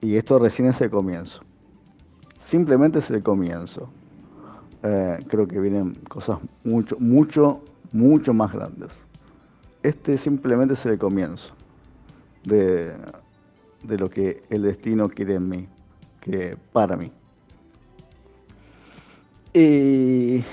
Y 0.00 0.16
esto 0.16 0.38
recién 0.38 0.68
es 0.68 0.80
el 0.80 0.90
comienzo. 0.90 1.40
Simplemente 2.44 2.98
es 2.98 3.10
el 3.10 3.22
comienzo. 3.22 3.88
Eh, 4.82 5.18
creo 5.28 5.46
que 5.46 5.58
vienen 5.60 5.94
cosas 6.08 6.38
mucho, 6.64 6.96
mucho, 6.98 7.62
mucho 7.92 8.34
más 8.34 8.52
grandes. 8.52 8.90
Este 9.82 10.18
simplemente 10.18 10.74
es 10.74 10.84
el 10.86 10.98
comienzo 10.98 11.54
de, 12.44 12.92
de 13.84 13.98
lo 13.98 14.10
que 14.10 14.42
el 14.50 14.62
destino 14.62 15.08
quiere 15.08 15.34
en 15.34 15.48
mí, 15.48 15.68
para 16.72 16.96
mí. 16.96 17.10
Y, 19.54 20.44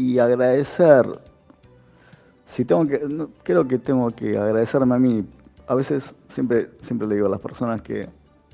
y 0.00 0.18
agradecer, 0.18 1.06
si 2.54 2.64
tengo 2.64 2.86
que, 2.86 3.28
creo 3.42 3.68
que 3.68 3.78
tengo 3.78 4.08
que 4.10 4.38
agradecerme 4.38 4.94
a 4.94 4.98
mí. 4.98 5.24
A 5.66 5.74
veces 5.74 6.14
siempre, 6.34 6.70
siempre 6.86 7.06
le 7.06 7.16
digo 7.16 7.26
a 7.26 7.30
las 7.30 7.40
personas 7.40 7.82
que 7.82 8.08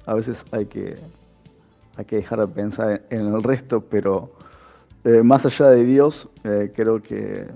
a 0.06 0.14
veces 0.14 0.44
hay 0.50 0.66
que, 0.66 0.96
hay 1.96 2.04
que 2.04 2.16
dejar 2.16 2.40
de 2.40 2.48
pensar 2.48 3.02
en 3.10 3.32
el 3.32 3.44
resto, 3.44 3.80
pero 3.80 4.32
eh, 5.04 5.22
más 5.22 5.46
allá 5.46 5.70
de 5.70 5.84
Dios, 5.84 6.28
eh, 6.42 6.72
creo 6.74 7.00
que, 7.00 7.48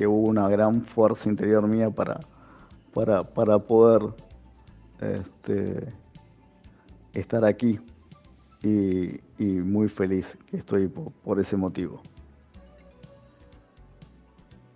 hubo 0.00 0.28
una 0.28 0.48
gran 0.48 0.82
fuerza 0.82 1.28
interior 1.28 1.66
mía 1.66 1.90
para, 1.90 2.20
para, 3.34 3.58
poder 3.58 4.00
este, 5.00 5.92
estar 7.14 7.44
aquí 7.44 7.80
y, 8.62 9.20
muy 9.38 9.88
feliz 9.88 10.26
que 10.48 10.56
estoy 10.58 10.88
por, 10.88 11.40
ese 11.40 11.56
motivo. 11.56 12.00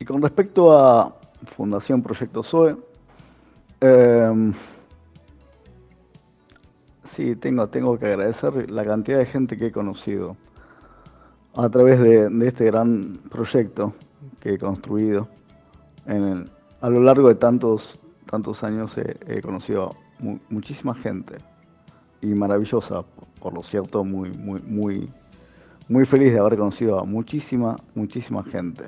Y 0.03 0.05
con 0.05 0.20
respecto 0.20 0.76
a 0.76 1.14
Fundación 1.57 2.03
Proyecto 2.03 2.42
SOE, 2.42 2.76
em, 3.78 4.53
sí, 7.05 7.36
tengo, 7.36 7.68
tengo 7.68 7.96
que 7.96 8.07
agradecer 8.07 8.68
la 8.68 8.84
cantidad 8.84 9.18
de 9.18 9.26
gente 9.26 9.57
que 9.57 9.66
he 9.66 9.70
conocido 9.70 10.36
a 11.55 11.68
través 11.68 12.00
de, 12.00 12.26
este 12.48 12.64
gran 12.64 13.18
proyecto 13.30 13.94
que 14.40 14.55
he 14.55 14.59
construido. 14.59 15.28
a 16.80 16.90
lo 16.90 17.00
largo 17.00 17.28
de 17.28 17.36
tantos, 17.36 17.94
tantos 18.28 18.64
años 18.64 18.98
he, 18.98 19.40
conocido 19.40 19.90
muchísima 20.50 20.94
gente 20.94 21.36
y 22.20 22.26
maravillosa, 22.34 23.05
por 23.40 23.55
lo 23.55 23.62
cierto, 23.62 24.03
muy, 24.03 24.32
muy, 24.32 24.61
muy, 24.62 25.09
muy 25.88 26.05
feliz 26.07 26.32
de 26.32 26.40
haber 26.40 26.59
conocido 26.59 26.98
a 26.98 27.05
muchísima, 27.05 27.76
muchísima 27.94 28.42
gente, 28.42 28.86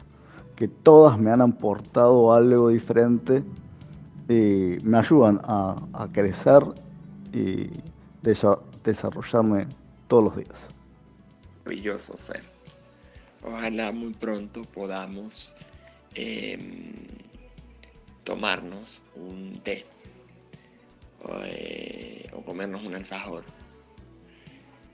que 0.56 0.68
todas 0.68 1.18
me 1.18 1.30
han 1.30 1.40
aportado 1.40 2.32
algo 2.32 2.68
diferente 2.68 3.42
y 4.28 4.78
me 4.84 4.98
ayudan 4.98 5.40
a, 5.44 6.08
crecer 6.12 6.62
y 7.32 7.68
desarrollarme 8.22 9.66
todos 10.08 10.24
los 10.24 10.36
días. 10.36 10.58
Maravilloso, 11.64 12.16
Fer. 12.16 12.42
Ojalá 13.42 13.92
muy 13.92 14.14
pronto 14.14 14.62
podamos 14.62 15.54
em, 16.14 17.04
tomarnos 18.22 19.00
un 19.16 19.52
té 19.62 19.84
eh, 21.44 22.30
o 22.32 22.42
comernos 22.42 22.82
un 22.84 22.94
alfajor 22.94 23.44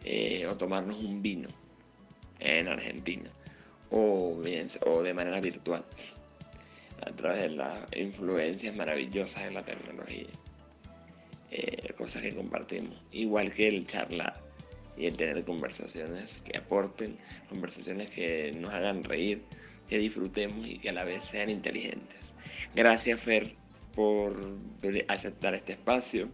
eh, 0.05 0.47
o 0.51 0.57
tomarnos 0.57 0.99
un 0.99 1.23
vino 1.23 1.49
en 2.41 2.69
Argentina 2.69 3.31
o, 3.91 4.37
bien, 4.37 4.69
o 4.87 5.03
de 5.03 5.15
manera 5.15 5.41
virtual 5.41 5.85
a 7.07 7.11
través 7.13 7.43
de 7.43 7.51
las 7.51 7.79
influencias 7.97 8.75
maravillosas 8.75 9.45
de 9.45 9.51
la 9.53 9.63
tecnología, 9.63 10.27
eh, 11.51 11.93
cosas 11.97 12.23
que 12.23 12.35
compartimos, 12.35 12.97
igual 13.13 13.53
que 13.53 13.69
el 13.69 13.87
charlar 13.87 14.35
y 14.97 15.07
el 15.07 15.17
tener 15.17 15.45
conversaciones 15.45 16.43
que 16.43 16.59
aporten, 16.59 17.17
conversaciones 17.49 18.11
que 18.11 18.53
nos 18.61 18.73
hagan 18.73 19.03
reír, 19.03 19.43
que 19.89 19.99
disfrutemos 19.99 20.67
y 20.67 20.79
que 20.79 20.91
a 20.91 20.93
la 20.93 21.05
vez 21.05 21.25
sean 21.25 21.49
inteligentes. 21.49 22.19
Gracias 22.75 23.21
Fer 23.21 23.55
por 23.95 24.37
aceptar 25.09 25.55
este 25.55 25.73
espacio, 25.73 26.29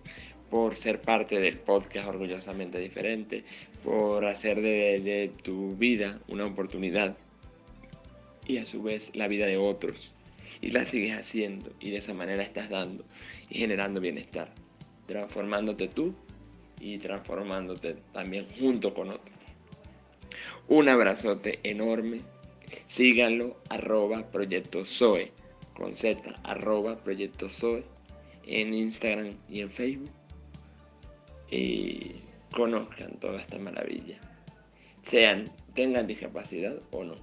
por 0.51 0.77
ser 0.77 1.01
parte 1.01 1.41
del 1.41 1.59
podcast 1.59 2.09
Orgullosamente 2.09 2.79
Diferente, 2.79 3.45
por 3.83 4.25
hacer 4.25 4.61
de, 4.61 5.33
tu 5.43 5.77
vida 5.77 6.19
una 6.29 6.45
oportunidad 6.45 7.17
y 8.47 8.59
a 8.59 8.67
su 8.67 8.83
vez 8.83 9.15
la 9.15 9.29
vida 9.29 9.47
de 9.47 9.57
otros. 9.57 10.15
Y 10.61 10.71
la 10.71 10.87
sigues 10.87 11.17
haciendo 11.17 11.71
y 11.81 11.91
de 11.91 11.99
esa 11.99 12.15
manera 12.15 12.43
estás 12.43 12.71
dando 12.71 13.05
y 13.51 13.59
generando 13.59 14.01
bienestar, 14.01 14.53
transformándote 15.07 15.89
tú 15.89 16.15
y 16.81 16.99
transformándote 16.99 17.97
también 18.13 18.47
junto 18.59 18.95
con 18.95 19.11
otros. 19.11 19.37
Un 20.69 20.89
abrazote 20.89 21.61
enorme. 21.63 22.23
Síganlo, 22.89 23.61
arroba 23.69 24.31
Proyecto 24.31 24.85
Zoe 24.85 25.33
con 25.77 25.95
Z, 25.95 26.35
arroba 26.43 26.97
Proyecto 26.97 27.49
Zoe, 27.49 27.85
en 28.47 28.75
Instagram 28.75 29.35
y 29.49 29.61
en 29.61 29.71
Facebook. 29.71 30.11
Y 31.51 32.17
conozcan 32.53 33.21
toda 33.21 33.41
esta 33.41 33.59
maravilla. 33.59 34.19
Sean, 35.09 35.45
tengan 35.75 36.07
discapacidad 36.07 36.81
o 36.91 37.05
no. 37.05 37.15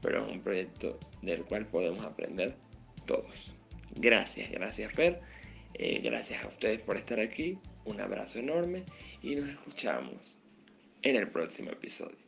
Pero 0.00 0.26
es 0.26 0.32
un 0.32 0.40
proyecto 0.40 0.98
del 1.22 1.44
cual 1.44 1.66
podemos 1.66 2.04
aprender 2.04 2.54
todos. 3.06 3.54
Gracias, 3.96 4.50
gracias 4.50 4.92
Fer. 4.92 5.18
Eh, 5.74 6.00
gracias 6.02 6.44
a 6.44 6.48
ustedes 6.48 6.80
por 6.82 6.96
estar 6.96 7.20
aquí. 7.20 7.58
Un 7.84 8.00
abrazo 8.00 8.38
enorme 8.38 8.84
y 9.22 9.36
nos 9.36 9.48
escuchamos 9.48 10.38
en 11.02 11.16
el 11.16 11.28
próximo 11.30 11.70
episodio. 11.70 12.27